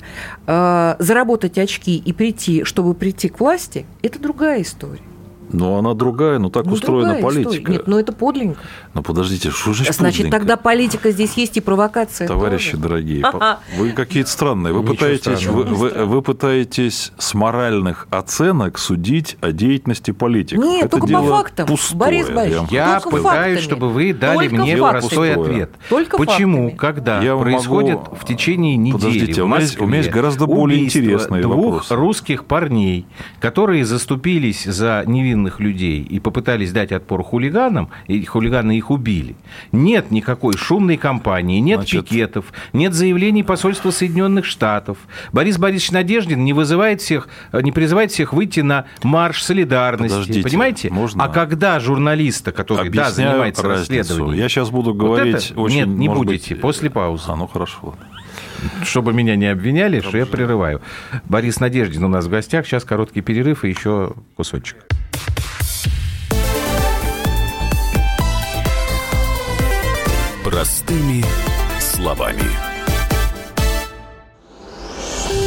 заработать 0.99 1.57
очки 1.57 1.97
и 1.97 2.13
прийти, 2.13 2.63
чтобы 2.65 2.93
прийти 2.93 3.29
к 3.29 3.39
власти, 3.39 3.85
это 4.01 4.19
другая 4.19 4.61
история. 4.61 4.99
Но 5.53 5.77
она 5.77 5.93
другая, 5.93 6.39
но 6.39 6.49
так 6.49 6.65
Ну, 6.65 6.73
устроена 6.73 7.13
другая 7.13 7.29
история. 7.31 7.45
политика. 7.45 7.71
Нет, 7.71 7.87
ну 7.87 7.97
это 7.99 8.11
подлинно. 8.13 8.55
Но 8.93 9.01
подождите, 9.03 9.49
что 9.51 9.73
значит 9.73 9.95
Значит, 9.95 10.17
подлинненько? 10.17 10.37
тогда 10.39 10.57
политика 10.57 11.11
здесь 11.11 11.33
есть 11.35 11.57
и 11.57 11.61
провокация. 11.61 12.27
Товарищи 12.27 12.71
тоже. 12.71 12.83
дорогие, 12.83 13.21
по- 13.21 13.59
вы 13.77 13.91
какие-то 13.91 14.29
странные. 14.29 14.73
Вы 14.73 14.81
Ничего 14.81 14.93
пытаетесь, 14.93 15.45
вы, 15.47 15.63
вы- 15.63 16.05
вы 16.05 16.21
пытаетесь 16.21 17.11
с 17.17 17.33
моральных 17.33 18.07
оценок 18.09 18.77
судить 18.77 19.37
о 19.41 19.51
деятельности 19.51 20.11
политиков. 20.11 20.63
Нет, 20.63 20.85
Это 20.85 20.89
только 20.91 21.05
по 21.07 21.09
дело 21.09 21.37
фактам, 21.37 21.67
Пустое, 21.67 21.99
Борис 21.99 22.29
Борисович. 22.29 22.71
Я 22.71 22.99
Только 22.99 23.09
пытаюсь, 23.17 23.23
фактами. 23.23 23.57
чтобы 23.59 23.89
вы 23.89 24.13
дали 24.13 24.37
Только 24.49 24.55
мне 24.55 24.77
фактами. 24.77 24.99
простой 25.01 25.33
ответ. 25.35 25.71
Только 25.89 26.17
Почему, 26.17 26.69
фактами. 26.69 26.77
когда 26.77 27.21
Я 27.21 27.35
происходит 27.37 27.95
могу- 27.99 28.15
в 28.15 28.25
течение 28.25 28.75
недели 28.77 28.93
Подождите, 28.93 29.43
в 29.43 29.47
Москве 29.47 29.83
у 29.85 29.87
меня 29.87 29.97
есть 29.97 30.09
гораздо 30.11 30.45
более 30.45 30.83
интересные 30.83 31.41
двух 31.41 31.65
вопросы. 31.65 31.95
русских 31.95 32.45
парней, 32.45 33.05
которые 33.39 33.85
заступились 33.85 34.63
за 34.65 35.03
невинных 35.05 35.40
людей 35.59 36.01
и 36.01 36.19
попытались 36.19 36.71
дать 36.71 36.91
отпор 36.91 37.23
хулиганам, 37.23 37.89
и 38.07 38.23
хулиганы 38.25 38.77
их 38.77 38.91
убили. 38.91 39.35
Нет 39.71 40.11
никакой 40.11 40.55
шумной 40.57 40.97
кампании, 40.97 41.59
нет 41.59 41.79
Значит- 41.79 42.07
пикетов, 42.09 42.45
нет 42.73 42.93
заявлений 42.93 43.43
посольства 43.43 43.91
Соединенных 43.91 44.45
Штатов. 44.45 44.97
Борис 45.31 45.57
Борисович 45.57 45.91
Надеждин 45.91 46.43
не 46.43 46.53
вызывает 46.53 47.01
всех, 47.01 47.27
не 47.53 47.71
призывает 47.71 48.11
всех 48.11 48.33
выйти 48.33 48.59
на 48.59 48.85
марш 49.03 49.43
солидарности. 49.43 50.13
Подождите, 50.15 50.43
Понимаете? 50.47 50.89
можно? 50.91 51.23
А 51.23 51.29
когда 51.29 51.79
журналиста, 51.79 52.51
который 52.51 52.89
да, 52.89 53.11
занимается 53.11 53.63
разницу. 53.67 53.91
расследованием, 53.99 54.39
Я 54.39 54.49
сейчас 54.49 54.69
буду 54.69 54.93
Вот 54.93 54.99
говорить 54.99 55.51
это- 55.51 55.59
очень... 55.59 55.77
Нет, 55.77 55.87
не 55.87 56.07
будете, 56.09 56.53
быть, 56.55 56.61
после 56.61 56.89
паузы. 56.89 57.23
А, 57.27 57.35
ну 57.35 57.47
хорошо. 57.47 57.95
чтобы 58.83 59.11
меня 59.13 59.35
не 59.35 59.47
обвиняли, 59.47 60.01
что 60.01 60.17
я 60.17 60.25
прерываю. 60.27 60.81
Борис 61.25 61.59
Надеждин 61.59 62.03
у 62.03 62.07
нас 62.07 62.25
в 62.25 62.29
гостях. 62.29 62.65
Сейчас 62.67 62.83
короткий 62.83 63.21
перерыв 63.21 63.65
и 63.65 63.69
еще 63.69 64.13
кусочек. 64.35 64.77
Простыми 70.43 71.23
словами. 71.79 72.70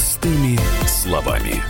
Словами. 0.00 1.62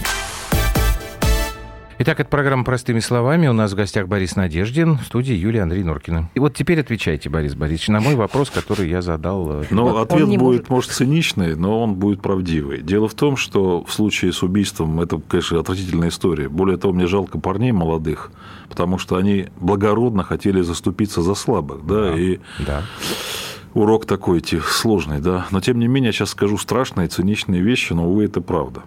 Итак, 1.98 2.20
это 2.20 2.30
программа 2.30 2.64
«Простыми 2.64 3.00
словами». 3.00 3.48
У 3.48 3.52
нас 3.52 3.72
в 3.72 3.74
гостях 3.74 4.06
Борис 4.06 4.36
Надеждин, 4.36 4.98
в 4.98 5.02
студии 5.04 5.34
Юлия 5.34 5.62
Андрей 5.64 5.82
Норкина. 5.82 6.30
И 6.34 6.38
вот 6.38 6.54
теперь 6.54 6.80
отвечайте, 6.80 7.28
Борис 7.28 7.54
Борисович, 7.54 7.88
на 7.88 8.00
мой 8.00 8.14
вопрос, 8.14 8.48
который 8.48 8.88
я 8.88 9.02
задал. 9.02 9.62
э, 9.62 9.64
Но 9.70 9.86
Он 9.86 10.02
ответ 10.02 10.28
будет, 10.38 10.70
может, 10.70 10.92
циничный, 10.92 11.56
но 11.56 11.82
он 11.82 11.96
будет 11.96 12.22
правдивый. 12.22 12.80
Дело 12.80 13.06
в 13.08 13.14
том, 13.14 13.36
что 13.36 13.84
в 13.84 13.92
случае 13.92 14.32
с 14.32 14.42
убийством 14.42 14.98
это, 15.00 15.20
конечно, 15.28 15.58
отвратительная 15.60 16.08
история. 16.08 16.48
Более 16.48 16.78
того, 16.78 16.94
мне 16.94 17.06
жалко 17.06 17.38
парней 17.38 17.72
молодых, 17.72 18.30
потому 18.70 18.96
что 18.96 19.16
они 19.16 19.48
благородно 19.58 20.22
хотели 20.22 20.62
заступиться 20.62 21.20
за 21.20 21.34
слабых, 21.34 21.84
да, 21.84 22.16
и 22.16 22.38
Да. 22.64 22.82
Урок 23.74 24.06
такой 24.06 24.38
идти 24.38 24.58
сложный, 24.60 25.20
да. 25.20 25.46
Но 25.50 25.60
тем 25.60 25.78
не 25.78 25.88
менее, 25.88 26.08
я 26.08 26.12
сейчас 26.12 26.30
скажу 26.30 26.58
страшные, 26.58 27.08
циничные 27.08 27.62
вещи, 27.62 27.92
но, 27.92 28.08
увы, 28.08 28.24
это 28.24 28.40
правда. 28.40 28.82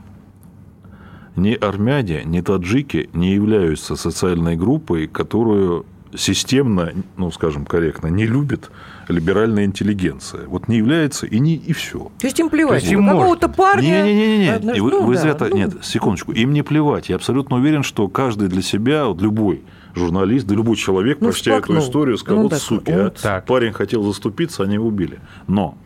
Ни 1.35 1.53
армяне, 1.53 2.23
ни 2.25 2.41
таджики 2.41 3.09
не 3.13 3.33
являются 3.33 3.95
социальной 3.95 4.55
группой, 4.55 5.07
которую 5.07 5.85
системно, 6.15 6.93
ну, 7.17 7.31
скажем 7.31 7.65
корректно, 7.65 8.07
не 8.07 8.27
любит 8.27 8.69
либеральная 9.07 9.65
интеллигенция. 9.65 10.47
Вот 10.47 10.67
не 10.67 10.77
является 10.77 11.25
и 11.25 11.39
не 11.39 11.55
и 11.55 11.73
все. 11.73 12.11
То 12.19 12.27
есть 12.27 12.39
им 12.39 12.49
плевать. 12.49 12.81
То 12.81 12.85
есть 12.85 12.91
им 12.91 13.07
какого-то 13.07 13.49
парня. 13.49 14.03
Не-не-не, 14.03 14.53
однажды- 14.53 14.81
вы, 14.81 14.91
ну 14.91 15.03
вы 15.03 15.15
да, 15.15 15.21
зря 15.21 15.37
ну, 15.39 15.55
Нет, 15.55 15.73
секундочку. 15.81 16.31
Им 16.31 16.53
не 16.53 16.61
плевать. 16.61 17.09
Я 17.09 17.15
абсолютно 17.15 17.57
уверен, 17.57 17.83
что 17.83 18.07
каждый 18.07 18.47
для 18.47 18.61
себя, 18.61 19.05
вот 19.05 19.21
любой 19.21 19.63
журналист, 19.95 20.47
да 20.47 20.55
любой 20.55 20.75
человек, 20.75 21.19
Ну, 21.21 21.27
прочтя 21.29 21.57
эту 21.57 21.77
историю, 21.79 22.17
сказал, 22.17 22.43
Ну, 22.43 22.49
вот 22.49 22.59
суки, 22.59 22.91
вот. 22.91 23.17
а 23.19 23.21
Так. 23.21 23.45
парень 23.45 23.73
хотел 23.73 24.03
заступиться, 24.03 24.63
они 24.63 24.75
его 24.75 24.87
убили. 24.87 25.19
Но 25.47 25.77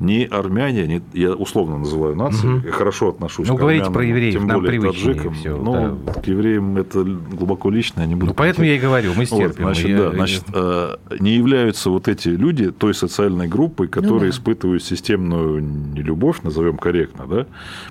ни 0.00 0.24
армяне, 0.30 0.86
ни, 0.86 1.02
я 1.12 1.32
условно 1.34 1.78
называю 1.78 2.16
нации, 2.16 2.64
я 2.66 2.72
хорошо 2.72 3.10
отношусь 3.10 3.46
Ну, 3.48 3.56
к 3.56 3.58
говорите 3.60 3.84
армянам, 3.84 3.92
про 3.94 4.04
евреев, 4.04 4.32
тем 4.34 4.46
нам 4.46 4.60
более 4.60 4.80
таджикам. 4.80 5.34
всё, 5.34 5.56
ну, 5.56 5.98
к 6.22 6.26
евреям 6.26 6.76
это 6.76 7.02
глубоко 7.04 7.70
лично, 7.70 8.00
я 8.02 8.06
не 8.06 8.14
буду 8.14 8.26
Ну, 8.26 8.34
поэтому 8.34 8.66
я 8.66 8.74
и 8.76 8.78
говорю, 8.78 9.10
мы 9.10 9.24
вот, 9.24 9.26
стерпим. 9.26 9.64
значит, 9.64 9.88
Я- 9.88 9.96
да, 9.98 10.10
значит, 10.12 10.44
э, 10.52 10.96
не 11.20 11.34
являются 11.36 11.90
вот 11.90 12.08
эти 12.08 12.28
люди 12.28 12.70
той 12.70 12.94
социальной 12.94 13.48
группой, 13.48 13.88
которые 13.88 14.14
Ну 14.24 14.30
да. 14.30 14.30
испытывают 14.30 14.82
системную 14.84 15.60
нелюбовь, 15.62 16.42
назовем 16.42 16.76
корректно, 16.78 17.26
да, 17.26 17.46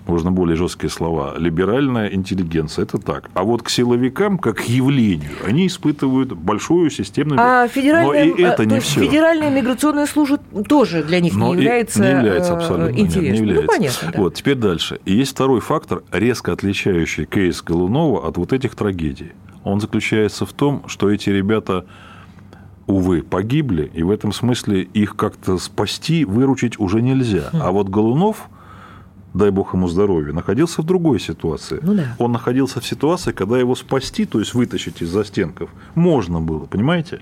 можно 0.08 0.32
более 0.32 0.56
жесткие 0.56 0.90
слова, 0.90 1.36
либеральная 1.38 2.08
интеллигенция, 2.14 2.84
это 2.84 2.98
так. 2.98 3.30
А 3.34 3.44
вот 3.44 3.64
к 3.64 3.70
силовикам, 3.70 4.38
как 4.38 4.58
к 4.58 4.64
явлению, 4.64 5.32
они 5.46 5.68
испытывают 5.68 6.34
большую 6.34 6.90
системную... 6.90 7.40
А 7.40 7.68
федеральная, 7.68 8.26
Но 8.26 8.36
и 8.36 8.42
это 8.44 8.54
э, 8.54 8.56
то 8.58 8.66
не 8.66 8.76
есть 8.76 8.88
все. 8.88 9.02
федеральная 9.06 9.50
миграционная 9.50 10.06
служба 10.06 10.40
тоже 10.68 11.04
для 11.04 11.20
них 11.20 11.34
Но 11.36 11.56
не 11.56 11.64
и 11.64 11.66
является, 12.00 12.22
не 12.22 12.28
является 12.28 12.54
э, 12.54 12.56
абсолютно 12.56 12.86
нет, 12.86 12.96
не 12.96 13.02
интересной. 13.04 13.38
является. 13.38 13.62
Ну, 13.62 13.68
понятно, 13.68 14.12
да. 14.14 14.20
Вот, 14.20 14.34
теперь 14.36 14.56
дальше. 14.56 15.00
И 15.06 15.14
есть 15.14 15.32
второй 15.32 15.62
фактор, 15.62 16.04
резко 16.12 16.52
отличающий 16.52 17.26
кейс 17.26 17.62
Голунова 17.62 18.28
от 18.28 18.38
вот 18.38 18.54
этих 18.54 18.76
трагедий. 18.76 19.32
Он 19.64 19.80
заключается 19.80 20.46
в 20.46 20.54
том, 20.54 20.84
что 20.88 21.10
эти 21.10 21.30
ребята, 21.30 21.86
увы, 22.86 23.22
погибли, 23.22 23.90
и 23.94 24.04
в 24.04 24.12
этом 24.12 24.34
смысле 24.34 24.82
их 24.82 25.16
как-то 25.16 25.58
спасти, 25.58 26.26
выручить 26.26 26.80
уже 26.80 27.02
нельзя. 27.02 27.50
Хм. 27.52 27.60
А 27.62 27.72
вот 27.72 27.90
Голунов, 27.90 28.50
дай 29.34 29.50
бог 29.50 29.74
ему 29.74 29.88
здоровья, 29.88 30.34
находился 30.34 30.82
в 30.82 30.86
другой 30.86 31.20
ситуации. 31.20 31.80
Ну 31.82 31.96
да. 31.96 32.16
Он 32.20 32.32
находился 32.32 32.80
в 32.80 32.86
ситуации, 32.86 33.32
когда 33.32 33.58
его 33.58 33.76
спасти, 33.76 34.26
то 34.26 34.40
есть 34.40 34.54
вытащить 34.54 35.02
из 35.02 35.10
застенков, 35.10 35.70
можно 35.96 36.40
было, 36.40 36.66
понимаете? 36.66 37.22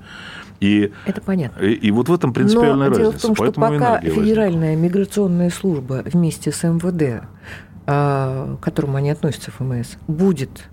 И, 0.60 0.92
Это 1.06 1.22
понятно. 1.22 1.60
и, 1.64 1.74
и 1.74 1.90
вот 1.92 2.10
в 2.10 2.14
этом 2.14 2.34
принципиальная 2.34 2.90
Но 2.90 2.96
разница. 2.96 3.00
дело 3.02 3.12
в 3.14 3.22
том, 3.22 3.36
что 3.36 3.44
Поэтому 3.44 3.66
пока 3.66 3.78
энергия 3.78 3.96
возникла. 4.10 4.24
Федеральная 4.24 4.76
миграционная 4.76 5.50
служба 5.50 6.04
вместе 6.06 6.52
с 6.52 6.64
МВД, 6.64 7.24
а, 7.88 8.56
к 8.58 8.64
которому 8.64 8.98
они 8.98 9.10
относятся, 9.10 9.52
ФМС, 9.52 9.96
будет 10.08 10.70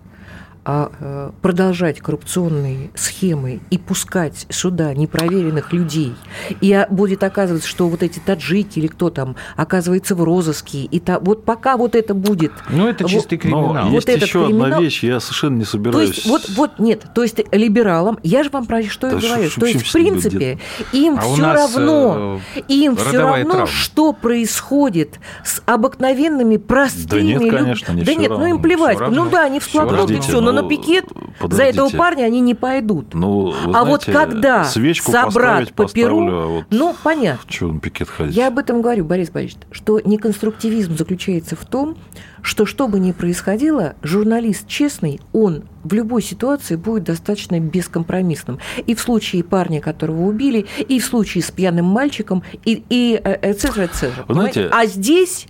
а, 0.71 0.91
э, 1.01 1.31
продолжать 1.41 1.99
коррупционные 2.01 2.91
схемы 2.95 3.61
и 3.71 3.79
пускать 3.79 4.45
сюда 4.51 4.93
непроверенных 4.93 5.73
людей, 5.73 6.13
и 6.61 6.71
а, 6.75 6.87
будет 6.91 7.25
оказываться, 7.25 7.67
что 7.67 7.89
вот 7.89 8.03
эти 8.03 8.19
таджики 8.19 8.79
или 8.79 8.87
кто 8.87 9.09
там 9.09 9.37
оказывается 9.57 10.15
в 10.15 10.23
розыске, 10.23 10.81
и 10.83 11.01
та, 11.01 11.21
вот 11.21 11.47
пока 11.47 11.79
вот 11.79 11.95
это 11.95 12.13
будет... 12.13 12.53
Ну, 12.69 12.87
это 12.87 13.05
вот- 13.05 13.11
чистый 13.11 13.39
криминал. 13.39 13.73
Но 13.73 13.89
Вот 13.89 14.07
есть 14.09 14.23
еще 14.23 14.45
одна 14.45 14.67
криминал- 14.67 14.83
вещь, 14.83 15.03
я 15.05 15.21
совершенно 15.21 15.57
не 15.57 15.65
То 15.65 15.71
собираюсь. 15.71 16.17
есть, 16.17 16.27
вот, 16.27 16.51
вот 16.51 16.79
нет, 16.79 17.03
то 17.15 17.23
есть 17.23 17.41
либералам, 17.51 18.19
я 18.23 18.45
же 18.45 18.51
вам 18.51 18.67
про 18.67 18.83
что 18.83 19.09
Да 19.11 19.17
и 19.17 19.21
что- 19.21 19.29
говорю, 19.31 19.49
что 19.51 19.61
то 19.61 19.67
есть, 19.67 19.87
в 19.87 19.93
принципе, 19.93 20.59
им 20.93 21.17
А 21.19 21.23
все 21.23 21.41
нас, 21.43 21.77
равно, 21.77 22.41
э, 22.57 22.61
им 22.69 22.95
все 22.95 23.19
равно, 23.23 23.45
травма. 23.53 23.67
что 23.67 24.13
происходит 24.13 25.19
с 25.45 25.63
обыкновенными 25.65 26.59
простыми 26.59 27.07
Да 27.09 27.21
нет, 27.23 27.41
людьми. 27.41 27.51
конечно, 27.59 27.93
не 27.93 28.03
Да 28.03 28.15
нет, 28.15 28.29
ну 28.31 28.37
им 28.37 28.43
равно, 28.57 28.59
плевать. 28.63 28.99
равно. 29.01 29.25
Ну 29.25 29.31
да, 29.31 29.45
они 29.45 29.61
Всё 29.61 29.69
всплакнут 29.69 30.11
и 30.11 30.15
равно. 30.15 30.21
все, 30.23 30.41
но 30.43 30.58
на 30.63 30.69
пикет 30.69 31.07
за 31.09 31.39
подождите. 31.41 31.71
этого 31.71 31.91
парня 31.91 32.25
они 32.25 32.41
не 32.41 32.55
пойдут. 32.55 33.15
Ну, 33.15 33.55
а 33.73 33.85
вот 33.85 34.05
знаете, 34.05 34.13
когда 34.13 34.65
свечку 34.65 35.13
собрат 35.13 35.33
поставить 35.33 35.73
по 35.75 35.89
перу, 35.89 36.29
а 36.29 36.47
вот 36.47 36.65
ну 36.71 36.95
понятно. 37.03 37.49
Чего 37.49 37.73
на 37.73 37.81
пикет 37.81 38.09
ходить? 38.09 38.35
Я 38.35 38.49
об 38.49 38.59
этом 38.59 38.83
говорю, 38.83 39.05
Борис 39.05 39.31
Борисович, 39.31 39.63
что 39.71 40.01
неконструктивизм 40.01 40.97
заключается 40.97 41.57
в 41.57 41.65
том, 41.65 41.97
что 42.43 42.67
что 42.67 42.89
бы 42.89 42.99
ни 42.99 43.13
происходило, 43.13 43.95
журналист 44.03 44.67
честный, 44.69 45.21
он 45.33 45.65
в 45.85 45.93
любой 45.93 46.23
ситуации 46.23 46.77
будет 46.77 47.05
достаточно 47.05 47.61
бескомпромиссным. 47.61 48.59
И 48.87 48.95
в 48.95 49.01
случае 49.01 49.45
парня, 49.45 49.81
которого 49.81 50.23
убили, 50.23 50.67
и 50.79 51.01
в 51.01 51.05
случае 51.05 51.43
с 51.43 51.51
пьяным 51.51 51.87
мальчиком, 51.87 52.43
и, 52.65 52.83
и 52.89 53.21
э, 53.23 53.51
et 53.51 53.59
cetera, 53.59 53.89
et 53.89 53.93
cetera. 53.93 54.25
Вы 54.27 54.35
знаете, 54.35 54.69
а 54.71 54.87
здесь 54.87 55.47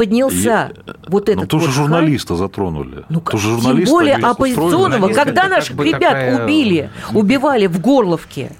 поднялся 0.00 0.72
вот 1.08 1.26
Ну, 1.26 1.32
этот 1.34 1.48
тоже 1.50 1.66
вот 1.66 1.74
журналиста 1.74 2.34
затронули. 2.34 3.04
Ну, 3.10 3.20
тоже 3.20 3.48
тем 3.48 3.60
журналиста 3.60 3.90
более 3.92 4.16
оппозиционного, 4.16 5.08
когда 5.12 5.46
наших 5.46 5.78
ребят 5.78 6.00
такая- 6.00 6.42
убили, 6.44 6.90
убивали 7.12 7.66
в 7.66 7.78
Горловке, 7.82 8.52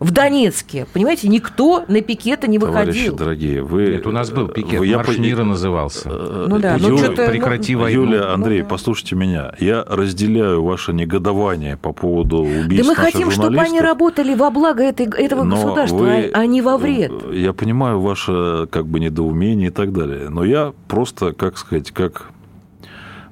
в 0.00 0.10
Донецке, 0.12 0.86
понимаете, 0.92 1.28
никто 1.28 1.84
на 1.86 2.00
пикеты 2.00 2.48
не 2.48 2.58
Товарищи 2.58 2.96
выходил. 3.10 3.16
дорогие, 3.16 3.62
вы... 3.62 3.86
Нет, 3.92 4.06
у 4.06 4.10
нас 4.10 4.30
был 4.30 4.48
пикет, 4.48 4.80
вы- 4.80 4.86
я 4.86 4.96
марш 4.96 5.14
по- 5.14 5.20
мира 5.20 5.44
назывался. 5.44 6.08
Э, 6.10 6.46
Ну 6.48 6.58
да, 6.58 6.76
ну 6.80 6.88
Юля, 6.88 7.04
что-то- 7.04 7.26
ну, 7.26 7.30
прекрати 7.30 7.74
войну. 7.76 8.04
Юлия, 8.04 8.32
Андрей, 8.32 8.58
Ну 8.62 8.64
да. 8.64 8.70
послушайте 8.70 9.14
меня. 9.16 9.52
Я 9.60 9.84
разделяю 9.86 10.64
ваше 10.64 10.92
негодование 10.94 11.76
по 11.76 11.92
поводу 11.92 12.38
убийств 12.38 12.86
Да 12.86 12.88
мы 12.88 12.96
хотим, 12.96 13.30
чтобы 13.30 13.58
они 13.60 13.80
работали 13.80 14.34
во 14.34 14.50
благо 14.50 14.82
этой, 14.82 15.06
этого 15.06 15.44
Но 15.44 15.56
государства, 15.56 15.98
вы- 15.98 16.30
а 16.32 16.40
а 16.40 16.46
не 16.46 16.62
во 16.62 16.78
вред. 16.78 17.12
Я 17.32 17.52
понимаю 17.52 18.00
ваше 18.00 18.66
как 18.70 18.86
бы 18.86 18.98
недоумение 19.00 19.68
и 19.68 19.70
так 19.72 19.92
далее, 19.92 20.30
но 20.30 20.44
я 20.44 20.72
просто, 20.88 21.32
как 21.34 21.58
сказать, 21.58 21.90
как 21.90 22.30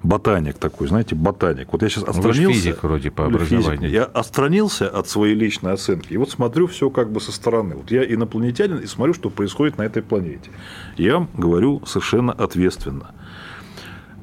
ботаник 0.02 0.58
такой, 0.58 0.88
знаете, 0.88 1.14
ботаник. 1.14 1.72
Вот 1.72 1.82
я 1.82 1.88
сейчас 1.88 2.04
Вы 2.04 2.12
же 2.12 2.18
отстранился. 2.18 2.60
физик 2.60 2.82
вроде 2.82 3.10
по 3.10 3.24
физик. 3.24 3.36
образованию. 3.36 3.90
Я 3.90 4.04
отстранился 4.04 4.88
от 4.88 5.08
своей 5.08 5.34
личной 5.34 5.72
оценки. 5.72 6.12
И 6.12 6.16
вот 6.16 6.30
смотрю 6.30 6.66
все 6.66 6.90
как 6.90 7.10
бы 7.10 7.20
со 7.20 7.32
стороны. 7.32 7.76
Вот 7.76 7.90
я 7.90 8.02
инопланетянин 8.04 8.78
и 8.78 8.86
смотрю, 8.86 9.14
что 9.14 9.30
происходит 9.30 9.78
на 9.78 9.82
этой 9.82 10.02
планете. 10.02 10.50
Я 10.96 11.14
вам 11.14 11.28
говорю 11.34 11.82
совершенно 11.86 12.32
ответственно. 12.32 13.12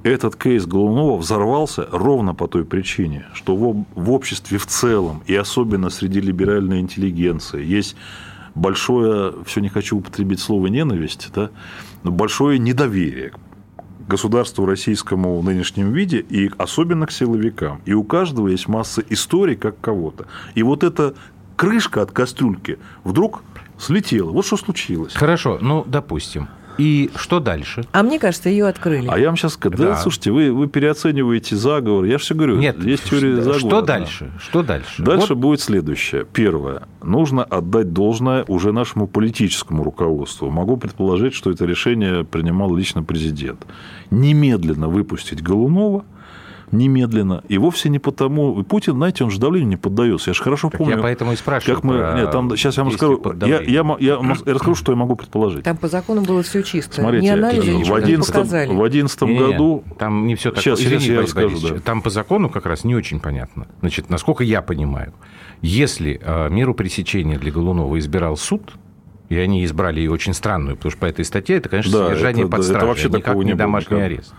Этот 0.03 0.35
кейс 0.35 0.67
Голунова 0.67 1.17
взорвался 1.17 1.87
ровно 1.91 2.35
по 2.35 2.47
той 2.47 2.63
причине, 2.63 3.25
что 3.33 3.55
в, 3.55 4.11
обществе 4.11 4.59
в 4.59 4.67
целом, 4.67 5.23
и 5.25 5.35
особенно 5.35 5.89
среди 5.89 6.21
либеральной 6.21 6.79
интеллигенции, 6.79 7.65
есть 7.65 7.95
большое, 8.53 9.33
все 9.45 9.61
не 9.61 9.69
хочу 9.69 9.97
употребить 9.97 10.39
слово 10.39 10.67
ненависть, 10.67 11.31
да, 11.33 11.49
но 12.03 12.11
большое 12.11 12.59
недоверие 12.59 13.33
государству 14.07 14.65
российскому 14.65 15.39
в 15.39 15.43
нынешнем 15.43 15.91
виде, 15.91 16.19
и 16.19 16.51
особенно 16.57 17.07
к 17.07 17.11
силовикам. 17.11 17.81
И 17.85 17.93
у 17.93 18.03
каждого 18.03 18.47
есть 18.47 18.67
масса 18.67 19.03
историй, 19.09 19.55
как 19.55 19.79
кого-то. 19.79 20.27
И 20.53 20.63
вот 20.63 20.83
эта 20.83 21.15
крышка 21.55 22.01
от 22.01 22.11
кастрюльки 22.11 22.77
вдруг 23.03 23.43
слетела. 23.77 24.31
Вот 24.31 24.45
что 24.45 24.57
случилось. 24.57 25.13
Хорошо, 25.13 25.57
ну, 25.61 25.83
допустим. 25.85 26.47
И 26.77 27.09
что 27.15 27.39
дальше? 27.39 27.85
А 27.91 28.03
мне 28.03 28.19
кажется, 28.19 28.49
ее 28.49 28.67
открыли. 28.67 29.07
А 29.09 29.17
я 29.17 29.27
вам 29.27 29.37
сейчас 29.37 29.53
скажу, 29.53 29.77
да, 29.77 29.83
Да. 29.89 29.95
слушайте, 29.97 30.31
вы, 30.31 30.51
вы 30.51 30.67
переоцениваете 30.67 31.55
заговор. 31.55 32.05
Я 32.05 32.17
же 32.17 32.23
все 32.25 32.35
говорю, 32.35 32.57
Нет, 32.57 32.83
есть 32.83 33.03
теория 33.09 33.35
заговора. 33.37 33.59
что 33.59 33.69
да. 33.81 33.81
дальше? 33.81 34.31
Что 34.39 34.63
дальше? 34.63 35.03
Дальше 35.03 35.33
Вот 35.35 35.41
будет 35.41 35.61
следующее. 35.61 36.25
Первое. 36.25 36.83
Нужно 37.01 37.43
отдать 37.43 37.93
должное 37.93 38.43
уже 38.47 38.71
нашему 38.73 39.07
политическому 39.07 39.83
руководству. 39.83 40.49
Могу 40.49 40.75
предположить, 40.77 41.33
что 41.33 41.51
это 41.51 41.65
решение 41.65 42.23
принимал 42.25 42.75
лично 42.75 43.03
президент. 43.03 43.65
Немедленно 44.11 44.87
выпустить 44.89 45.41
Голунова, 45.41 46.03
немедленно. 46.71 47.43
И 47.47 47.57
вовсе 47.57 47.89
не 47.89 47.99
потому... 47.99 48.59
И 48.59 48.63
Путин, 48.63 48.93
знаете, 48.93 49.23
он 49.23 49.31
же 49.31 49.39
давлению 49.39 49.69
не 49.69 49.77
поддается. 49.77 50.29
Я 50.29 50.33
же 50.33 50.43
хорошо 50.43 50.69
так 50.69 50.79
помню... 50.79 50.95
я 50.97 51.01
поэтому 51.01 51.33
и 51.33 51.35
спрашиваю. 51.35 51.75
Как 51.75 51.83
мы... 51.83 51.97
про 51.97 52.13
Нет, 52.15 52.31
там, 52.31 52.49
сейчас 52.57 52.77
я 52.77 52.83
вам 52.83 52.89
действия 52.91 53.07
скажу. 53.15 53.21
под 53.21 53.43
Я, 53.47 53.61
я, 53.61 53.95
я 53.99 54.17
вам 54.17 54.33
расскажу, 54.45 54.75
что 54.75 54.91
я 54.91 54.95
могу 54.97 55.15
предположить. 55.15 55.63
Там 55.63 55.77
по 55.77 55.87
закону 55.87 56.21
было 56.21 56.43
все 56.43 56.63
чисто. 56.63 57.01
Смотрите, 57.01 57.25
не 57.25 57.29
11 57.31 58.27
показали. 58.27 58.73
в 58.73 58.83
11 58.83 59.21
Не-не, 59.21 59.39
году... 59.39 59.83
Там 59.97 60.27
не 60.27 60.35
все 60.35 60.51
так. 60.51 60.63
Сейчас, 60.63 60.79
Извини, 60.79 60.99
сейчас 60.99 61.07
я 61.09 61.15
Борис 61.15 61.29
расскажу, 61.29 61.47
Борисович, 61.49 61.73
да. 61.73 61.79
Там 61.81 62.01
по 62.01 62.09
закону 62.09 62.49
как 62.49 62.65
раз 62.65 62.83
не 62.83 62.95
очень 62.95 63.19
понятно. 63.19 63.67
Значит, 63.81 64.09
насколько 64.09 64.43
я 64.43 64.61
понимаю, 64.61 65.13
если 65.61 66.19
э, 66.21 66.49
меру 66.49 66.73
пресечения 66.73 67.37
для 67.37 67.51
Голунова 67.51 67.97
избирал 67.99 68.37
суд, 68.37 68.73
и 69.29 69.37
они 69.37 69.65
избрали 69.65 69.99
ее 70.01 70.11
очень 70.11 70.33
странную, 70.33 70.75
потому 70.77 70.91
что 70.91 70.99
по 70.99 71.05
этой 71.05 71.25
статье 71.25 71.57
это, 71.57 71.69
конечно, 71.69 71.91
Да, 71.91 72.07
содержание 72.07 72.43
это- 72.43 72.51
под 72.51 72.59
это 72.59 72.67
стражей, 72.69 72.87
вообще 72.89 73.07
а 73.07 73.17
никак 73.17 73.35
не 73.37 73.53
домашний 73.55 73.85
никогда. 73.95 74.05
арест. 74.05 74.33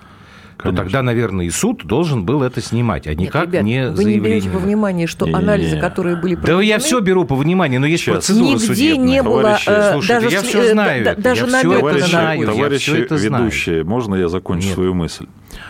То 0.63 0.73
тогда, 0.73 1.03
наверное, 1.03 1.47
и 1.47 1.51
суд 1.51 1.85
должен 1.85 2.25
был 2.25 2.43
это 2.43 2.61
снимать, 2.61 3.07
а 3.07 3.11
Нет, 3.11 3.19
никак 3.19 3.47
ребят, 3.47 3.63
не 3.63 3.91
вы 3.91 4.05
не 4.05 4.19
берете 4.19 4.41
заявление. 4.43 4.51
во 4.53 4.59
внимание, 4.59 5.07
что 5.07 5.27
анализы, 5.27 5.79
которые 5.79 6.17
были 6.17 6.35
Да 6.35 6.41
проведены... 6.43 6.65
я 6.65 6.79
все 6.79 7.01
беру 7.01 7.25
по 7.25 7.35
вниманию, 7.37 7.81
но 7.81 7.87
есть 7.87 8.05
Сейчас. 8.05 8.15
процедура 8.27 8.55
Нигде 8.55 8.67
судебная. 8.67 9.07
не 9.07 9.23
было 9.23 9.43
Товарищи, 9.43 9.69
э, 9.69 9.93
слушайте, 9.93 10.15
даже, 10.23 10.35
я 10.35 10.43
всё 10.43 10.63
э, 10.63 10.73
знаю 10.73 11.05
да- 11.05 11.13
это, 11.13 11.21
даже 11.23 11.45
я 11.45 11.51
намека 11.51 11.69
это 11.69 11.75
на 11.75 11.81
Товарищи, 11.81 12.11
знаю, 12.11 12.41
я 12.41 12.79
всё 12.79 12.97
это 12.97 13.19
знаю. 13.19 13.45
ведущие, 13.45 13.85
можно 13.85 14.15
я 14.15 14.29
закончу 14.29 14.67
Нет. 14.67 14.75
свою 14.75 14.95
мысль? 14.95 15.27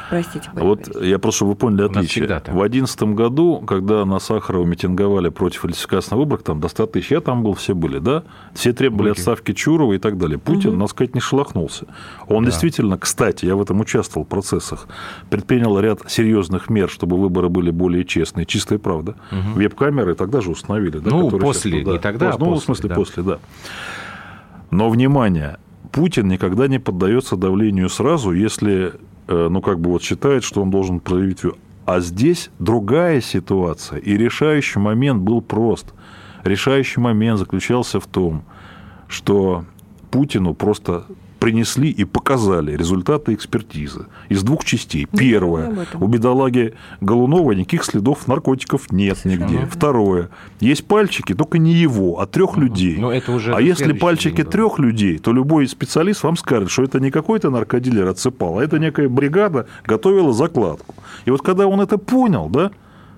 Простите, 0.09 0.50
Борис 0.54 0.68
Вот 0.68 0.78
Борисович. 0.78 1.09
я 1.09 1.18
просто, 1.18 1.36
чтобы 1.36 1.50
вы 1.52 1.57
поняли 1.57 1.82
нас 1.82 1.90
отличие. 1.90 2.09
всегда 2.24 2.40
так. 2.40 2.54
В 2.54 2.59
2011 2.59 3.02
году, 3.14 3.59
когда 3.66 4.04
на 4.04 4.18
Сахарова 4.20 4.64
митинговали 4.64 5.30
против 5.30 5.62
фальсификации 5.62 6.11
на 6.12 6.16
выборах, 6.18 6.42
там 6.44 6.61
до 6.61 6.68
100 6.68 6.86
тысяч, 6.86 7.11
я 7.11 7.20
там 7.20 7.42
был, 7.42 7.54
все 7.54 7.74
были, 7.74 7.98
да? 7.98 8.22
Все 8.54 8.72
требовали 8.72 9.09
Были. 9.09 9.12
отставки 9.12 9.52
Чурова 9.52 9.94
и 9.94 9.98
так 9.98 10.16
далее. 10.18 10.38
Путин, 10.38 10.78
надо 10.78 10.90
сказать, 10.90 11.14
не 11.14 11.20
шелохнулся. 11.20 11.86
Он 12.28 12.44
действительно, 12.44 12.98
кстати, 12.98 13.46
я 13.46 13.57
в 13.57 13.62
этом 13.62 13.80
участвовал 13.80 14.24
в 14.24 14.28
процессах, 14.28 14.86
предпринял 15.28 15.78
ряд 15.80 16.00
серьезных 16.09 16.70
мер, 16.70 16.88
чтобы 16.88 17.16
выборы 17.18 17.48
были 17.48 17.70
более 17.70 18.04
честные. 18.04 18.46
Чистая 18.46 18.78
правда. 18.78 19.16
Веб-камеры 19.30 20.14
тогда 20.14 20.40
же 20.40 20.50
установили. 20.50 20.98
Да, 20.98 21.11
Ну, 21.11 21.30
после, 21.30 21.70
сейчас, 21.72 21.84
да. 21.86 21.92
не 21.92 21.98
тогда, 21.98 22.28
а 22.30 22.38
Ну, 22.38 22.46
в 22.46 22.48
после, 22.50 22.64
смысле, 22.66 22.88
да. 22.90 22.94
после, 22.94 23.22
да. 23.22 23.38
Но, 24.70 24.88
внимание, 24.90 25.59
Путин 25.92 26.28
никогда 26.28 26.68
не 26.68 26.78
поддается 26.78 27.36
давлению 27.36 27.88
сразу, 27.88 28.32
если, 28.32 28.92
ну, 29.29 29.61
как 29.61 29.81
бы 29.81 29.91
вот 29.91 30.03
считает, 30.03 30.45
что 30.45 30.62
он 30.62 30.70
должен 30.70 31.01
проявить... 31.01 31.43
А 31.85 32.01
здесь 32.01 32.51
другая 32.59 33.20
ситуация, 33.20 34.01
и 34.01 34.16
решающий 34.16 34.81
момент 34.81 35.22
был 35.22 35.41
прост. 35.41 35.95
Решающий 36.43 37.01
момент 37.01 37.39
заключался 37.39 38.01
в 38.01 38.07
том, 38.07 38.45
что 39.07 39.64
Путину 40.11 40.55
просто 40.55 41.05
принесли 41.47 41.90
и 41.90 42.05
показали 42.05 42.76
результаты 42.76 43.32
экспертизы 43.32 44.07
из 44.28 44.42
двух 44.42 44.64
частей. 44.64 45.07
Ну, 45.12 45.16
Первое. 45.16 45.86
У 45.94 46.09
бедолаги 46.09 46.74
Голунова 47.01 47.53
никаких 47.53 47.84
следов 47.84 48.26
наркотиков 48.26 48.90
нет 48.90 49.24
нигде. 49.24 49.68
Второе. 49.70 50.30
Есть 50.59 50.88
пальчики, 50.88 51.34
только 51.34 51.59
не 51.59 51.72
его, 51.72 52.18
а 52.18 52.26
трех 52.26 52.57
людей. 52.57 52.97
Ну, 52.99 53.12
это 53.12 53.30
уже 53.30 53.55
а 53.55 53.61
если 53.61 53.92
пальчики 53.92 54.42
день 54.42 54.51
трех 54.51 54.80
людей, 54.80 55.18
то 55.18 55.32
любой 55.32 55.68
специалист 55.68 56.24
вам 56.24 56.36
скажет, 56.36 56.68
что 56.68 56.82
это 56.82 56.99
не 56.99 57.12
какой-то 57.12 57.51
наркодилер 57.51 58.09
отсыпал, 58.09 58.59
а 58.59 58.64
это 58.64 58.80
некая 58.80 59.09
бригада 59.09 59.68
готовила 59.84 60.32
закладку. 60.32 60.97
И 61.26 61.30
вот 61.30 61.42
когда 61.42 61.68
он 61.68 61.80
это 61.80 61.97
понял, 61.97 62.49
да, 62.49 62.72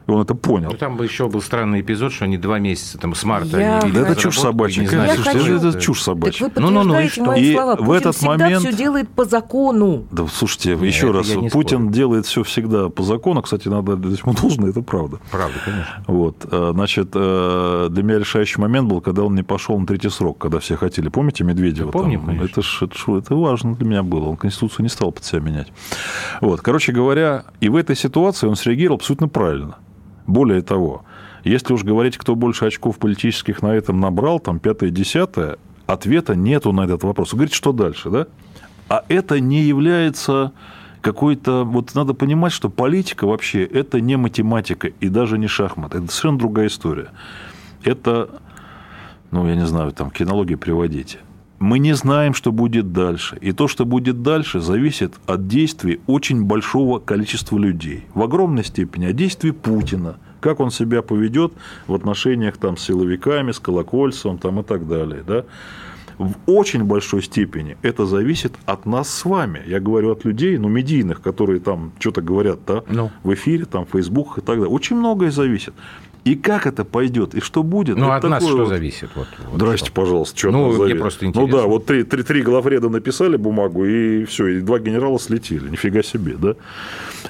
и 0.08 0.10
он 0.10 0.22
это 0.22 0.34
понял, 0.34 0.70
Ну, 0.72 0.76
там 0.76 0.96
бы 0.96 1.04
еще 1.04 1.28
был 1.28 1.42
странный 1.42 1.82
эпизод, 1.82 2.12
что 2.12 2.24
они 2.24 2.38
два 2.38 2.58
месяца 2.58 2.96
там 2.98 3.14
с 3.14 3.22
марта 3.24 3.60
Я 3.60 3.78
они 3.80 3.92
Да 3.92 4.00
это 4.00 4.16
чушь 4.16 4.38
собачья. 4.38 4.86
Слушайте, 4.88 5.22
хочу- 5.22 5.56
это 5.56 5.80
чушь 5.80 5.98
Так 5.98 6.04
собачья. 6.06 6.46
вы 6.46 6.52
Ну, 6.56 6.70
ну, 6.70 6.82
ну, 6.82 6.98
и 6.98 7.08
что? 7.08 7.24
мои 7.24 7.42
И 7.42 7.54
слова. 7.54 7.74
в 7.76 7.78
Путин 7.78 7.92
этот 7.94 8.16
всегда 8.16 8.30
момент- 8.38 8.62
все 8.64 8.72
делает 8.72 9.08
по 9.10 9.24
закону. 9.26 10.04
Да, 10.10 10.26
слушайте, 10.26 10.70
Нет, 10.76 10.82
еще 10.82 11.10
раз, 11.10 11.28
Путин 11.28 11.50
спорю. 11.50 11.90
делает 11.90 12.26
все 12.26 12.42
всегда 12.42 12.88
по 12.88 13.02
закону. 13.02 13.42
Кстати, 13.42 13.68
надо 13.68 13.92
отдать 13.92 14.18
ему 14.20 14.32
должное, 14.40 14.70
это 14.70 14.80
правда. 14.82 15.18
Правда, 15.30 15.54
конечно. 15.64 16.04
Вот, 16.06 16.46
э, 16.50 16.70
значит, 16.74 17.10
э, 17.14 17.88
для 17.90 18.02
меня 18.02 18.18
решающий 18.18 18.60
момент 18.60 18.88
был, 18.88 19.00
когда 19.02 19.22
он 19.24 19.34
не 19.34 19.42
пошел 19.42 19.78
на 19.78 19.86
третий 19.86 20.08
срок, 20.08 20.38
когда 20.38 20.58
все 20.58 20.76
хотели. 20.76 21.08
Помните 21.08 21.44
Медведева? 21.44 21.92
Да 21.92 21.98
помним, 21.98 22.20
там? 22.20 22.28
конечно. 22.36 22.44
это, 22.46 22.62
ж- 22.62 22.82
это, 22.82 22.96
ж- 22.98 23.18
это 23.18 23.34
важно 23.34 23.74
для 23.74 23.86
меня 23.86 24.02
было. 24.02 24.28
Он 24.30 24.36
Конституцию 24.36 24.84
не 24.84 24.88
стал 24.88 25.12
под 25.12 25.24
себя 25.24 25.40
менять. 25.40 25.70
Вот, 26.40 26.62
короче 26.62 26.92
говоря, 26.92 27.44
и 27.60 27.68
в 27.68 27.76
этой 27.76 27.94
ситуации 27.96 28.46
он 28.46 28.56
среагировал 28.56 28.96
абсолютно 28.96 29.28
правильно. 29.28 29.76
Более 30.28 30.60
того, 30.60 31.04
если 31.42 31.72
уж 31.72 31.82
говорить, 31.82 32.18
кто 32.18 32.36
больше 32.36 32.66
очков 32.66 32.98
политических 32.98 33.62
на 33.62 33.74
этом 33.74 33.98
набрал, 33.98 34.38
там, 34.38 34.60
пятое, 34.60 34.90
десятое, 34.90 35.56
ответа 35.86 36.36
нету 36.36 36.70
на 36.72 36.82
этот 36.82 37.02
вопрос. 37.02 37.32
Вы 37.32 37.38
говорите, 37.38 37.56
что 37.56 37.72
дальше, 37.72 38.10
да? 38.10 38.26
А 38.90 39.04
это 39.08 39.40
не 39.40 39.62
является 39.62 40.52
какой-то... 41.00 41.64
Вот 41.64 41.94
надо 41.94 42.12
понимать, 42.12 42.52
что 42.52 42.68
политика 42.68 43.26
вообще 43.26 43.64
это 43.64 44.02
не 44.02 44.16
математика 44.16 44.88
и 44.88 45.08
даже 45.08 45.38
не 45.38 45.46
шахмат. 45.46 45.94
Это 45.94 46.06
совершенно 46.08 46.38
другая 46.38 46.66
история. 46.66 47.08
Это, 47.82 48.28
ну, 49.30 49.48
я 49.48 49.56
не 49.56 49.66
знаю, 49.66 49.92
там, 49.92 50.10
кинологию 50.10 50.58
приводите. 50.58 51.20
Мы 51.58 51.80
не 51.80 51.92
знаем, 51.94 52.34
что 52.34 52.52
будет 52.52 52.92
дальше. 52.92 53.36
И 53.40 53.52
то, 53.52 53.66
что 53.66 53.84
будет 53.84 54.22
дальше, 54.22 54.60
зависит 54.60 55.14
от 55.26 55.48
действий 55.48 56.00
очень 56.06 56.44
большого 56.44 57.00
количества 57.00 57.58
людей. 57.58 58.06
В 58.14 58.22
огромной 58.22 58.64
степени 58.64 59.06
от 59.06 59.16
действий 59.16 59.50
Путина. 59.50 60.18
Как 60.40 60.60
он 60.60 60.70
себя 60.70 61.02
поведет 61.02 61.52
в 61.88 61.94
отношениях 61.94 62.56
там, 62.58 62.76
с 62.76 62.82
силовиками, 62.82 63.50
с 63.50 63.58
Колокольцевым 63.58 64.38
там, 64.38 64.60
и 64.60 64.62
так 64.62 64.86
далее. 64.86 65.24
Да? 65.26 65.44
в 66.18 66.32
очень 66.46 66.84
большой 66.84 67.22
степени 67.22 67.76
это 67.82 68.04
зависит 68.04 68.52
от 68.66 68.86
нас 68.86 69.08
с 69.08 69.24
вами. 69.24 69.62
Я 69.66 69.80
говорю 69.80 70.10
от 70.10 70.24
людей, 70.24 70.58
ну, 70.58 70.68
медийных, 70.68 71.22
которые 71.22 71.60
там 71.60 71.92
что-то 71.98 72.20
говорят 72.22 72.58
да, 72.66 72.82
Ну. 72.88 73.10
в 73.22 73.32
эфире, 73.34 73.64
там, 73.64 73.86
в 73.86 73.90
Фейсбук 73.90 74.38
и 74.38 74.40
так 74.40 74.56
далее. 74.56 74.68
Очень 74.68 74.96
многое 74.96 75.30
зависит. 75.30 75.74
И 76.24 76.34
как 76.34 76.66
это 76.66 76.84
пойдет, 76.84 77.34
и 77.34 77.40
что 77.40 77.62
будет. 77.62 77.96
Ну, 77.96 78.06
это 78.06 78.16
от 78.16 78.24
нас 78.24 78.42
что 78.44 78.58
вот- 78.58 78.68
зависит? 78.68 79.08
Вот, 79.14 79.28
вот 79.46 79.54
Здрасте, 79.56 79.86
что. 79.86 79.94
пожалуйста, 79.94 80.38
что 80.38 80.50
Ну, 80.50 80.84
мне 80.84 80.94
просто 80.94 81.24
Ну 81.24 81.30
интересно. 81.30 81.58
да, 81.60 81.66
вот 81.66 81.86
три, 81.86 82.02
три, 82.02 82.22
три 82.22 82.42
главреда 82.42 82.88
написали 82.90 83.36
бумагу, 83.36 83.86
и 83.86 84.24
все, 84.26 84.46
и 84.48 84.60
два 84.60 84.78
генерала 84.78 85.18
слетели. 85.18 85.68
Нифига 85.68 86.02
себе, 86.02 86.34
да? 86.36 86.54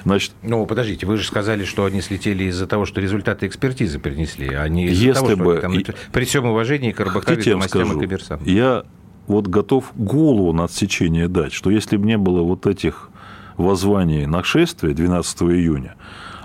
Значит, 0.03 0.31
Ну, 0.43 0.65
подождите, 0.65 1.05
вы 1.05 1.17
же 1.17 1.25
сказали, 1.25 1.63
что 1.63 1.85
они 1.85 2.01
слетели 2.01 2.45
из-за 2.45 2.67
того, 2.67 2.85
что 2.85 2.99
результаты 2.99 3.47
экспертизы 3.47 3.99
принесли, 3.99 4.49
а 4.53 4.67
не 4.67 4.85
из-за 4.87 5.05
Если 5.05 5.13
того, 5.13 5.27
что 5.27 5.37
бы- 5.43 5.59
они 5.59 5.83
там, 5.83 5.95
и- 5.95 6.11
при 6.11 6.25
всем 6.25 6.45
уважении 6.45 6.91
к 6.91 6.99
вам 6.99 7.21
Томасям 7.21 7.61
и 7.97 7.99
коммерсантам. 8.01 8.47
я 8.47 8.83
вот 9.27 9.47
готов 9.47 9.91
голову 9.95 10.51
на 10.53 10.65
отсечение 10.65 11.27
дать, 11.27 11.53
что 11.53 11.69
если 11.69 11.95
бы 11.97 12.05
не 12.05 12.17
было 12.17 12.41
вот 12.41 12.65
этих 12.67 13.09
воззваний 13.57 14.25
нашествия 14.25 14.93
12 14.93 15.51
июня, 15.55 15.95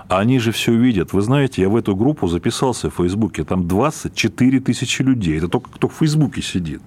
они 0.07 0.39
же 0.39 0.51
все 0.51 0.73
видят. 0.73 1.13
Вы 1.13 1.21
знаете, 1.21 1.61
я 1.61 1.69
в 1.69 1.75
эту 1.75 1.95
группу 1.95 2.27
записался 2.27 2.89
в 2.89 2.95
Фейсбуке, 2.95 3.43
там 3.43 3.67
24 3.67 4.59
тысячи 4.59 5.01
людей. 5.01 5.37
Это 5.37 5.47
только 5.47 5.69
кто 5.71 5.87
в 5.87 5.93
Фейсбуке 5.93 6.41
сидит. 6.41 6.81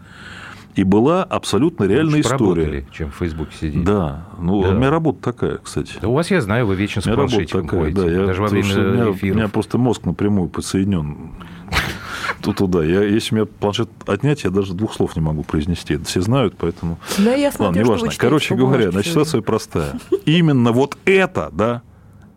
И 0.76 0.84
была 0.84 1.24
абсолютно 1.24 1.84
реальная 1.84 2.16
Лучше 2.18 2.20
история. 2.20 2.62
поработали, 2.62 2.86
чем 2.92 3.10
в 3.10 3.14
Фейсбуке 3.16 3.50
сидеть. 3.60 3.82
Да, 3.84 4.28
ну, 4.38 4.62
Да. 4.62 4.68
у 4.68 4.74
меня 4.74 4.90
работа 4.90 5.20
такая, 5.20 5.56
кстати. 5.58 5.94
Да 6.00 6.06
у 6.08 6.12
вас, 6.12 6.30
я 6.30 6.40
знаю, 6.40 6.66
вы 6.66 6.76
вечно 6.76 7.02
с 7.02 7.06
У 7.06 7.08
меня 7.08 7.16
работа 7.16 7.34
планшетиком 7.34 7.62
такая, 7.66 7.80
ходите, 7.80 8.00
да. 8.02 8.10
Я, 8.12 8.26
даже 8.26 8.42
во 8.42 8.48
время 8.48 8.68
у, 8.68 8.92
меня, 8.92 9.10
эфиров. 9.10 9.22
у 9.22 9.38
меня 9.38 9.48
просто 9.48 9.78
мозг 9.78 10.04
напрямую 10.04 10.48
подсоединен 10.48 11.32
тут 12.42 12.58
туда. 12.58 12.84
Я, 12.84 13.02
если 13.02 13.34
меня 13.34 13.46
планшет 13.46 13.90
отнять, 14.06 14.44
я 14.44 14.50
даже 14.50 14.72
двух 14.74 14.94
слов 14.94 15.16
не 15.16 15.22
могу 15.22 15.42
произнести. 15.42 15.94
Это 15.94 16.04
все 16.04 16.20
знают, 16.20 16.54
поэтому... 16.56 16.98
Да, 17.18 17.34
я 17.34 17.46
Ладно, 17.46 17.50
смотрю, 17.50 17.84
что 17.84 17.94
неважно. 17.96 18.10
Короче 18.16 18.54
говоря, 18.54 18.90
значит, 18.92 19.10
ситуация 19.10 19.40
простая. 19.40 19.94
Именно 20.26 20.70
вот 20.70 20.96
это, 21.04 21.50
да, 21.52 21.82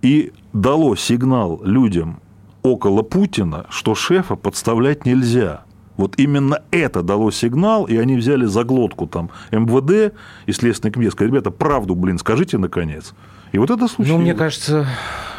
и 0.02 0.32
дало 0.54 0.96
сигнал 0.96 1.62
людям 1.64 2.20
около 2.62 3.02
Путина, 3.02 3.66
что 3.70 3.96
шефа 3.96 4.36
подставлять 4.36 5.06
нельзя. 5.06 5.64
Вот 5.98 6.18
именно 6.18 6.62
это 6.72 7.04
дало 7.04 7.32
сигнал, 7.32 7.86
и 7.86 7.96
они 7.98 8.16
взяли 8.16 8.46
за 8.46 8.64
глотку 8.64 9.08
там 9.08 9.30
МВД 9.52 10.14
и 10.46 10.52
Следственный 10.52 10.92
комитет. 10.92 11.14
Сказали, 11.14 11.32
ребята, 11.32 11.52
правду, 11.52 11.96
блин, 11.96 12.18
скажите 12.18 12.58
наконец. 12.58 13.14
И 13.52 13.58
вот 13.58 13.70
это 13.70 13.88
случилось. 13.88 14.10
Ну, 14.18 14.18
мне 14.24 14.34
кажется, 14.34 14.88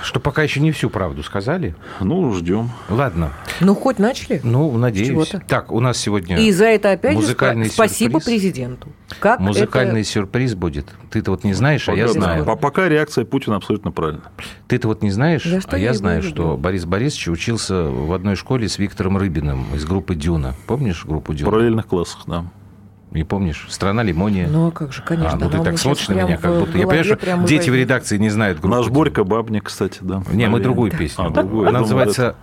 что 0.02 0.20
пока 0.20 0.42
еще 0.42 0.60
не 0.60 0.70
всю 0.70 0.90
правду 0.90 1.22
сказали. 1.22 1.74
Ну, 2.00 2.30
ждем. 2.34 2.70
Ладно, 2.90 3.32
Ну, 3.60 3.74
хоть 3.74 3.98
начали. 3.98 4.40
ну, 4.44 4.70
надеюсь. 4.76 5.08
чего-то. 5.08 5.40
Так, 5.48 5.72
у 5.72 5.80
нас 5.80 5.96
сегодня 5.96 6.36
И 6.38 6.50
за 6.52 6.66
это 6.66 6.90
опять 6.92 7.12
же 7.12 7.18
музыкальный 7.18 7.66
спа- 7.68 7.72
спасибо 7.72 8.20
сюрприз. 8.20 8.24
президенту. 8.24 8.88
Как 9.18 9.40
музыкальный 9.40 10.02
это- 10.02 10.10
сюрприз 10.10 10.54
будет. 10.54 10.88
Ты-то 11.10 11.30
вот 11.30 11.44
не 11.44 11.54
знаешь, 11.54 11.88
а 11.88 11.94
я 11.94 12.06
Пока- 12.06 12.12
знаю. 12.20 12.50
А 12.50 12.56
пока 12.56 12.88
реакция 12.88 13.24
Путина 13.24 13.56
абсолютно 13.56 13.92
правильная. 13.92 14.24
Ты-то 14.68 14.88
вот 14.88 15.02
не 15.02 15.10
знаешь, 15.10 15.42
что 15.42 15.60
а 15.70 15.78
я 15.78 15.84
я 15.86 15.94
знаю, 15.94 16.22
люблю. 16.22 16.30
что 16.34 16.56
Борис 16.58 16.84
Борисович 16.84 17.28
учился 17.28 17.84
в 17.84 18.12
одной 18.12 18.36
школе 18.36 18.68
с 18.68 18.78
Виктором 18.78 19.16
Рыбиным 19.16 19.64
из 19.74 19.86
группы 19.86 20.14
«Дюна». 20.14 20.54
Помнишь 20.66 21.06
группу 21.06 21.32
В 21.32 21.36
«Дюна»? 21.36 21.50
параллельных 21.50 21.86
классах, 21.86 22.24
да. 22.26 22.44
Не 23.12 23.24
помнишь? 23.24 23.66
«Страна 23.68 24.02
лимония». 24.02 24.48
Ну, 24.48 24.68
а 24.68 24.70
как 24.70 24.92
же, 24.92 25.02
конечно. 25.02 25.32
а, 25.32 25.36
ну 25.36 25.50
ты 25.50 25.62
так 25.62 25.78
смотришь 25.78 26.08
на 26.08 26.14
меня, 26.14 26.36
как 26.38 26.58
будто... 26.58 26.78
Я 26.78 26.86
понимаю, 26.86 27.04
что 27.04 27.46
дети 27.46 27.68
в 27.70 27.74
редакции 27.74 28.16
не 28.18 28.30
знают 28.30 28.58
группу 28.60 28.76
Наш. 28.76 28.88
Борька 28.88 29.24
Бабник, 29.24 29.64
кстати, 29.64 29.98
да. 30.00 30.22
Не, 30.32 30.48
мы 30.48 30.60
другую 30.60 30.90
песню. 30.90 31.26
А, 31.26 31.30
другую. 31.30 31.68
Она 31.68 31.80
называется 31.80 32.36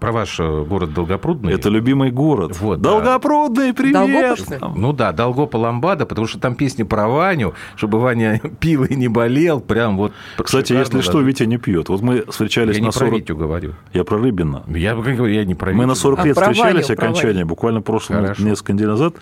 про 0.00 0.12
ваш 0.12 0.40
э, 0.40 0.64
город 0.64 0.94
Долгопрудный. 0.94 1.52
Это 1.52 1.68
любимый 1.68 2.10
город. 2.10 2.58
Вот, 2.60 2.80
да. 2.80 2.90
Долгопрудный, 2.90 3.74
привет! 3.74 3.94
Долгопрудный? 3.94 4.58
Там. 4.58 4.74
Ну 4.80 4.92
да, 4.92 5.12
Долгопа 5.12 5.56
Ламбада, 5.56 6.06
потому 6.06 6.26
что 6.26 6.38
там 6.38 6.54
песня 6.54 6.84
про 6.84 7.08
Ваню, 7.08 7.54
чтобы 7.76 8.00
Ваня 8.00 8.40
пил 8.60 8.84
и 8.84 8.94
не 8.94 9.08
болел, 9.08 9.60
прям 9.60 9.96
вот. 9.96 10.12
Кстати, 10.38 10.72
если 10.72 11.00
что, 11.00 11.14
даже. 11.14 11.26
Витя 11.26 11.42
не 11.44 11.58
пьет. 11.58 11.88
Вот 11.88 12.00
мы 12.02 12.24
встречались 12.28 12.76
Я 12.76 12.82
на 12.82 12.86
не 12.86 12.92
про 12.92 12.98
40... 12.98 13.14
Витю 13.14 13.36
говорю. 13.36 13.74
Я 13.92 14.04
про 14.04 14.18
Рыбина. 14.18 14.62
Я, 14.68 14.92
я 14.94 15.44
не 15.44 15.54
про 15.54 15.72
Мы 15.72 15.78
Витю. 15.78 15.86
на 15.88 15.94
40 15.94 16.18
А 16.18 16.24
лет 16.24 16.36
встречались, 16.36 16.88
Ваню, 16.88 17.00
окончание, 17.00 17.44
буквально 17.44 17.82
прошлом, 17.82 18.16
Хорошо. 18.16 18.42
несколько 18.42 18.72
недель 18.72 18.88
назад. 18.88 19.14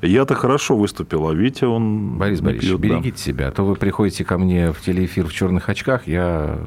Я-то 0.00 0.34
хорошо 0.34 0.76
выступил, 0.76 1.28
а 1.28 1.34
Витя, 1.34 1.64
он 1.64 2.18
Борис 2.18 2.40
Борисович, 2.40 2.70
пьет, 2.70 2.80
да. 2.80 2.88
берегите 2.88 3.18
себя, 3.18 3.48
а 3.48 3.50
то 3.50 3.64
вы 3.64 3.74
приходите 3.74 4.24
ко 4.24 4.38
мне 4.38 4.72
в 4.72 4.80
телеэфир 4.80 5.26
в 5.26 5.32
черных 5.32 5.68
очках, 5.68 6.06
я... 6.06 6.58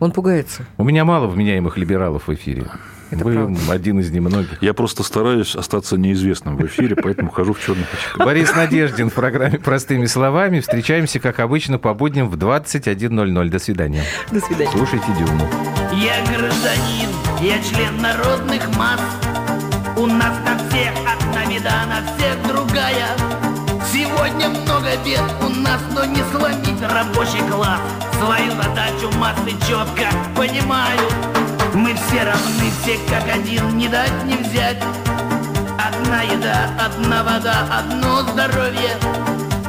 Он 0.00 0.12
пугается. 0.12 0.64
У 0.76 0.84
меня 0.84 1.04
мало 1.04 1.26
вменяемых 1.26 1.76
либералов 1.76 2.28
в 2.28 2.34
эфире. 2.34 2.64
Это 3.10 3.24
Вы 3.24 3.34
правда. 3.34 3.58
один 3.72 4.00
из 4.00 4.10
немногих. 4.10 4.62
Я 4.62 4.74
просто 4.74 5.02
стараюсь 5.02 5.56
остаться 5.56 5.96
неизвестным 5.96 6.56
в 6.56 6.66
эфире, 6.66 6.94
поэтому 6.94 7.30
хожу 7.30 7.54
в 7.54 7.60
черных 7.60 7.86
очках. 7.92 8.26
Борис 8.26 8.54
Надеждин 8.54 9.08
в 9.08 9.14
программе 9.14 9.58
«Простыми 9.58 10.04
словами». 10.04 10.60
Встречаемся, 10.60 11.18
как 11.18 11.40
обычно, 11.40 11.78
по 11.78 11.94
будням 11.94 12.28
в 12.28 12.34
21.00. 12.36 13.48
До 13.48 13.58
свидания. 13.58 14.04
До 14.30 14.40
свидания. 14.40 14.70
Слушайте 14.70 15.06
Дюну. 15.18 15.48
Я 15.94 16.22
гражданин, 16.26 17.08
я 17.40 17.62
член 17.62 17.96
народных 18.02 18.68
масс. 18.76 19.00
У 19.96 20.04
нас 20.06 20.36
на 20.44 20.58
всех 20.68 20.92
одна 21.06 21.46
беда, 21.46 21.86
на 21.86 22.04
всех 22.14 22.36
другая. 22.46 23.16
Сегодня 24.18 24.48
много 24.48 24.96
бед 25.04 25.22
у 25.40 25.48
нас, 25.48 25.80
но 25.94 26.04
не 26.04 26.20
сломить 26.32 26.82
рабочий 26.82 27.40
класс. 27.48 27.80
Свою 28.18 28.50
задачу 28.50 29.16
массы 29.16 29.52
четко 29.64 30.08
понимают. 30.34 31.14
Мы 31.72 31.94
все 31.94 32.24
равны, 32.24 32.72
все 32.82 32.98
как 33.08 33.32
один, 33.32 33.78
не 33.78 33.86
дать 33.86 34.10
не 34.24 34.34
взять. 34.34 34.82
Одна 35.78 36.22
еда, 36.22 36.68
одна 36.84 37.22
вода, 37.22 37.68
одно 37.78 38.22
здоровье. 38.22 38.96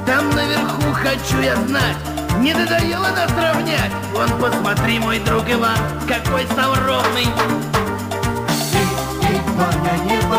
Там 0.08 0.32
наверху 0.32 0.93
хочу 0.93 1.41
я 1.43 1.56
знать, 1.56 1.97
не 2.39 2.56
надоело 2.56 3.10
нас 3.10 3.32
равнять. 3.38 3.91
Вон 4.14 4.30
посмотри, 4.41 4.97
мой 4.97 5.20
друг 5.20 5.43
Иван, 5.47 5.78
какой 6.08 6.45
стал 6.47 6.74
ровный. 6.74 7.28
Эй, 9.30 9.41
Ваня, 9.56 10.04
не 10.06 10.20
болей. 10.28 10.39